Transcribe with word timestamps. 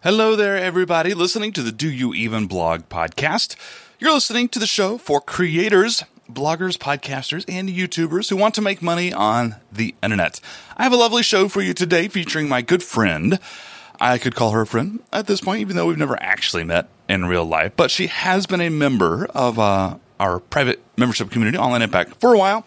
Hello 0.00 0.36
there, 0.36 0.56
everybody 0.56 1.12
listening 1.12 1.52
to 1.54 1.60
the 1.60 1.72
Do 1.72 1.90
You 1.90 2.14
Even 2.14 2.46
Blog 2.46 2.88
podcast. 2.88 3.56
You're 3.98 4.14
listening 4.14 4.48
to 4.50 4.60
the 4.60 4.66
show 4.68 4.96
for 4.96 5.20
creators, 5.20 6.04
bloggers, 6.30 6.78
podcasters, 6.78 7.44
and 7.48 7.68
YouTubers 7.68 8.30
who 8.30 8.36
want 8.36 8.54
to 8.54 8.62
make 8.62 8.80
money 8.80 9.12
on 9.12 9.56
the 9.72 9.96
internet. 10.00 10.40
I 10.76 10.84
have 10.84 10.92
a 10.92 10.96
lovely 10.96 11.24
show 11.24 11.48
for 11.48 11.62
you 11.62 11.74
today 11.74 12.06
featuring 12.06 12.48
my 12.48 12.62
good 12.62 12.84
friend. 12.84 13.40
I 13.98 14.18
could 14.18 14.36
call 14.36 14.52
her 14.52 14.60
a 14.60 14.66
friend 14.68 15.00
at 15.12 15.26
this 15.26 15.40
point, 15.40 15.62
even 15.62 15.74
though 15.74 15.88
we've 15.88 15.98
never 15.98 16.16
actually 16.22 16.62
met 16.62 16.86
in 17.08 17.24
real 17.24 17.44
life, 17.44 17.72
but 17.74 17.90
she 17.90 18.06
has 18.06 18.46
been 18.46 18.60
a 18.60 18.70
member 18.70 19.26
of 19.34 19.58
uh, 19.58 19.96
our 20.20 20.38
private 20.38 20.80
membership 20.96 21.32
community, 21.32 21.58
Online 21.58 21.82
Impact, 21.82 22.20
for 22.20 22.32
a 22.32 22.38
while. 22.38 22.64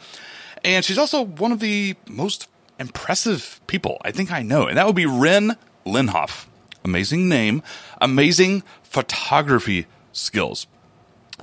And 0.66 0.84
she's 0.84 0.98
also 0.98 1.22
one 1.22 1.54
of 1.54 1.62
the 1.62 1.96
most 2.10 2.50
impressive 2.78 3.62
people 3.68 4.00
I 4.02 4.12
think 4.12 4.34
I 4.34 4.42
know, 4.42 4.68
and 4.68 4.78
that 4.78 4.86
would 4.86 4.98
be 4.98 5.06
Ren 5.06 5.56
Lenhof 5.86 6.48
amazing 6.84 7.30
name, 7.30 7.62
amazing 8.00 8.64
photography 8.84 9.88
skills. 10.12 10.68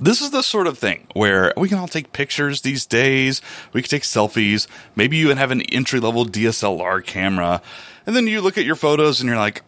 This 0.01 0.21
is 0.21 0.31
the 0.31 0.41
sort 0.41 0.67
of 0.67 0.77
thing 0.77 1.07
where 1.13 1.53
we 1.57 1.67
can 1.67 1.77
all 1.77 1.87
take 1.87 2.13
pictures 2.13 2.61
these 2.61 2.85
days. 2.85 3.41
We 3.73 3.81
can 3.81 3.89
take 3.89 4.03
selfies. 4.03 4.67
Maybe 4.95 5.17
you 5.17 5.25
even 5.25 5.37
have 5.37 5.51
an 5.51 5.61
entry 5.61 5.99
level 5.99 6.25
DSLR 6.25 7.05
camera. 7.05 7.61
And 8.05 8.15
then 8.15 8.25
you 8.27 8.39
look 8.39 8.57
at 8.57 8.65
your 8.65 8.75
photos 8.75 9.19
and 9.19 9.27
you're 9.27 9.37
like, 9.37 9.61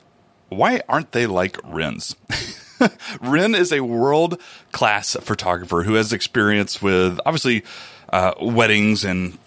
why 0.47 0.81
aren't 0.87 1.11
they 1.11 1.27
like 1.27 1.57
Ren's? 1.65 2.15
Ren 3.21 3.55
is 3.55 3.71
a 3.71 3.81
world 3.81 4.39
class 4.71 5.15
photographer 5.21 5.83
who 5.83 5.95
has 5.95 6.13
experience 6.13 6.81
with 6.81 7.19
obviously 7.25 7.63
uh, 8.09 8.33
weddings 8.41 9.03
and 9.03 9.37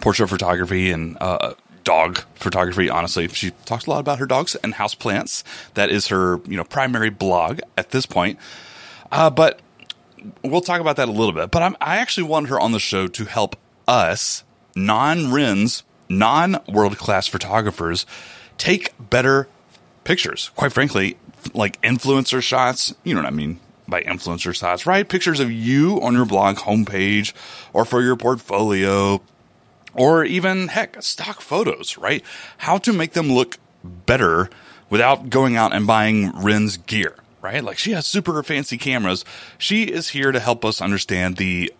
portrait 0.00 0.28
photography 0.28 0.90
and 0.90 1.16
uh, 1.20 1.54
dog 1.84 2.22
photography. 2.34 2.88
Honestly, 2.88 3.28
she 3.28 3.50
talks 3.64 3.86
a 3.86 3.90
lot 3.90 4.00
about 4.00 4.18
her 4.18 4.26
dogs 4.26 4.54
and 4.56 4.74
house 4.74 4.94
plants. 4.94 5.44
That 5.74 5.90
is 5.90 6.08
her, 6.08 6.40
you 6.46 6.56
know, 6.56 6.64
primary 6.64 7.10
blog 7.10 7.60
at 7.76 7.90
this 7.90 8.06
point. 8.06 8.38
Uh, 9.10 9.30
but 9.30 9.60
we'll 10.42 10.60
talk 10.60 10.80
about 10.80 10.96
that 10.96 11.08
a 11.08 11.12
little 11.12 11.32
bit. 11.32 11.50
But 11.50 11.62
I'm, 11.62 11.76
I 11.80 11.96
actually 11.96 12.24
wanted 12.24 12.50
her 12.50 12.60
on 12.60 12.72
the 12.72 12.80
show 12.80 13.06
to 13.08 13.24
help 13.24 13.56
us, 13.86 14.44
non 14.74 15.32
Rens, 15.32 15.82
non 16.08 16.58
world 16.68 16.96
class 16.98 17.26
photographers, 17.26 18.06
take 18.58 18.92
better 18.98 19.48
pictures. 20.04 20.50
Quite 20.56 20.72
frankly, 20.72 21.16
like 21.54 21.80
influencer 21.82 22.42
shots. 22.42 22.94
You 23.04 23.14
know 23.14 23.22
what 23.22 23.28
I 23.28 23.34
mean? 23.34 23.60
by 23.88 24.02
influencer 24.02 24.54
shots, 24.54 24.86
right? 24.86 25.08
Pictures 25.08 25.38
of 25.38 25.52
you 25.52 26.00
on 26.00 26.14
your 26.14 26.24
blog 26.24 26.56
homepage 26.56 27.32
or 27.72 27.84
for 27.84 28.00
your 28.00 28.16
portfolio, 28.16 29.20
or 29.94 30.24
even 30.24 30.68
heck, 30.68 31.02
stock 31.02 31.40
photos, 31.40 31.98
right? 31.98 32.24
How 32.58 32.78
to 32.78 32.92
make 32.92 33.12
them 33.12 33.30
look 33.30 33.58
better 33.84 34.48
without 34.90 35.30
going 35.30 35.56
out 35.56 35.74
and 35.74 35.86
buying 35.86 36.32
Ren's 36.40 36.76
gear, 36.76 37.16
right? 37.40 37.62
Like 37.62 37.78
she 37.78 37.92
has 37.92 38.06
super 38.06 38.42
fancy 38.42 38.78
cameras. 38.78 39.24
She 39.58 39.84
is 39.84 40.10
here 40.10 40.32
to 40.32 40.40
help 40.40 40.64
us 40.64 40.80
understand 40.80 41.36
the 41.36 41.72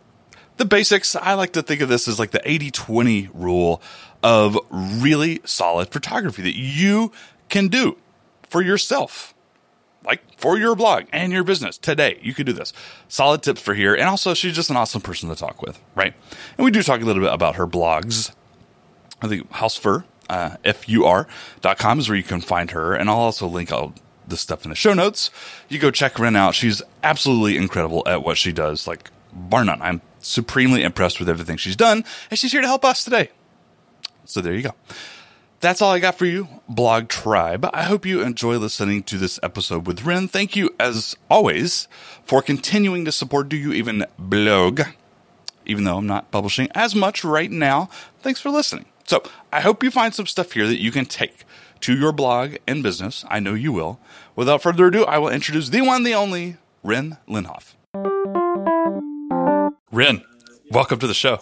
the 0.58 0.64
basics. 0.64 1.16
I 1.16 1.34
like 1.34 1.52
to 1.54 1.62
think 1.62 1.80
of 1.80 1.88
this 1.88 2.06
as 2.06 2.18
like 2.18 2.30
the 2.30 2.40
80-20 2.40 3.30
rule 3.32 3.80
of 4.22 4.58
really 4.70 5.40
solid 5.44 5.88
photography 5.88 6.42
that 6.42 6.56
you 6.56 7.10
can 7.48 7.68
do 7.68 7.96
for 8.48 8.62
yourself 8.62 9.34
like 10.04 10.22
for 10.36 10.58
your 10.58 10.74
blog 10.74 11.04
and 11.12 11.32
your 11.32 11.44
business 11.44 11.78
today. 11.78 12.18
You 12.22 12.34
could 12.34 12.46
do 12.46 12.52
this. 12.52 12.72
Solid 13.08 13.42
tips 13.42 13.60
for 13.60 13.74
here. 13.74 13.94
And 13.94 14.04
also, 14.04 14.34
she's 14.34 14.54
just 14.54 14.70
an 14.70 14.76
awesome 14.76 15.00
person 15.00 15.28
to 15.28 15.36
talk 15.36 15.62
with, 15.62 15.80
right? 15.94 16.14
And 16.56 16.64
we 16.64 16.70
do 16.70 16.82
talk 16.82 17.00
a 17.00 17.04
little 17.04 17.22
bit 17.22 17.32
about 17.32 17.56
her 17.56 17.66
blogs. 17.66 18.32
I 19.20 19.28
think 19.28 19.48
Housefur, 19.50 20.04
uh, 20.28 20.56
F-U-R.com 20.64 21.98
is 21.98 22.08
where 22.08 22.16
you 22.16 22.24
can 22.24 22.40
find 22.40 22.70
her. 22.72 22.94
And 22.94 23.08
I'll 23.08 23.16
also 23.16 23.46
link 23.46 23.72
all 23.72 23.94
the 24.26 24.36
stuff 24.36 24.64
in 24.64 24.70
the 24.70 24.76
show 24.76 24.94
notes. 24.94 25.30
You 25.68 25.78
go 25.78 25.90
check 25.90 26.18
Ren 26.18 26.36
out. 26.36 26.54
She's 26.54 26.82
absolutely 27.02 27.56
incredible 27.56 28.02
at 28.06 28.22
what 28.22 28.36
she 28.36 28.52
does. 28.52 28.86
Like, 28.86 29.10
bar 29.32 29.64
none. 29.64 29.80
I'm 29.82 30.00
supremely 30.20 30.82
impressed 30.82 31.18
with 31.18 31.28
everything 31.28 31.56
she's 31.56 31.76
done. 31.76 32.04
And 32.30 32.38
she's 32.38 32.52
here 32.52 32.60
to 32.60 32.66
help 32.66 32.84
us 32.84 33.04
today. 33.04 33.30
So 34.24 34.40
there 34.40 34.54
you 34.54 34.62
go 34.62 34.74
that's 35.62 35.80
all 35.80 35.92
I 35.92 36.00
got 36.00 36.18
for 36.18 36.26
you, 36.26 36.48
Blog 36.68 37.08
Tribe. 37.08 37.70
I 37.72 37.84
hope 37.84 38.04
you 38.04 38.20
enjoy 38.20 38.58
listening 38.58 39.04
to 39.04 39.16
this 39.16 39.38
episode 39.44 39.86
with 39.86 40.04
Ren. 40.04 40.26
Thank 40.26 40.56
you, 40.56 40.74
as 40.78 41.16
always, 41.30 41.86
for 42.24 42.42
continuing 42.42 43.04
to 43.04 43.12
support 43.12 43.48
Do 43.48 43.56
You 43.56 43.72
Even 43.72 44.04
Blog, 44.18 44.82
even 45.64 45.84
though 45.84 45.98
I'm 45.98 46.06
not 46.06 46.32
publishing 46.32 46.68
as 46.74 46.96
much 46.96 47.22
right 47.22 47.50
now. 47.50 47.88
Thanks 48.20 48.40
for 48.40 48.50
listening. 48.50 48.86
So 49.04 49.22
I 49.52 49.60
hope 49.60 49.84
you 49.84 49.92
find 49.92 50.12
some 50.12 50.26
stuff 50.26 50.50
here 50.50 50.66
that 50.66 50.80
you 50.80 50.90
can 50.90 51.06
take 51.06 51.44
to 51.82 51.96
your 51.96 52.10
blog 52.10 52.56
and 52.66 52.82
business. 52.82 53.24
I 53.28 53.38
know 53.38 53.54
you 53.54 53.70
will. 53.70 54.00
Without 54.34 54.62
further 54.62 54.88
ado, 54.88 55.04
I 55.04 55.18
will 55.18 55.28
introduce 55.28 55.68
the 55.68 55.82
one, 55.82 56.02
the 56.02 56.14
only, 56.14 56.56
Ren 56.82 57.18
Lenhof. 57.28 57.74
Ren, 59.92 60.24
welcome 60.72 60.98
to 60.98 61.06
the 61.06 61.14
show. 61.14 61.38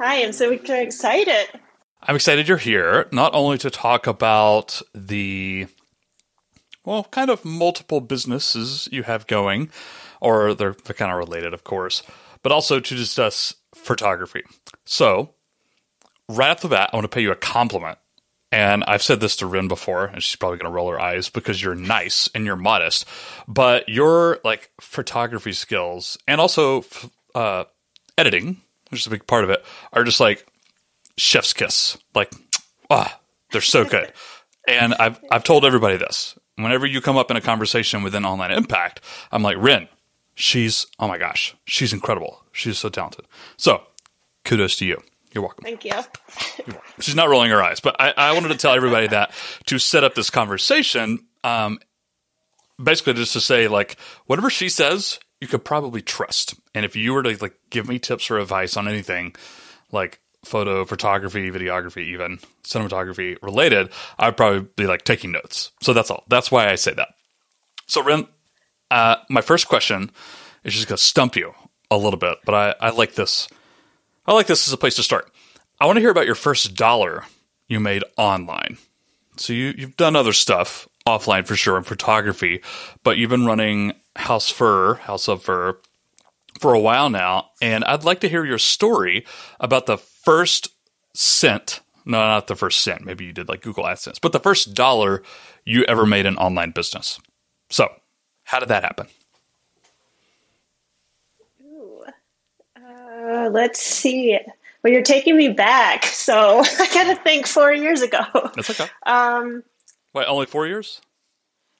Hi, 0.00 0.24
I'm 0.24 0.32
so 0.32 0.50
excited. 0.50 1.46
I'm 2.06 2.16
excited 2.16 2.48
you're 2.48 2.58
here, 2.58 3.08
not 3.12 3.32
only 3.34 3.56
to 3.58 3.70
talk 3.70 4.06
about 4.06 4.82
the, 4.94 5.68
well, 6.84 7.04
kind 7.04 7.30
of 7.30 7.46
multiple 7.46 8.02
businesses 8.02 8.90
you 8.92 9.04
have 9.04 9.26
going, 9.26 9.70
or 10.20 10.52
they're, 10.52 10.76
they're 10.84 10.94
kind 10.94 11.10
of 11.10 11.16
related, 11.16 11.54
of 11.54 11.64
course, 11.64 12.02
but 12.42 12.52
also 12.52 12.78
to 12.78 12.94
discuss 12.94 13.54
photography. 13.74 14.42
So, 14.84 15.30
right 16.28 16.50
off 16.50 16.60
the 16.60 16.68
bat, 16.68 16.90
I 16.92 16.96
want 16.96 17.04
to 17.04 17.08
pay 17.08 17.22
you 17.22 17.32
a 17.32 17.36
compliment. 17.36 17.96
And 18.52 18.84
I've 18.84 19.02
said 19.02 19.20
this 19.20 19.36
to 19.36 19.46
Ren 19.46 19.66
before, 19.66 20.04
and 20.04 20.22
she's 20.22 20.36
probably 20.36 20.58
going 20.58 20.70
to 20.70 20.76
roll 20.76 20.90
her 20.90 21.00
eyes 21.00 21.30
because 21.30 21.62
you're 21.62 21.74
nice 21.74 22.28
and 22.34 22.44
you're 22.44 22.54
modest. 22.54 23.06
But 23.48 23.88
your 23.88 24.40
like 24.44 24.70
photography 24.78 25.54
skills 25.54 26.18
and 26.28 26.38
also 26.38 26.84
uh, 27.34 27.64
editing, 28.18 28.60
which 28.90 29.00
is 29.00 29.06
a 29.06 29.10
big 29.10 29.26
part 29.26 29.42
of 29.42 29.50
it, 29.50 29.64
are 29.92 30.04
just 30.04 30.20
like 30.20 30.46
chef's 31.16 31.52
kiss. 31.52 31.96
Like, 32.14 32.32
ah, 32.90 33.20
they're 33.52 33.60
so 33.60 33.84
good. 33.84 34.12
and 34.68 34.94
I've 34.94 35.18
I've 35.30 35.44
told 35.44 35.64
everybody 35.64 35.96
this. 35.96 36.38
Whenever 36.56 36.86
you 36.86 37.00
come 37.00 37.16
up 37.16 37.30
in 37.30 37.36
a 37.36 37.40
conversation 37.40 38.02
within 38.02 38.24
Online 38.24 38.52
Impact, 38.52 39.00
I'm 39.32 39.42
like, 39.42 39.56
Ren, 39.58 39.88
she's 40.34 40.86
oh 40.98 41.08
my 41.08 41.18
gosh, 41.18 41.54
she's 41.64 41.92
incredible. 41.92 42.42
She's 42.52 42.78
so 42.78 42.88
talented. 42.88 43.26
So, 43.56 43.82
kudos 44.44 44.76
to 44.76 44.86
you. 44.86 45.02
You're 45.32 45.42
welcome. 45.42 45.64
Thank 45.64 45.84
you. 45.84 45.92
She's 47.00 47.16
not 47.16 47.28
rolling 47.28 47.50
her 47.50 47.60
eyes, 47.60 47.80
but 47.80 47.96
I, 47.98 48.14
I, 48.16 48.32
wanted 48.34 48.48
to 48.48 48.56
tell 48.56 48.72
everybody 48.72 49.08
that 49.08 49.32
to 49.66 49.80
set 49.80 50.04
up 50.04 50.14
this 50.14 50.30
conversation, 50.30 51.26
um, 51.42 51.80
basically 52.80 53.14
just 53.14 53.32
to 53.32 53.40
say 53.40 53.66
like 53.66 53.98
whatever 54.26 54.48
she 54.48 54.68
says, 54.68 55.18
you 55.40 55.48
could 55.48 55.64
probably 55.64 56.02
trust. 56.02 56.54
And 56.72 56.84
if 56.84 56.94
you 56.94 57.12
were 57.12 57.24
to 57.24 57.36
like 57.42 57.56
give 57.68 57.88
me 57.88 57.98
tips 57.98 58.30
or 58.30 58.38
advice 58.38 58.76
on 58.76 58.86
anything, 58.86 59.34
like 59.90 60.20
photo, 60.44 60.84
photography, 60.84 61.50
videography, 61.50 62.04
even 62.04 62.38
cinematography 62.62 63.36
related, 63.42 63.90
I'd 64.18 64.36
probably 64.36 64.68
be 64.76 64.86
like 64.86 65.04
taking 65.04 65.32
notes. 65.32 65.70
So 65.82 65.92
that's 65.92 66.10
all. 66.10 66.24
That's 66.28 66.50
why 66.50 66.70
I 66.70 66.74
say 66.74 66.94
that. 66.94 67.08
So, 67.86 68.02
Ren, 68.02 68.26
uh, 68.90 69.16
my 69.28 69.40
first 69.40 69.68
question 69.68 70.10
is 70.62 70.74
just 70.74 70.88
going 70.88 70.96
to 70.96 71.02
stump 71.02 71.36
you 71.36 71.54
a 71.90 71.96
little 71.96 72.18
bit, 72.18 72.38
but 72.44 72.54
I, 72.54 72.86
I 72.86 72.90
like 72.90 73.14
this. 73.14 73.48
I 74.26 74.32
like 74.32 74.46
this 74.46 74.66
as 74.66 74.72
a 74.72 74.78
place 74.78 74.96
to 74.96 75.02
start. 75.02 75.30
I 75.80 75.86
want 75.86 75.96
to 75.96 76.00
hear 76.00 76.10
about 76.10 76.26
your 76.26 76.34
first 76.34 76.74
dollar 76.74 77.24
you 77.68 77.80
made 77.80 78.04
online. 78.16 78.78
So 79.36 79.52
you 79.52 79.74
you've 79.76 79.96
done 79.96 80.16
other 80.16 80.32
stuff 80.32 80.88
offline 81.06 81.46
for 81.46 81.56
sure 81.56 81.76
in 81.76 81.82
photography, 81.82 82.62
but 83.02 83.18
you've 83.18 83.30
been 83.30 83.46
running 83.46 83.92
House 84.16 84.48
Fur, 84.48 84.94
House 84.94 85.28
of 85.28 85.42
Fur 85.42 85.78
for 86.60 86.74
a 86.74 86.80
while 86.80 87.10
now, 87.10 87.50
and 87.60 87.84
I'd 87.84 88.04
like 88.04 88.20
to 88.20 88.28
hear 88.28 88.44
your 88.44 88.58
story 88.58 89.26
about 89.60 89.86
the 89.86 89.98
first 89.98 90.68
cent. 91.14 91.80
No, 92.04 92.18
not 92.18 92.46
the 92.46 92.56
first 92.56 92.82
cent. 92.82 93.04
Maybe 93.04 93.24
you 93.24 93.32
did 93.32 93.48
like 93.48 93.62
Google 93.62 93.84
AdSense, 93.84 94.20
but 94.20 94.32
the 94.32 94.40
first 94.40 94.74
dollar 94.74 95.22
you 95.64 95.84
ever 95.84 96.06
made 96.06 96.26
in 96.26 96.36
online 96.36 96.70
business. 96.70 97.18
So, 97.70 97.88
how 98.44 98.60
did 98.60 98.68
that 98.68 98.84
happen? 98.84 99.06
Ooh, 101.64 102.04
uh, 102.76 103.48
let's 103.50 103.80
see. 103.80 104.38
Well, 104.82 104.92
you're 104.92 105.02
taking 105.02 105.36
me 105.36 105.48
back, 105.48 106.04
so 106.04 106.60
I 106.78 106.88
got 106.92 107.04
to 107.04 107.16
think 107.22 107.46
four 107.46 107.72
years 107.72 108.02
ago. 108.02 108.20
That's 108.54 108.70
okay. 108.70 108.90
Um, 109.06 109.64
Wait, 110.12 110.26
only 110.26 110.46
four 110.46 110.66
years? 110.66 111.00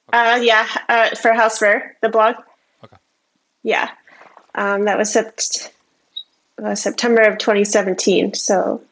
Okay. 0.08 0.18
Uh, 0.18 0.36
yeah, 0.36 0.66
uh, 0.88 1.10
for 1.14 1.32
House 1.32 1.58
Fur, 1.58 1.94
the 2.00 2.08
blog. 2.08 2.36
Okay. 2.82 2.96
Yeah, 3.62 3.90
um, 4.54 4.84
that 4.84 4.98
was 4.98 5.14
sept- 5.14 5.70
uh, 6.62 6.74
September 6.74 7.22
of 7.22 7.38
2017. 7.38 8.34
So 8.34 8.82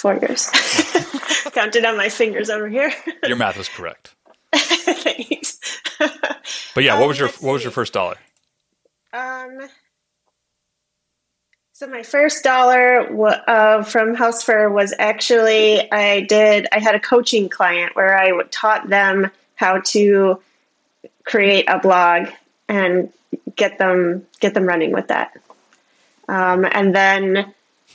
four 0.00 0.14
years. 0.14 0.48
Counted 1.52 1.84
on 1.84 1.96
my 1.96 2.08
fingers 2.08 2.48
over 2.48 2.68
here. 2.68 2.92
Your 3.26 3.36
math 3.36 3.58
is 3.58 3.68
correct. 3.68 4.14
Thanks. 4.54 5.58
But 6.74 6.84
yeah, 6.84 6.98
what 6.98 7.08
was 7.08 7.20
um, 7.20 7.26
your 7.26 7.28
what 7.40 7.52
was 7.52 7.62
your 7.62 7.72
first 7.72 7.92
dollar? 7.92 8.16
Um. 9.12 9.68
So 11.72 11.86
my 11.86 12.02
first 12.02 12.42
dollar 12.42 13.06
uh, 13.46 13.82
from 13.82 14.14
House 14.14 14.42
Fur 14.42 14.68
was 14.70 14.94
actually 14.98 15.90
I 15.92 16.22
did 16.22 16.66
I 16.72 16.78
had 16.78 16.94
a 16.94 17.00
coaching 17.00 17.48
client 17.48 17.94
where 17.94 18.16
I 18.16 18.30
taught 18.50 18.88
them 18.88 19.30
how 19.56 19.80
to 19.86 20.40
create 21.24 21.66
a 21.68 21.78
blog 21.78 22.28
and 22.68 23.12
get 23.56 23.78
them 23.78 24.26
get 24.40 24.54
them 24.54 24.64
running 24.64 24.92
with 24.92 25.08
that. 25.08 25.36
Um, 26.28 26.64
and 26.70 26.94
then 26.94 27.52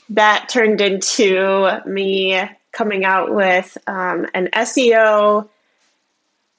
that 0.09 0.49
turned 0.49 0.81
into 0.81 1.81
me 1.85 2.41
coming 2.71 3.05
out 3.05 3.33
with 3.33 3.77
um, 3.87 4.27
an 4.33 4.49
SEO 4.53 5.47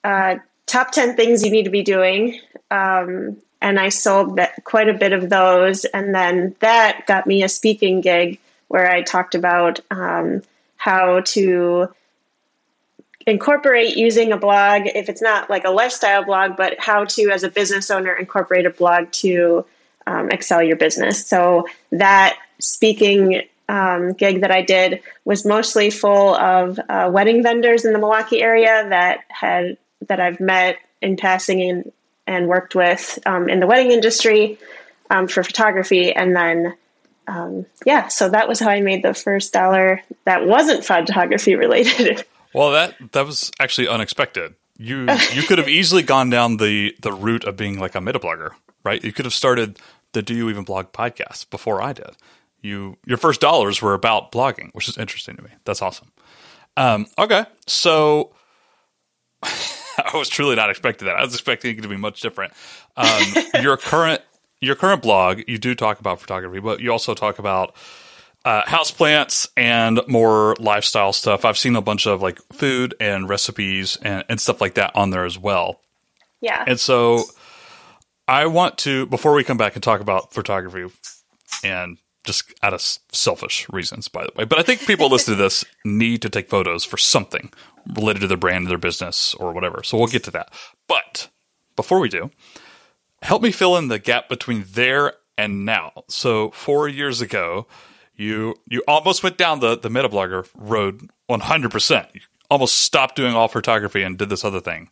uh, 0.03 0.35
top 0.65 0.91
10 0.91 1.15
things 1.15 1.43
you 1.43 1.51
need 1.51 1.63
to 1.63 1.69
be 1.69 1.83
doing. 1.83 2.39
Um, 2.71 3.37
and 3.61 3.79
I 3.79 3.89
sold 3.89 4.37
that, 4.37 4.63
quite 4.63 4.89
a 4.89 4.93
bit 4.93 5.13
of 5.13 5.29
those. 5.29 5.85
And 5.85 6.13
then 6.13 6.55
that 6.59 7.05
got 7.07 7.27
me 7.27 7.43
a 7.43 7.49
speaking 7.49 8.01
gig 8.01 8.39
where 8.67 8.89
I 8.89 9.01
talked 9.01 9.35
about 9.35 9.79
um, 9.91 10.43
how 10.75 11.21
to 11.21 11.89
incorporate 13.27 13.97
using 13.97 14.31
a 14.31 14.37
blog, 14.37 14.83
if 14.95 15.09
it's 15.09 15.21
not 15.21 15.49
like 15.49 15.65
a 15.65 15.69
lifestyle 15.69 16.23
blog, 16.23 16.55
but 16.55 16.79
how 16.79 17.03
to, 17.03 17.29
as 17.29 17.43
a 17.43 17.49
business 17.49 17.91
owner, 17.91 18.13
incorporate 18.13 18.65
a 18.65 18.69
blog 18.69 19.11
to 19.11 19.65
um, 20.07 20.29
excel 20.31 20.63
your 20.63 20.77
business. 20.77 21.27
So 21.27 21.67
that 21.91 22.39
speaking 22.59 23.43
um, 23.67 24.13
gig 24.13 24.41
that 24.41 24.51
I 24.51 24.61
did 24.61 25.01
was 25.25 25.45
mostly 25.45 25.89
full 25.89 26.35
of 26.35 26.79
uh, 26.87 27.09
wedding 27.11 27.43
vendors 27.43 27.83
in 27.83 27.91
the 27.91 27.99
Milwaukee 27.99 28.41
area 28.41 28.87
that 28.89 29.25
had 29.27 29.77
that 30.07 30.21
I've 30.21 30.39
met 30.39 30.77
in 31.01 31.17
passing 31.17 31.61
and, 31.61 31.91
and 32.25 32.47
worked 32.47 32.75
with 32.75 33.19
um, 33.25 33.49
in 33.49 33.59
the 33.59 33.67
wedding 33.67 33.91
industry 33.91 34.57
um, 35.09 35.27
for 35.27 35.43
photography, 35.43 36.13
and 36.13 36.33
then 36.33 36.75
um, 37.27 37.65
yeah, 37.85 38.07
so 38.07 38.29
that 38.29 38.47
was 38.47 38.61
how 38.61 38.69
I 38.69 38.79
made 38.79 39.03
the 39.03 39.13
first 39.13 39.51
dollar 39.51 40.01
that 40.23 40.45
wasn't 40.45 40.85
photography 40.85 41.55
related. 41.57 42.25
Well, 42.53 42.71
that 42.71 42.95
that 43.11 43.25
was 43.25 43.51
actually 43.59 43.87
unexpected. 43.87 44.55
You 44.77 45.07
you 45.33 45.43
could 45.43 45.57
have 45.57 45.69
easily 45.69 46.03
gone 46.03 46.29
down 46.29 46.57
the 46.57 46.95
the 47.01 47.11
route 47.11 47.43
of 47.45 47.57
being 47.57 47.79
like 47.79 47.95
a 47.95 48.01
meta 48.01 48.19
blogger, 48.19 48.51
right? 48.83 49.03
You 49.03 49.11
could 49.11 49.25
have 49.25 49.33
started 49.33 49.79
the 50.13 50.21
Do 50.21 50.35
You 50.35 50.49
Even 50.49 50.63
Blog 50.63 50.91
podcast 50.91 51.49
before 51.49 51.81
I 51.81 51.93
did. 51.93 52.11
You 52.61 52.97
your 53.05 53.17
first 53.17 53.41
dollars 53.41 53.81
were 53.81 53.93
about 53.93 54.31
blogging, 54.31 54.69
which 54.73 54.87
is 54.87 54.97
interesting 54.97 55.35
to 55.35 55.43
me. 55.43 55.49
That's 55.65 55.81
awesome. 55.81 56.11
Um, 56.75 57.07
okay, 57.17 57.45
so 57.65 58.33
I 59.43 60.11
was 60.13 60.29
truly 60.29 60.55
not 60.55 60.69
expecting 60.69 61.07
that. 61.07 61.15
I 61.15 61.23
was 61.23 61.33
expecting 61.33 61.77
it 61.77 61.81
to 61.81 61.87
be 61.87 61.97
much 61.97 62.21
different. 62.21 62.53
Um, 62.95 63.23
your 63.61 63.77
current 63.77 64.21
your 64.61 64.75
current 64.75 65.01
blog, 65.01 65.41
you 65.47 65.57
do 65.57 65.75
talk 65.75 65.99
about 65.99 66.19
photography, 66.19 66.59
but 66.59 66.79
you 66.79 66.91
also 66.91 67.13
talk 67.13 67.39
about 67.39 67.75
uh, 68.47 68.63
houseplants 68.63 69.49
and 69.57 69.99
more 70.07 70.55
lifestyle 70.57 71.11
stuff. 71.11 71.43
I've 71.43 71.57
seen 71.57 71.75
a 71.75 71.81
bunch 71.81 72.07
of 72.07 72.21
like 72.21 72.39
food 72.53 72.95
and 72.97 73.27
recipes 73.27 73.97
and, 74.01 74.23
and 74.29 74.39
stuff 74.39 74.61
like 74.61 74.75
that 74.75 74.95
on 74.95 75.09
there 75.09 75.25
as 75.25 75.37
well. 75.37 75.81
Yeah. 76.39 76.63
And 76.65 76.79
so 76.79 77.25
I 78.25 78.45
want 78.45 78.77
to, 78.79 79.05
before 79.07 79.33
we 79.33 79.43
come 79.43 79.57
back 79.57 79.75
and 79.75 79.83
talk 79.83 79.99
about 79.99 80.33
photography 80.33 80.85
and 81.61 81.97
just 82.23 82.53
out 82.63 82.73
of 82.73 82.79
selfish 83.11 83.67
reasons, 83.69 84.07
by 84.07 84.23
the 84.23 84.31
way, 84.33 84.45
but 84.45 84.57
I 84.57 84.63
think 84.63 84.87
people 84.87 85.09
listen 85.09 85.35
to 85.35 85.43
this 85.43 85.65
need 85.83 86.21
to 86.21 86.29
take 86.29 86.49
photos 86.49 86.85
for 86.85 86.95
something 86.95 87.51
related 87.95 88.21
to 88.21 88.27
their 88.27 88.37
brand, 88.37 88.67
their 88.67 88.77
business, 88.77 89.33
or 89.33 89.51
whatever. 89.51 89.83
So 89.83 89.97
we'll 89.97 90.07
get 90.07 90.23
to 90.23 90.31
that. 90.31 90.53
But 90.87 91.27
before 91.75 91.99
we 91.99 92.07
do, 92.07 92.31
help 93.23 93.41
me 93.41 93.51
fill 93.51 93.75
in 93.75 93.89
the 93.89 93.99
gap 93.99 94.29
between 94.29 94.63
there 94.71 95.15
and 95.37 95.65
now. 95.65 95.91
So 96.07 96.51
four 96.51 96.87
years 96.87 97.19
ago, 97.19 97.67
you 98.17 98.55
you 98.67 98.83
almost 98.87 99.23
went 99.23 99.37
down 99.37 99.59
the 99.59 99.77
the 99.77 99.89
meta 99.89 100.09
blogger 100.09 100.47
road 100.55 101.09
100%. 101.29 102.15
You 102.15 102.21
almost 102.49 102.79
stopped 102.79 103.15
doing 103.15 103.33
all 103.33 103.47
photography 103.47 104.01
and 104.01 104.17
did 104.17 104.29
this 104.29 104.43
other 104.43 104.59
thing. 104.59 104.89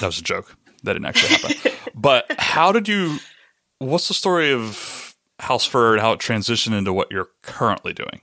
That 0.00 0.06
was 0.06 0.18
a 0.18 0.22
joke. 0.22 0.56
That 0.84 0.94
didn't 0.94 1.06
actually 1.06 1.36
happen. 1.36 1.72
but 1.94 2.26
how 2.38 2.72
did 2.72 2.88
you 2.88 3.18
what's 3.78 4.08
the 4.08 4.14
story 4.14 4.52
of 4.52 5.16
House 5.40 5.66
Fur 5.66 5.92
and 5.92 6.00
how 6.00 6.12
it 6.12 6.20
transitioned 6.20 6.76
into 6.76 6.92
what 6.92 7.10
you're 7.10 7.30
currently 7.42 7.92
doing? 7.92 8.20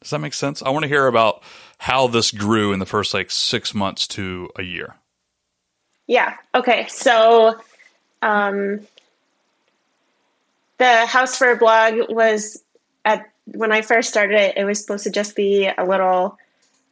Does 0.00 0.10
that 0.10 0.20
make 0.20 0.34
sense? 0.34 0.62
I 0.62 0.70
want 0.70 0.84
to 0.84 0.88
hear 0.88 1.06
about 1.06 1.42
how 1.78 2.06
this 2.06 2.30
grew 2.30 2.72
in 2.72 2.78
the 2.78 2.86
first 2.86 3.12
like 3.12 3.30
6 3.30 3.74
months 3.74 4.06
to 4.08 4.48
a 4.56 4.62
year. 4.62 4.94
Yeah. 6.06 6.36
Okay. 6.54 6.86
So 6.88 7.60
um 8.22 8.80
the 10.78 11.06
House 11.06 11.38
Fur 11.38 11.56
blog 11.56 12.10
was 12.10 12.62
when 13.46 13.72
I 13.72 13.82
first 13.82 14.08
started 14.08 14.38
it, 14.38 14.56
it 14.56 14.64
was 14.64 14.80
supposed 14.80 15.04
to 15.04 15.10
just 15.10 15.36
be 15.36 15.66
a 15.66 15.84
little 15.84 16.38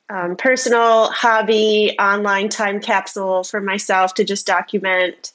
um, 0.08 0.36
personal 0.36 1.10
hobby 1.10 1.96
online 1.98 2.48
time 2.48 2.80
capsule 2.80 3.44
for 3.44 3.60
myself 3.60 4.14
to 4.14 4.24
just 4.24 4.46
document 4.46 5.32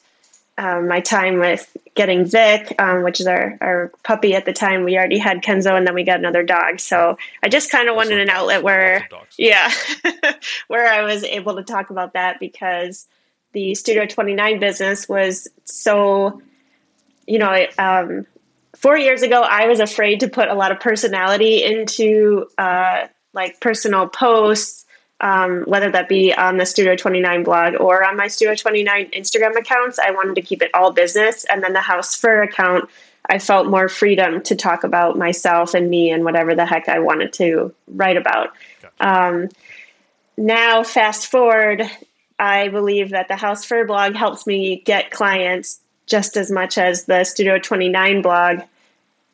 um, 0.58 0.88
my 0.88 1.00
time 1.00 1.38
with 1.38 1.74
getting 1.94 2.24
Vic, 2.24 2.74
um, 2.78 3.02
which 3.02 3.18
is 3.18 3.26
our, 3.26 3.56
our 3.60 3.92
puppy 4.04 4.34
at 4.34 4.44
the 4.44 4.52
time. 4.52 4.84
We 4.84 4.96
already 4.96 5.18
had 5.18 5.42
Kenzo 5.42 5.76
and 5.76 5.86
then 5.86 5.94
we 5.94 6.04
got 6.04 6.18
another 6.18 6.42
dog. 6.42 6.80
So 6.80 7.16
I 7.42 7.48
just 7.48 7.70
kind 7.70 7.88
of 7.88 7.96
wanted 7.96 8.20
an 8.20 8.28
outlet 8.28 8.62
where, 8.62 9.08
yeah, 9.38 9.70
where 10.68 10.86
I 10.86 11.02
was 11.02 11.24
able 11.24 11.56
to 11.56 11.62
talk 11.62 11.88
about 11.88 12.12
that 12.12 12.38
because 12.40 13.06
the 13.52 13.74
Studio 13.74 14.06
29 14.06 14.60
business 14.60 15.08
was 15.08 15.48
so, 15.64 16.42
you 17.26 17.38
know, 17.38 17.66
um, 17.78 18.26
four 18.80 18.96
years 18.96 19.22
ago, 19.22 19.42
I 19.42 19.66
was 19.66 19.78
afraid 19.78 20.20
to 20.20 20.28
put 20.28 20.48
a 20.48 20.54
lot 20.54 20.72
of 20.72 20.80
personality 20.80 21.62
into 21.62 22.48
uh, 22.58 23.06
like 23.34 23.60
personal 23.60 24.08
posts, 24.08 24.86
um, 25.20 25.64
whether 25.66 25.90
that 25.90 26.08
be 26.08 26.34
on 26.34 26.56
the 26.56 26.64
Studio 26.64 26.96
29 26.96 27.44
blog 27.44 27.74
or 27.78 28.02
on 28.02 28.16
my 28.16 28.26
Studio 28.26 28.54
29 28.54 29.10
Instagram 29.10 29.54
accounts. 29.56 29.98
I 29.98 30.10
wanted 30.12 30.34
to 30.36 30.42
keep 30.42 30.62
it 30.62 30.70
all 30.74 30.92
business. 30.92 31.44
And 31.44 31.62
then 31.62 31.74
the 31.74 31.80
House 31.80 32.16
Fur 32.16 32.42
account, 32.42 32.88
I 33.28 33.38
felt 33.38 33.66
more 33.66 33.88
freedom 33.88 34.42
to 34.44 34.56
talk 34.56 34.82
about 34.82 35.18
myself 35.18 35.74
and 35.74 35.90
me 35.90 36.10
and 36.10 36.24
whatever 36.24 36.54
the 36.54 36.64
heck 36.64 36.88
I 36.88 37.00
wanted 37.00 37.34
to 37.34 37.74
write 37.86 38.16
about. 38.16 38.54
Gotcha. 38.80 39.08
Um, 39.08 39.48
now, 40.38 40.84
fast 40.84 41.26
forward, 41.26 41.82
I 42.38 42.68
believe 42.68 43.10
that 43.10 43.28
the 43.28 43.36
House 43.36 43.66
Fur 43.66 43.84
blog 43.84 44.14
helps 44.14 44.46
me 44.46 44.80
get 44.86 45.10
clients 45.10 45.80
just 46.06 46.38
as 46.38 46.50
much 46.50 46.78
as 46.78 47.04
the 47.04 47.24
Studio 47.24 47.58
29 47.58 48.22
blog 48.22 48.62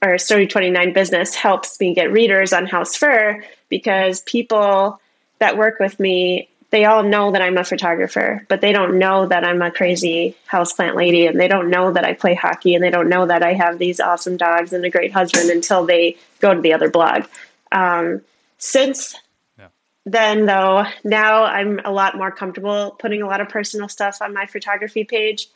or 0.02 0.18
Studio 0.18 0.46
29 0.46 0.92
business 0.92 1.34
helps 1.34 1.80
me 1.80 1.94
get 1.94 2.12
readers 2.12 2.52
on 2.52 2.66
House 2.66 2.96
Fur 2.96 3.42
because 3.68 4.20
people 4.20 5.00
that 5.38 5.56
work 5.56 5.78
with 5.78 5.98
me, 5.98 6.48
they 6.70 6.84
all 6.84 7.02
know 7.02 7.30
that 7.32 7.42
I'm 7.42 7.56
a 7.56 7.64
photographer, 7.64 8.44
but 8.48 8.60
they 8.60 8.72
don't 8.72 8.98
know 8.98 9.26
that 9.26 9.44
I'm 9.44 9.62
a 9.62 9.70
crazy 9.70 10.36
houseplant 10.50 10.94
lady 10.94 11.26
and 11.26 11.40
they 11.40 11.48
don't 11.48 11.70
know 11.70 11.92
that 11.92 12.04
I 12.04 12.12
play 12.12 12.34
hockey 12.34 12.74
and 12.74 12.84
they 12.84 12.90
don't 12.90 13.08
know 13.08 13.26
that 13.26 13.42
I 13.42 13.54
have 13.54 13.78
these 13.78 14.00
awesome 14.00 14.36
dogs 14.36 14.72
and 14.72 14.84
a 14.84 14.90
great 14.90 15.12
husband 15.12 15.50
until 15.50 15.86
they 15.86 16.16
go 16.40 16.54
to 16.54 16.60
the 16.60 16.72
other 16.72 16.90
blog. 16.90 17.24
Um, 17.72 18.22
since 18.58 19.14
yeah. 19.58 19.68
then, 20.04 20.46
though, 20.46 20.84
now 21.04 21.44
I'm 21.44 21.80
a 21.84 21.90
lot 21.90 22.16
more 22.16 22.30
comfortable 22.30 22.96
putting 22.98 23.22
a 23.22 23.26
lot 23.26 23.40
of 23.40 23.48
personal 23.48 23.88
stuff 23.88 24.20
on 24.20 24.34
my 24.34 24.46
photography 24.46 25.04
page. 25.04 25.48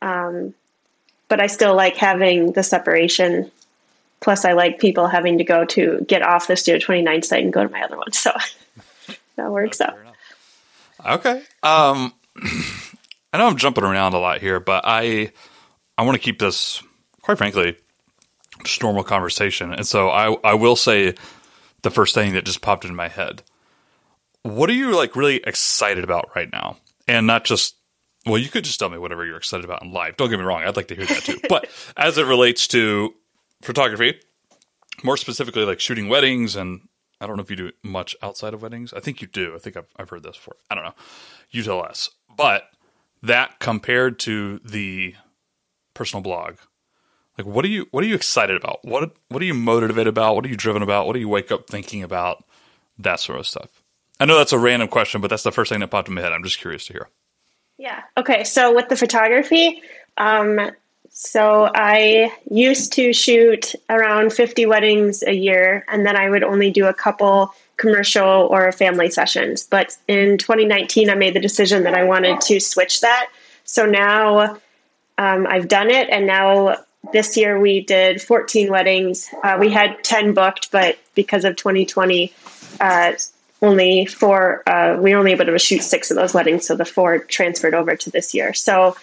Um, 0.00 0.54
but 1.28 1.40
I 1.40 1.46
still 1.46 1.74
like 1.74 1.96
having 1.96 2.52
the 2.52 2.62
separation. 2.62 3.50
Plus, 4.28 4.44
I 4.44 4.52
like 4.52 4.78
people 4.78 5.06
having 5.06 5.38
to 5.38 5.44
go 5.44 5.64
to 5.64 6.04
get 6.06 6.20
off 6.20 6.48
the 6.48 6.54
Studio 6.54 6.78
29 6.78 7.22
site 7.22 7.44
and 7.44 7.50
go 7.50 7.62
to 7.62 7.70
my 7.70 7.80
other 7.80 7.96
one. 7.96 8.08
So 8.12 8.30
that 9.36 9.50
works 9.50 9.80
out. 9.80 9.96
Okay. 11.02 11.42
Um, 11.62 12.12
I 13.32 13.38
know 13.38 13.46
I'm 13.46 13.56
jumping 13.56 13.84
around 13.84 14.12
a 14.12 14.18
lot 14.18 14.42
here, 14.42 14.60
but 14.60 14.84
I 14.86 15.32
I 15.96 16.02
want 16.02 16.14
to 16.14 16.22
keep 16.22 16.40
this, 16.40 16.82
quite 17.22 17.38
frankly, 17.38 17.78
just 18.64 18.82
normal 18.82 19.02
conversation. 19.02 19.72
And 19.72 19.86
so 19.86 20.10
I 20.10 20.36
I 20.44 20.52
will 20.52 20.76
say 20.76 21.14
the 21.80 21.90
first 21.90 22.14
thing 22.14 22.34
that 22.34 22.44
just 22.44 22.60
popped 22.60 22.84
into 22.84 22.94
my 22.94 23.08
head. 23.08 23.42
What 24.42 24.68
are 24.68 24.74
you 24.74 24.94
like 24.94 25.16
really 25.16 25.36
excited 25.36 26.04
about 26.04 26.28
right 26.36 26.52
now? 26.52 26.76
And 27.06 27.26
not 27.26 27.44
just 27.44 27.76
well, 28.26 28.36
you 28.36 28.50
could 28.50 28.64
just 28.64 28.78
tell 28.78 28.90
me 28.90 28.98
whatever 28.98 29.24
you're 29.24 29.38
excited 29.38 29.64
about 29.64 29.82
in 29.82 29.90
life. 29.90 30.18
Don't 30.18 30.28
get 30.28 30.38
me 30.38 30.44
wrong; 30.44 30.64
I'd 30.64 30.76
like 30.76 30.88
to 30.88 30.94
hear 30.94 31.06
that 31.06 31.22
too. 31.22 31.40
but 31.48 31.66
as 31.96 32.18
it 32.18 32.26
relates 32.26 32.66
to 32.68 33.14
photography, 33.62 34.20
more 35.02 35.16
specifically, 35.16 35.64
like 35.64 35.80
shooting 35.80 36.08
weddings, 36.08 36.56
and 36.56 36.88
I 37.20 37.26
don't 37.26 37.36
know 37.36 37.42
if 37.42 37.50
you 37.50 37.56
do 37.56 37.72
much 37.82 38.16
outside 38.22 38.54
of 38.54 38.62
weddings. 38.62 38.92
I 38.92 39.00
think 39.00 39.20
you 39.20 39.28
do. 39.28 39.54
I 39.54 39.58
think 39.58 39.76
I've, 39.76 39.92
I've 39.96 40.08
heard 40.08 40.22
this 40.22 40.36
before. 40.36 40.56
I 40.70 40.74
don't 40.74 40.84
know. 40.84 40.94
You 41.50 41.62
tell 41.62 41.82
us. 41.82 42.10
But 42.36 42.64
that 43.22 43.58
compared 43.58 44.18
to 44.20 44.60
the 44.60 45.14
personal 45.94 46.22
blog, 46.22 46.56
like 47.36 47.46
what 47.46 47.64
are 47.64 47.68
you 47.68 47.86
what 47.90 48.04
are 48.04 48.06
you 48.06 48.14
excited 48.14 48.56
about? 48.56 48.84
What 48.84 49.12
what 49.28 49.42
are 49.42 49.46
you 49.46 49.54
motivated 49.54 50.06
about? 50.06 50.36
What 50.36 50.44
are 50.44 50.48
you 50.48 50.56
driven 50.56 50.82
about? 50.82 51.06
What 51.06 51.14
do 51.14 51.20
you 51.20 51.28
wake 51.28 51.50
up 51.50 51.68
thinking 51.68 52.02
about? 52.02 52.44
That 52.98 53.20
sort 53.20 53.38
of 53.38 53.46
stuff. 53.46 53.82
I 54.20 54.24
know 54.24 54.36
that's 54.36 54.52
a 54.52 54.58
random 54.58 54.88
question, 54.88 55.20
but 55.20 55.30
that's 55.30 55.44
the 55.44 55.52
first 55.52 55.70
thing 55.70 55.80
that 55.80 55.88
popped 55.88 56.08
in 56.08 56.14
my 56.14 56.20
head. 56.20 56.32
I'm 56.32 56.42
just 56.42 56.58
curious 56.58 56.86
to 56.86 56.92
hear. 56.92 57.08
Yeah. 57.78 58.02
Okay. 58.16 58.42
So 58.42 58.74
with 58.74 58.88
the 58.88 58.96
photography, 58.96 59.82
um, 60.16 60.72
So 61.20 61.68
I 61.74 62.32
used 62.48 62.92
to 62.92 63.12
shoot 63.12 63.74
around 63.90 64.32
50 64.32 64.66
weddings 64.66 65.24
a 65.24 65.34
year, 65.34 65.84
and 65.88 66.06
then 66.06 66.14
I 66.14 66.30
would 66.30 66.44
only 66.44 66.70
do 66.70 66.86
a 66.86 66.94
couple 66.94 67.52
commercial 67.76 68.24
or 68.24 68.70
family 68.70 69.10
sessions. 69.10 69.64
But 69.64 69.96
in 70.06 70.38
2019, 70.38 71.10
I 71.10 71.16
made 71.16 71.34
the 71.34 71.40
decision 71.40 71.82
that 71.82 71.94
I 71.94 72.04
wanted 72.04 72.40
to 72.42 72.60
switch 72.60 73.00
that. 73.00 73.30
So 73.64 73.84
now 73.84 74.58
um, 75.18 75.48
I've 75.48 75.66
done 75.66 75.90
it, 75.90 76.08
and 76.08 76.24
now 76.24 76.76
this 77.12 77.36
year 77.36 77.58
we 77.58 77.80
did 77.80 78.22
14 78.22 78.70
weddings. 78.70 79.28
Uh, 79.42 79.56
we 79.58 79.70
had 79.70 80.04
10 80.04 80.34
booked, 80.34 80.70
but 80.70 80.98
because 81.16 81.44
of 81.44 81.56
2020, 81.56 82.32
uh, 82.78 83.14
only 83.60 84.06
four, 84.06 84.62
uh, 84.68 84.96
we 85.00 85.14
were 85.14 85.18
only 85.18 85.32
able 85.32 85.46
to 85.46 85.58
shoot 85.58 85.82
six 85.82 86.12
of 86.12 86.16
those 86.16 86.32
weddings. 86.32 86.64
So 86.64 86.76
the 86.76 86.84
four 86.84 87.18
transferred 87.18 87.74
over 87.74 87.96
to 87.96 88.08
this 88.08 88.34
year. 88.34 88.54
So, 88.54 88.96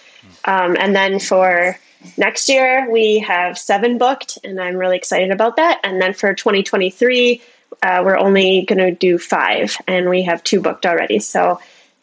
um, 0.46 0.78
and 0.80 0.96
then 0.96 1.20
for 1.20 1.78
next 2.18 2.50
year, 2.50 2.90
we 2.90 3.20
have 3.20 3.58
seven 3.58 3.98
booked, 3.98 4.40
and 4.44 4.60
I'm 4.60 4.76
really 4.76 4.98
excited 4.98 5.32
about 5.32 5.58
that. 5.58 5.80
And 5.84 6.02
then 6.02 6.14
for 6.14 6.34
2023, 6.34 7.42
uh, 7.82 8.04
we're 8.06 8.18
only 8.18 8.64
going 8.64 8.80
to 8.80 8.92
do 8.92 9.18
five, 9.18 9.78
and 9.88 10.10
we 10.10 10.24
have 10.24 10.44
two 10.44 10.62
booked 10.62 10.86
already. 10.86 11.20
So, 11.20 11.60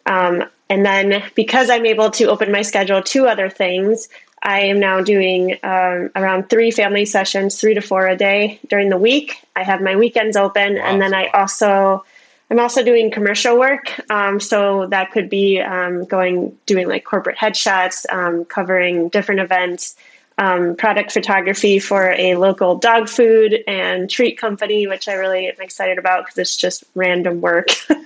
um, 0.06 0.44
and 0.68 0.85
then 0.85 1.23
because 1.35 1.71
I'm 1.71 1.87
able 1.87 2.11
to 2.12 2.25
open 2.26 2.50
my 2.50 2.62
schedule 2.62 3.02
to 3.02 3.26
other 3.26 3.49
things, 3.49 4.09
I 4.42 4.61
am 4.62 4.80
now 4.80 5.00
doing 5.00 5.52
um, 5.62 6.11
around 6.16 6.50
three 6.50 6.73
family 6.73 7.04
sessions, 7.04 7.61
three 7.61 7.75
to 7.75 7.80
four 7.80 8.09
a 8.09 8.16
day 8.16 8.59
during 8.68 8.88
the 8.88 8.97
week. 8.97 9.40
I 9.54 9.62
have 9.62 9.80
my 9.80 9.97
weekends 9.97 10.37
open, 10.37 10.75
wow. 10.75 10.82
and 10.82 11.00
then 11.00 11.14
I 11.14 11.28
also 11.28 12.04
I'm 12.52 12.61
also 12.61 12.85
doing 12.85 13.11
commercial 13.11 13.59
work. 13.59 13.99
Um, 14.11 14.38
so 14.38 14.87
that 14.88 15.11
could 15.11 15.30
be 15.30 15.59
um, 15.59 16.04
going 16.04 16.54
doing 16.66 16.87
like 16.87 17.02
corporate 17.02 17.38
headshots, 17.38 18.04
um, 18.12 18.44
covering 18.44 19.09
different 19.09 19.40
events, 19.40 19.97
um, 20.37 20.76
product 20.76 21.12
photography 21.12 21.78
for 21.78 22.11
a 22.11 22.35
local 22.35 22.76
dog 22.76 23.09
food 23.09 23.64
and 23.66 24.11
treat 24.11 24.37
company, 24.37 24.87
which 24.87 25.09
I 25.09 25.14
really 25.14 25.49
am 25.49 25.62
excited 25.62 25.97
about 25.97 26.26
because 26.26 26.37
it's 26.37 26.54
just 26.54 26.85
random 26.94 27.40
work. 27.40 27.68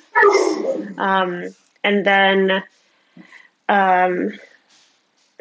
Um, 0.98 1.54
and 1.84 2.06
then 2.06 2.62
um, 3.68 4.32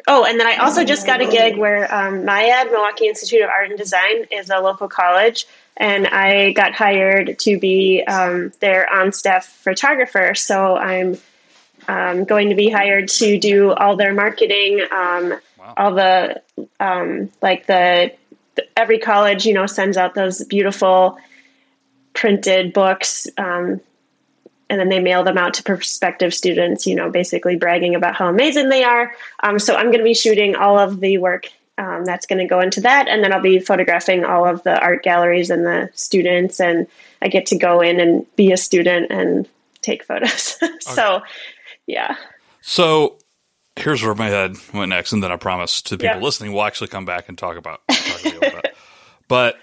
Oh, 0.06 0.24
and 0.24 0.38
then 0.38 0.46
I 0.46 0.56
also 0.56 0.84
just 0.84 1.06
got 1.06 1.22
a 1.22 1.26
gig 1.26 1.56
where 1.56 1.92
um, 1.92 2.24
MIAD, 2.24 2.70
Milwaukee 2.70 3.08
Institute 3.08 3.42
of 3.42 3.48
Art 3.48 3.70
and 3.70 3.78
Design, 3.78 4.26
is 4.30 4.50
a 4.50 4.60
local 4.60 4.86
college, 4.86 5.46
and 5.76 6.06
I 6.06 6.52
got 6.52 6.74
hired 6.74 7.38
to 7.40 7.58
be 7.58 8.02
um, 8.04 8.52
their 8.60 8.90
on 8.90 9.12
staff 9.12 9.46
photographer. 9.46 10.34
So 10.34 10.76
I'm 10.76 11.18
um, 11.88 12.24
going 12.24 12.48
to 12.48 12.54
be 12.54 12.70
hired 12.70 13.08
to 13.08 13.38
do 13.38 13.72
all 13.72 13.96
their 13.96 14.14
marketing, 14.14 14.80
um, 14.90 15.38
wow. 15.58 15.74
all 15.76 15.94
the 15.94 16.42
um, 16.80 17.30
like 17.42 17.66
the, 17.66 18.12
the, 18.54 18.66
every 18.76 18.98
college, 18.98 19.44
you 19.44 19.52
know, 19.52 19.66
sends 19.66 19.96
out 19.96 20.14
those 20.14 20.42
beautiful 20.44 21.18
printed 22.14 22.72
books 22.72 23.26
um, 23.36 23.80
and 24.68 24.80
then 24.80 24.88
they 24.88 24.98
mail 24.98 25.22
them 25.22 25.38
out 25.38 25.54
to 25.54 25.62
prospective 25.62 26.34
students, 26.34 26.86
you 26.86 26.94
know, 26.94 27.10
basically 27.10 27.56
bragging 27.56 27.94
about 27.94 28.16
how 28.16 28.28
amazing 28.28 28.68
they 28.68 28.82
are. 28.82 29.12
Um, 29.42 29.58
so 29.58 29.76
I'm 29.76 29.86
going 29.86 29.98
to 29.98 30.04
be 30.04 30.14
shooting 30.14 30.56
all 30.56 30.78
of 30.78 31.00
the 31.00 31.18
work 31.18 31.50
um, 31.78 32.04
that's 32.04 32.26
going 32.26 32.38
to 32.38 32.46
go 32.46 32.60
into 32.60 32.80
that, 32.82 33.08
and 33.08 33.22
then 33.22 33.32
I'll 33.32 33.42
be 33.42 33.58
photographing 33.58 34.24
all 34.24 34.46
of 34.46 34.62
the 34.62 34.78
art 34.80 35.02
galleries 35.02 35.50
and 35.50 35.64
the 35.64 35.90
students, 35.94 36.60
and 36.60 36.86
I 37.20 37.28
get 37.28 37.46
to 37.46 37.58
go 37.58 37.80
in 37.80 38.00
and 38.00 38.26
be 38.36 38.52
a 38.52 38.56
student 38.56 39.10
and 39.10 39.48
take 39.82 40.04
photos. 40.04 40.58
so, 40.80 41.16
okay. 41.16 41.24
yeah. 41.86 42.16
So 42.62 43.18
here's 43.76 44.02
where 44.02 44.14
my 44.14 44.28
head 44.28 44.56
went 44.72 44.88
next, 44.88 45.12
and 45.12 45.22
then 45.22 45.30
I 45.30 45.36
promise 45.36 45.82
to 45.82 45.96
people 45.96 46.16
yep. 46.16 46.22
listening 46.22 46.52
we'll 46.52 46.64
actually 46.64 46.88
come 46.88 47.04
back 47.04 47.28
and 47.28 47.36
talk 47.36 47.56
about. 47.56 47.80
Talk 47.88 48.36
about 48.36 48.66
but 49.28 49.56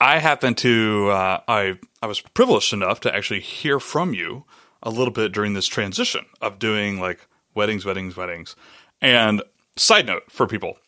I 0.00 0.18
happen 0.18 0.54
to 0.56 1.08
uh, 1.10 1.40
I 1.46 1.78
I 2.02 2.06
was 2.06 2.20
privileged 2.20 2.72
enough 2.72 3.00
to 3.00 3.14
actually 3.14 3.40
hear 3.40 3.78
from 3.80 4.12
you 4.12 4.44
a 4.82 4.90
little 4.90 5.12
bit 5.12 5.32
during 5.32 5.54
this 5.54 5.66
transition 5.66 6.26
of 6.40 6.58
doing 6.58 7.00
like 7.00 7.26
weddings, 7.54 7.84
weddings, 7.84 8.16
weddings. 8.16 8.56
And 9.00 9.42
side 9.76 10.06
note 10.06 10.24
for 10.28 10.46
people. 10.46 10.78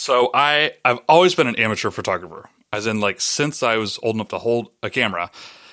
So 0.00 0.30
I 0.32 0.72
I've 0.82 1.00
always 1.10 1.34
been 1.34 1.46
an 1.46 1.56
amateur 1.56 1.90
photographer, 1.90 2.48
as 2.72 2.86
in 2.86 3.00
like 3.00 3.20
since 3.20 3.62
I 3.62 3.76
was 3.76 3.98
old 4.02 4.14
enough 4.14 4.28
to 4.28 4.38
hold 4.38 4.70
a 4.82 4.88
camera, 4.88 5.30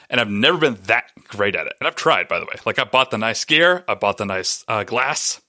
and 0.10 0.20
I've 0.20 0.30
never 0.30 0.58
been 0.58 0.78
that 0.88 1.12
great 1.30 1.56
at 1.56 1.66
it. 1.66 1.74
And 1.80 1.88
I've 1.88 1.96
tried, 1.96 2.28
by 2.28 2.40
the 2.40 2.46
way. 2.46 2.56
Like 2.66 2.78
I 2.78 2.84
bought 2.84 3.10
the 3.10 3.18
nice 3.18 3.46
gear, 3.46 3.86
I 3.88 3.96
bought 3.96 4.18
the 4.18 4.26
nice 4.26 4.66
uh, 4.68 4.84
glass. 4.84 5.40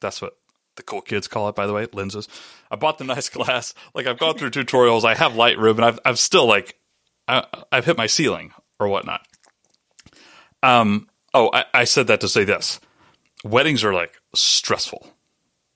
That's 0.00 0.20
what 0.20 0.36
the 0.74 0.82
cool 0.82 1.00
kids 1.00 1.28
call 1.28 1.48
it, 1.48 1.54
by 1.54 1.68
the 1.68 1.72
way, 1.72 1.86
lenses. 1.92 2.26
I 2.72 2.74
bought 2.74 2.98
the 2.98 3.04
nice 3.04 3.28
glass. 3.38 3.72
Like 3.94 4.08
I've 4.08 4.18
gone 4.18 4.36
through 4.36 4.50
tutorials. 4.50 5.04
I 5.04 5.14
have 5.14 5.34
Lightroom, 5.34 5.76
and 5.76 5.84
I've 5.84 6.00
I've 6.04 6.18
still 6.18 6.46
like 6.48 6.76
I, 7.28 7.46
have 7.70 7.84
hit 7.84 7.96
my 7.96 8.08
ceiling 8.08 8.52
or 8.80 8.88
whatnot. 8.88 9.24
Um. 10.60 11.08
Oh, 11.32 11.50
I, 11.54 11.66
I 11.72 11.84
said 11.84 12.08
that 12.08 12.20
to 12.22 12.28
say 12.28 12.42
this: 12.42 12.80
weddings 13.44 13.84
are 13.84 13.94
like 13.94 14.20
stressful. 14.34 15.06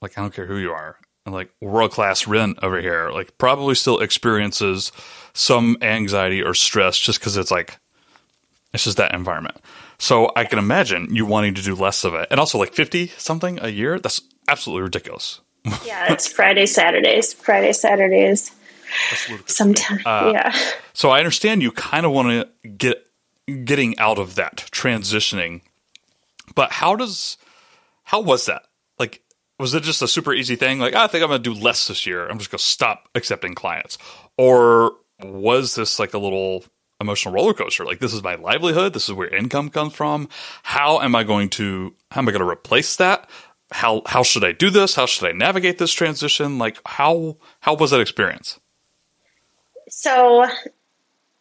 Like 0.03 0.19
I 0.19 0.23
don't 0.23 0.35
care 0.35 0.47
who 0.47 0.57
you 0.57 0.73
are, 0.73 0.99
like 1.33 1.51
world 1.61 1.91
class 1.91 2.27
Ren 2.27 2.55
over 2.63 2.81
here, 2.81 3.11
like 3.11 3.39
probably 3.39 3.75
still 3.75 4.01
experiences 4.01 4.93
some 5.33 5.77
anxiety 5.83 6.43
or 6.43 6.55
stress 6.55 6.99
just 6.99 7.21
because 7.21 7.37
it's 7.37 7.51
like 7.51 7.79
it's 8.73 8.85
just 8.85 8.97
that 8.97 9.15
environment. 9.15 9.57
So 9.99 10.31
I 10.37 10.45
can 10.45 10.59
imagine 10.59 11.15
you 11.15 11.27
wanting 11.27 11.55
to 11.55 11.63
do 11.63 11.75
less 11.75 12.05
of 12.05 12.15
it, 12.15 12.29
and 12.31 12.39
also 12.39 12.59
like 12.59 12.75
fifty 12.75 13.09
something 13.19 13.59
a 13.61 13.69
year. 13.69 13.99
That's 13.99 14.21
absolutely 14.49 14.85
ridiculous 14.85 15.41
yeah, 15.85 16.13
it's 16.13 16.27
Friday, 16.27 16.67
Saturdays. 16.67 17.35
Friday, 17.35 17.73
Saturdays. 17.73 18.51
Sometimes, 19.47 20.03
uh, 20.07 20.31
yeah. 20.33 20.57
So 20.95 21.11
I 21.11 21.19
understand 21.19 21.63
you 21.63 21.73
kind 21.73 22.07
of 22.07 22.13
want 22.13 22.29
to 22.63 22.69
get 22.69 23.07
getting 23.65 23.99
out 23.99 24.19
of 24.19 24.35
that 24.37 24.57
transitioning, 24.73 25.61
but 26.55 26.73
how 26.73 26.97
does 26.97 27.37
how 28.05 28.21
was 28.21 28.47
that? 28.47 28.65
Was 29.59 29.75
it 29.75 29.83
just 29.83 30.03
a 30.03 30.09
super 30.09 30.33
easy 30.33 30.57
thing? 30.57 30.79
Like, 30.79 30.95
I 30.95 31.07
think 31.09 31.23
I'm 31.23 31.31
going 31.31 31.43
to 31.43 31.55
do 31.55 31.59
less 31.61 31.89
this 31.89 32.07
year. 32.07 32.29
I'm 32.29 32.39
just 32.39 32.51
going 32.51 32.59
to 32.59 32.65
stop 32.65 33.09
accepting 33.15 33.55
clients, 33.55 33.99
or 34.37 34.93
was 35.23 35.75
this 35.75 35.99
like 35.99 36.15
a 36.15 36.19
little 36.19 36.65
emotional 37.01 37.35
roller 37.35 37.55
coaster? 37.55 37.85
Like, 37.85 37.99
this 37.99 38.15
is 38.15 38.23
my 38.23 38.37
livelihood. 38.37 38.93
This 38.93 39.09
is 39.09 39.15
where 39.15 39.29
income 39.29 39.71
comes 39.71 39.95
from. 39.95 40.29
How 40.63 41.01
am 41.01 41.15
I 41.17 41.25
going 41.25 41.49
to? 41.51 41.95
How 42.13 42.21
am 42.21 42.29
I 42.29 42.33
going 42.33 42.45
to 42.45 42.49
replace 42.49 42.97
that? 42.97 43.29
how 43.71 44.03
how 44.07 44.23
should 44.23 44.45
I 44.45 44.53
do 44.53 44.71
this? 44.71 44.95
How 44.95 45.07
should 45.07 45.29
I 45.29 45.33
navigate 45.33 45.79
this 45.79 45.93
transition? 45.93 46.59
Like 46.59 46.79
how 46.87 47.37
how 47.61 47.75
was 47.75 47.91
that 47.91 48.01
experience? 48.01 48.59
So 49.89 50.47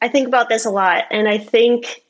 I 0.01 0.07
think 0.07 0.27
about 0.27 0.49
this 0.49 0.65
a 0.65 0.69
lot 0.69 1.05
and 1.11 1.27
I 1.27 1.37
think 1.37 2.03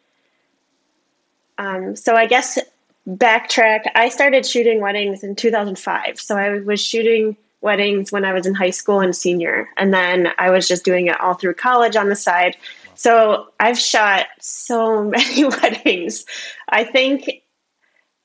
um, 1.57 1.95
so 1.95 2.15
I 2.15 2.27
guess 2.27 2.59
backtrack 3.07 3.89
I 3.95 4.09
started 4.09 4.45
shooting 4.45 4.81
weddings 4.81 5.23
in 5.23 5.35
2005. 5.35 6.19
So 6.19 6.37
I 6.37 6.59
was 6.59 6.83
shooting 6.83 7.37
weddings 7.61 8.11
when 8.11 8.25
I 8.25 8.33
was 8.33 8.45
in 8.45 8.53
high 8.53 8.69
school 8.69 8.99
and 8.99 9.15
senior 9.15 9.69
and 9.77 9.93
then 9.93 10.29
I 10.37 10.51
was 10.51 10.67
just 10.67 10.85
doing 10.85 11.07
it 11.07 11.19
all 11.19 11.33
through 11.33 11.55
college 11.55 11.95
on 11.95 12.09
the 12.09 12.15
side. 12.15 12.57
So 12.95 13.47
I've 13.59 13.79
shot 13.79 14.27
so 14.39 15.03
many 15.09 15.45
weddings. 15.45 16.25
I 16.67 16.83
think 16.83 17.43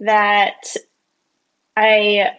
that 0.01 0.75
I 1.77 2.33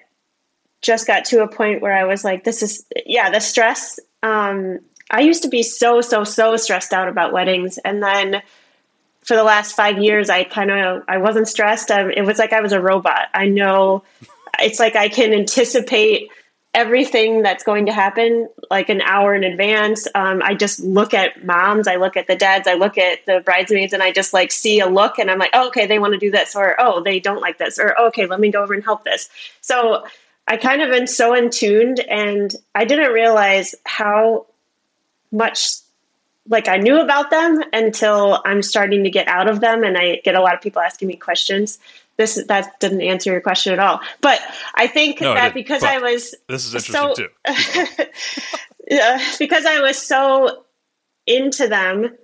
just 0.81 1.07
got 1.07 1.25
to 1.25 1.43
a 1.43 1.47
point 1.47 1.81
where 1.81 1.95
I 1.95 2.03
was 2.03 2.23
like, 2.23 2.43
this 2.43 2.62
is, 2.62 2.85
yeah, 3.05 3.29
the 3.29 3.39
stress. 3.39 4.00
Um, 4.21 4.79
I 5.09 5.21
used 5.21 5.43
to 5.43 5.50
be 5.50 5.63
so, 5.63 6.01
so, 6.01 6.23
so 6.25 6.57
stressed 6.57 6.91
out 6.91 7.07
about 7.07 7.31
weddings. 7.31 7.77
And 7.79 8.03
then 8.03 8.41
for 9.25 9.35
the 9.35 9.43
last 9.43 9.75
five 9.75 9.97
years, 9.99 10.29
I 10.29 10.43
kind 10.43 10.71
of, 10.71 11.03
I 11.07 11.17
wasn't 11.17 11.47
stressed. 11.47 11.91
I, 11.91 12.09
it 12.09 12.25
was 12.25 12.37
like 12.37 12.53
I 12.53 12.61
was 12.61 12.71
a 12.71 12.81
robot. 12.81 13.29
I 13.33 13.47
know 13.47 14.03
it's 14.59 14.79
like 14.79 14.95
I 14.95 15.09
can 15.09 15.33
anticipate 15.33 16.29
everything 16.73 17.43
that's 17.43 17.63
going 17.63 17.85
to 17.85 17.93
happen 17.93 18.49
like 18.71 18.89
an 18.89 18.99
hour 19.01 19.35
in 19.35 19.43
advance. 19.43 20.07
Um, 20.15 20.41
I 20.43 20.55
just 20.55 20.79
look 20.79 21.13
at 21.13 21.45
moms, 21.45 21.87
I 21.87 21.97
look 21.97 22.17
at 22.17 22.25
the 22.25 22.35
dads, 22.35 22.67
I 22.67 22.73
look 22.73 22.97
at 22.97 23.25
the 23.27 23.41
bridesmaids, 23.41 23.93
and 23.93 24.01
I 24.01 24.11
just 24.11 24.33
like 24.33 24.51
see 24.51 24.79
a 24.79 24.87
look, 24.87 25.19
and 25.19 25.29
I'm 25.29 25.37
like, 25.37 25.51
oh, 25.53 25.67
okay, 25.67 25.85
they 25.85 25.99
want 25.99 26.13
to 26.13 26.19
do 26.19 26.31
this, 26.31 26.55
or 26.55 26.75
oh, 26.79 27.03
they 27.03 27.19
don't 27.19 27.41
like 27.41 27.59
this, 27.59 27.77
or 27.77 27.95
okay, 28.07 28.25
let 28.25 28.39
me 28.39 28.51
go 28.51 28.63
over 28.63 28.73
and 28.73 28.83
help 28.83 29.03
this. 29.03 29.29
So 29.61 30.05
I 30.47 30.57
kind 30.57 30.81
of 30.81 30.89
been 30.89 31.05
so 31.05 31.35
in 31.35 31.51
tuned, 31.51 31.99
and 31.99 32.53
I 32.73 32.85
didn't 32.85 33.13
realize 33.13 33.75
how 33.85 34.47
much 35.31 35.75
like 36.47 36.67
I 36.67 36.77
knew 36.77 37.00
about 37.00 37.29
them 37.29 37.62
until 37.71 38.41
I'm 38.45 38.62
starting 38.62 39.03
to 39.05 39.09
get 39.09 39.27
out 39.27 39.50
of 39.50 39.62
them, 39.62 39.83
and 39.83 39.97
I 39.97 40.21
get 40.23 40.35
a 40.35 40.41
lot 40.41 40.53
of 40.53 40.62
people 40.62 40.81
asking 40.81 41.07
me 41.07 41.15
questions 41.15 41.79
this 42.17 42.43
that 42.47 42.79
didn't 42.79 43.01
answer 43.01 43.31
your 43.31 43.41
question 43.41 43.73
at 43.73 43.79
all. 43.79 44.00
But 44.21 44.39
I 44.75 44.88
think 44.88 45.21
no, 45.21 45.33
that 45.33 45.53
because 45.53 45.83
I 45.83 46.00
was 46.00 46.35
this 46.47 46.65
is 46.65 46.75
interesting 46.75 46.93
so, 46.93 47.13
too. 47.15 48.05
yeah, 48.89 49.23
because 49.39 49.65
I 49.65 49.81
was 49.81 49.97
so 49.97 50.63
into 51.25 51.67
them, 51.67 52.15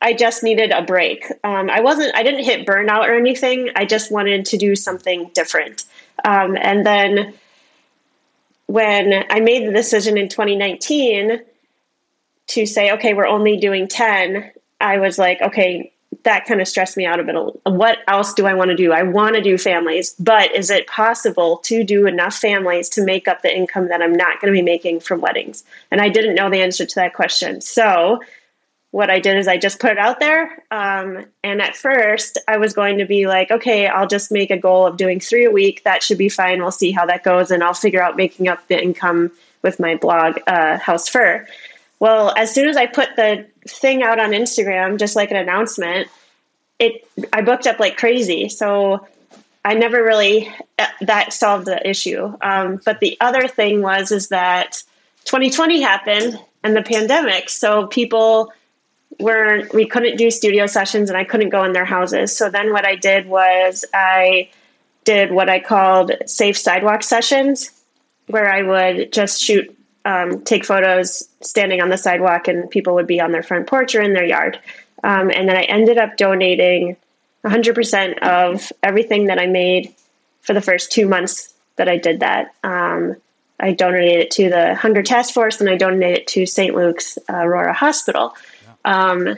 I 0.00 0.12
just 0.12 0.42
needed 0.42 0.72
a 0.72 0.82
break. 0.82 1.24
Um, 1.42 1.70
I 1.70 1.80
wasn't. 1.80 2.14
I 2.14 2.22
didn't 2.22 2.44
hit 2.44 2.66
burnout 2.66 3.08
or 3.08 3.14
anything. 3.14 3.70
I 3.76 3.84
just 3.86 4.10
wanted 4.10 4.46
to 4.46 4.58
do 4.58 4.76
something 4.76 5.30
different. 5.32 5.84
Um, 6.24 6.56
and 6.60 6.84
then 6.84 7.34
when 8.66 9.24
I 9.30 9.40
made 9.40 9.66
the 9.66 9.72
decision 9.72 10.18
in 10.18 10.28
2019 10.28 11.40
to 12.52 12.66
say, 12.66 12.92
okay, 12.92 13.14
we're 13.14 13.26
only 13.26 13.56
doing 13.56 13.88
10, 13.88 14.50
I 14.80 14.98
was 14.98 15.18
like, 15.18 15.40
okay, 15.40 15.92
that 16.24 16.44
kind 16.44 16.60
of 16.60 16.68
stressed 16.68 16.96
me 16.96 17.06
out 17.06 17.18
a 17.18 17.24
bit. 17.24 17.34
What 17.64 17.98
else 18.06 18.34
do 18.34 18.46
I 18.46 18.54
want 18.54 18.70
to 18.70 18.76
do? 18.76 18.92
I 18.92 19.02
want 19.02 19.34
to 19.34 19.42
do 19.42 19.56
families, 19.56 20.14
but 20.20 20.54
is 20.54 20.70
it 20.70 20.86
possible 20.86 21.58
to 21.64 21.82
do 21.82 22.06
enough 22.06 22.34
families 22.34 22.88
to 22.90 23.04
make 23.04 23.26
up 23.26 23.42
the 23.42 23.54
income 23.54 23.88
that 23.88 24.02
I'm 24.02 24.12
not 24.12 24.40
going 24.40 24.52
to 24.52 24.58
be 24.58 24.62
making 24.62 25.00
from 25.00 25.20
weddings? 25.20 25.64
And 25.90 26.00
I 26.00 26.10
didn't 26.10 26.34
know 26.34 26.50
the 26.50 26.60
answer 26.60 26.84
to 26.84 26.94
that 26.96 27.14
question. 27.14 27.60
So 27.60 28.20
what 28.90 29.08
I 29.08 29.20
did 29.20 29.38
is 29.38 29.48
I 29.48 29.56
just 29.56 29.80
put 29.80 29.92
it 29.92 29.98
out 29.98 30.20
there. 30.20 30.62
Um, 30.70 31.24
and 31.42 31.62
at 31.62 31.74
first, 31.74 32.36
I 32.46 32.58
was 32.58 32.74
going 32.74 32.98
to 32.98 33.06
be 33.06 33.26
like, 33.26 33.50
okay, 33.50 33.86
I'll 33.86 34.06
just 34.06 34.30
make 34.30 34.50
a 34.50 34.58
goal 34.58 34.86
of 34.86 34.98
doing 34.98 35.18
three 35.18 35.46
a 35.46 35.50
week. 35.50 35.82
That 35.84 36.02
should 36.02 36.18
be 36.18 36.28
fine. 36.28 36.60
We'll 36.60 36.70
see 36.70 36.92
how 36.92 37.06
that 37.06 37.24
goes. 37.24 37.50
And 37.50 37.64
I'll 37.64 37.72
figure 37.72 38.02
out 38.02 38.16
making 38.16 38.48
up 38.48 38.68
the 38.68 38.80
income 38.80 39.30
with 39.62 39.80
my 39.80 39.96
blog, 39.96 40.38
uh, 40.46 40.76
House 40.76 41.08
Fur. 41.08 41.46
Well, 42.02 42.34
as 42.36 42.52
soon 42.52 42.68
as 42.68 42.76
I 42.76 42.86
put 42.86 43.14
the 43.14 43.46
thing 43.68 44.02
out 44.02 44.18
on 44.18 44.32
Instagram, 44.32 44.98
just 44.98 45.14
like 45.14 45.30
an 45.30 45.36
announcement, 45.36 46.08
it 46.80 47.08
I 47.32 47.42
booked 47.42 47.68
up 47.68 47.78
like 47.78 47.96
crazy. 47.96 48.48
So 48.48 49.06
I 49.64 49.74
never 49.74 50.02
really 50.02 50.52
uh, 50.80 50.86
that 51.02 51.32
solved 51.32 51.66
the 51.66 51.88
issue. 51.88 52.36
Um, 52.42 52.80
but 52.84 52.98
the 52.98 53.16
other 53.20 53.46
thing 53.46 53.82
was 53.82 54.10
is 54.10 54.30
that 54.30 54.82
2020 55.26 55.80
happened 55.80 56.40
and 56.64 56.74
the 56.74 56.82
pandemic, 56.82 57.48
so 57.48 57.86
people 57.86 58.52
weren't 59.20 59.72
we 59.72 59.86
couldn't 59.86 60.16
do 60.16 60.28
studio 60.32 60.66
sessions 60.66 61.08
and 61.08 61.16
I 61.16 61.22
couldn't 61.22 61.50
go 61.50 61.62
in 61.62 61.72
their 61.72 61.84
houses. 61.84 62.36
So 62.36 62.50
then 62.50 62.72
what 62.72 62.84
I 62.84 62.96
did 62.96 63.28
was 63.28 63.84
I 63.94 64.50
did 65.04 65.30
what 65.30 65.48
I 65.48 65.60
called 65.60 66.10
safe 66.26 66.58
sidewalk 66.58 67.04
sessions, 67.04 67.70
where 68.26 68.52
I 68.52 68.62
would 68.62 69.12
just 69.12 69.40
shoot, 69.40 69.78
um, 70.04 70.42
take 70.42 70.64
photos 70.64 71.28
standing 71.40 71.80
on 71.80 71.88
the 71.88 71.96
sidewalk, 71.96 72.48
and 72.48 72.70
people 72.70 72.94
would 72.94 73.06
be 73.06 73.20
on 73.20 73.32
their 73.32 73.42
front 73.42 73.66
porch 73.66 73.94
or 73.94 74.02
in 74.02 74.14
their 74.14 74.24
yard. 74.24 74.58
Um, 75.04 75.30
and 75.30 75.48
then 75.48 75.56
I 75.56 75.62
ended 75.62 75.98
up 75.98 76.16
donating 76.16 76.96
100% 77.44 78.18
of 78.20 78.72
everything 78.82 79.26
that 79.26 79.38
I 79.38 79.46
made 79.46 79.94
for 80.42 80.54
the 80.54 80.60
first 80.60 80.92
two 80.92 81.08
months 81.08 81.52
that 81.76 81.88
I 81.88 81.96
did 81.96 82.20
that. 82.20 82.54
Um, 82.62 83.16
I 83.58 83.72
donated 83.72 84.20
it 84.20 84.30
to 84.32 84.50
the 84.50 84.74
Hunger 84.74 85.02
Task 85.02 85.32
Force 85.32 85.60
and 85.60 85.70
I 85.70 85.76
donated 85.76 86.18
it 86.18 86.26
to 86.28 86.46
St. 86.46 86.74
Luke's 86.74 87.18
uh, 87.28 87.36
Aurora 87.36 87.72
Hospital. 87.72 88.34
Um, 88.84 89.36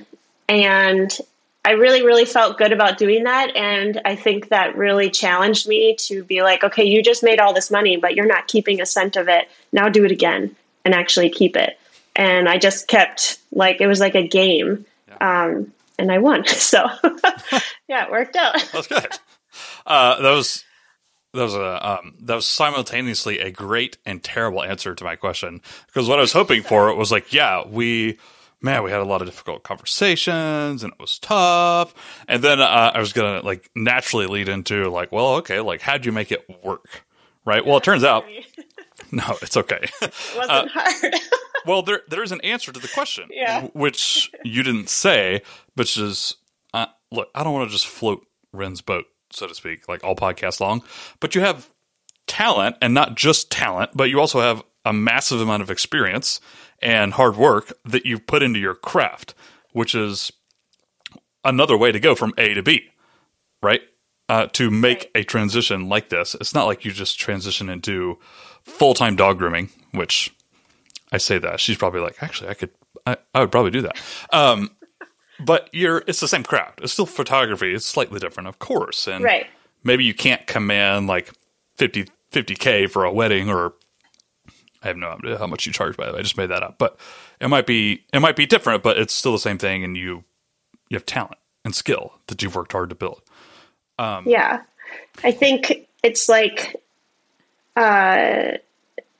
and 0.48 1.16
I 1.64 1.72
really, 1.72 2.04
really 2.04 2.26
felt 2.26 2.58
good 2.58 2.72
about 2.72 2.98
doing 2.98 3.24
that. 3.24 3.56
And 3.56 4.00
I 4.04 4.16
think 4.16 4.48
that 4.48 4.76
really 4.76 5.08
challenged 5.08 5.66
me 5.66 5.96
to 6.00 6.22
be 6.22 6.42
like, 6.42 6.62
okay, 6.62 6.84
you 6.84 7.02
just 7.02 7.22
made 7.22 7.40
all 7.40 7.54
this 7.54 7.70
money, 7.70 7.96
but 7.96 8.14
you're 8.14 8.26
not 8.26 8.48
keeping 8.48 8.80
a 8.80 8.86
cent 8.86 9.16
of 9.16 9.28
it. 9.28 9.48
Now 9.72 9.88
do 9.88 10.04
it 10.04 10.12
again 10.12 10.54
and 10.84 10.94
actually 10.94 11.30
keep 11.30 11.56
it. 11.56 11.78
And 12.14 12.48
I 12.48 12.58
just 12.58 12.86
kept 12.86 13.38
like, 13.50 13.80
it 13.80 13.86
was 13.86 13.98
like 13.98 14.14
a 14.14 14.26
game. 14.26 14.84
Yeah. 15.08 15.44
Um, 15.44 15.72
and 15.98 16.12
I 16.12 16.18
won. 16.18 16.44
So 16.48 16.84
yeah, 17.88 18.04
it 18.04 18.10
worked 18.10 18.36
out. 18.36 18.62
That's 18.72 18.86
good. 18.86 19.06
Uh, 19.86 20.20
that 20.20 20.30
was 20.30 20.64
that 21.32 21.42
was 21.42 21.54
a 21.54 21.88
um, 21.88 22.14
that 22.20 22.34
was 22.34 22.46
simultaneously 22.46 23.38
a 23.40 23.50
great 23.50 23.98
and 24.06 24.22
terrible 24.22 24.62
answer 24.62 24.94
to 24.94 25.04
my 25.04 25.16
question 25.16 25.60
because 25.86 26.08
what 26.08 26.18
I 26.18 26.22
was 26.22 26.32
hoping 26.32 26.62
for 26.62 26.94
was 26.94 27.12
like, 27.12 27.32
yeah, 27.32 27.64
we 27.66 28.18
man, 28.64 28.82
we 28.82 28.90
had 28.90 29.00
a 29.00 29.04
lot 29.04 29.20
of 29.20 29.28
difficult 29.28 29.62
conversations 29.62 30.82
and 30.82 30.92
it 30.92 30.98
was 30.98 31.18
tough. 31.18 31.94
And 32.26 32.42
then 32.42 32.60
uh, 32.60 32.92
I 32.94 32.98
was 32.98 33.12
going 33.12 33.40
to 33.40 33.46
like 33.46 33.70
naturally 33.76 34.26
lead 34.26 34.48
into 34.48 34.88
like, 34.88 35.12
well, 35.12 35.34
okay, 35.36 35.60
like 35.60 35.82
how'd 35.82 36.06
you 36.06 36.12
make 36.12 36.32
it 36.32 36.48
work? 36.64 37.04
Right. 37.44 37.64
Well, 37.64 37.76
it 37.76 37.84
turns 37.84 38.04
out, 38.04 38.24
no, 39.12 39.36
it's 39.42 39.56
okay. 39.56 39.86
It 40.02 40.14
wasn't 40.34 40.50
uh, 40.50 40.66
hard. 40.72 41.14
well, 41.66 41.82
there 41.82 42.00
there's 42.08 42.32
an 42.32 42.40
answer 42.40 42.72
to 42.72 42.80
the 42.80 42.88
question, 42.88 43.28
yeah. 43.30 43.68
which 43.74 44.30
you 44.42 44.62
didn't 44.62 44.88
say, 44.88 45.42
which 45.74 45.98
is, 45.98 46.36
uh, 46.72 46.86
look, 47.12 47.28
I 47.34 47.44
don't 47.44 47.52
want 47.52 47.68
to 47.68 47.72
just 47.72 47.86
float 47.86 48.26
Ren's 48.52 48.80
boat, 48.80 49.04
so 49.30 49.46
to 49.46 49.54
speak, 49.54 49.88
like 49.88 50.02
all 50.02 50.16
podcast 50.16 50.60
long, 50.60 50.82
but 51.20 51.34
you 51.34 51.42
have 51.42 51.70
talent 52.26 52.76
and 52.80 52.94
not 52.94 53.14
just 53.14 53.50
talent, 53.50 53.90
but 53.94 54.08
you 54.08 54.18
also 54.18 54.40
have 54.40 54.62
a 54.86 54.92
massive 54.92 55.40
amount 55.40 55.62
of 55.62 55.70
experience 55.70 56.40
and 56.84 57.14
hard 57.14 57.36
work 57.36 57.72
that 57.86 58.04
you've 58.04 58.26
put 58.26 58.42
into 58.42 58.60
your 58.60 58.74
craft, 58.74 59.34
which 59.72 59.94
is 59.94 60.30
another 61.42 61.76
way 61.76 61.90
to 61.90 61.98
go 61.98 62.14
from 62.14 62.34
A 62.36 62.54
to 62.54 62.62
B, 62.62 62.90
right? 63.62 63.80
Uh, 64.28 64.46
to 64.52 64.70
make 64.70 65.10
a 65.14 65.24
transition 65.24 65.88
like 65.88 66.10
this, 66.10 66.34
it's 66.36 66.54
not 66.54 66.66
like 66.66 66.84
you 66.84 66.92
just 66.92 67.18
transition 67.18 67.68
into 67.68 68.18
full 68.62 68.94
time 68.94 69.16
dog 69.16 69.38
grooming, 69.38 69.70
which 69.92 70.34
I 71.10 71.18
say 71.18 71.38
that 71.38 71.58
she's 71.58 71.76
probably 71.76 72.00
like, 72.00 72.22
actually, 72.22 72.50
I 72.50 72.54
could, 72.54 72.70
I, 73.06 73.16
I 73.34 73.40
would 73.40 73.50
probably 73.50 73.70
do 73.70 73.82
that. 73.82 74.00
Um, 74.32 74.70
but 75.40 75.68
you're, 75.72 76.04
it's 76.06 76.20
the 76.20 76.28
same 76.28 76.42
craft. 76.42 76.80
It's 76.82 76.92
still 76.92 77.06
photography. 77.06 77.74
It's 77.74 77.86
slightly 77.86 78.20
different, 78.20 78.48
of 78.48 78.58
course. 78.58 79.08
And 79.08 79.24
right. 79.24 79.46
maybe 79.82 80.04
you 80.04 80.14
can't 80.14 80.46
command 80.46 81.06
like 81.06 81.32
50, 81.76 82.06
50K 82.32 82.88
for 82.88 83.04
a 83.04 83.12
wedding 83.12 83.50
or 83.50 83.74
I 84.84 84.88
have 84.88 84.96
no 84.96 85.10
idea 85.12 85.38
how 85.38 85.46
much 85.46 85.66
you 85.66 85.72
charge 85.72 85.96
by 85.96 86.06
the 86.06 86.12
way. 86.12 86.18
I 86.20 86.22
just 86.22 86.36
made 86.36 86.50
that 86.50 86.62
up. 86.62 86.78
But 86.78 86.98
it 87.40 87.48
might 87.48 87.66
be 87.66 88.04
it 88.12 88.20
might 88.20 88.36
be 88.36 88.46
different, 88.46 88.82
but 88.82 88.98
it's 88.98 89.14
still 89.14 89.32
the 89.32 89.38
same 89.38 89.58
thing 89.58 89.82
and 89.82 89.96
you 89.96 90.24
you 90.90 90.96
have 90.96 91.06
talent 91.06 91.38
and 91.64 91.74
skill 91.74 92.14
that 92.26 92.42
you've 92.42 92.54
worked 92.54 92.72
hard 92.72 92.90
to 92.90 92.94
build. 92.94 93.22
Um, 93.98 94.24
yeah. 94.26 94.62
I 95.22 95.32
think 95.32 95.88
it's 96.02 96.28
like 96.28 96.76
uh, 97.76 98.52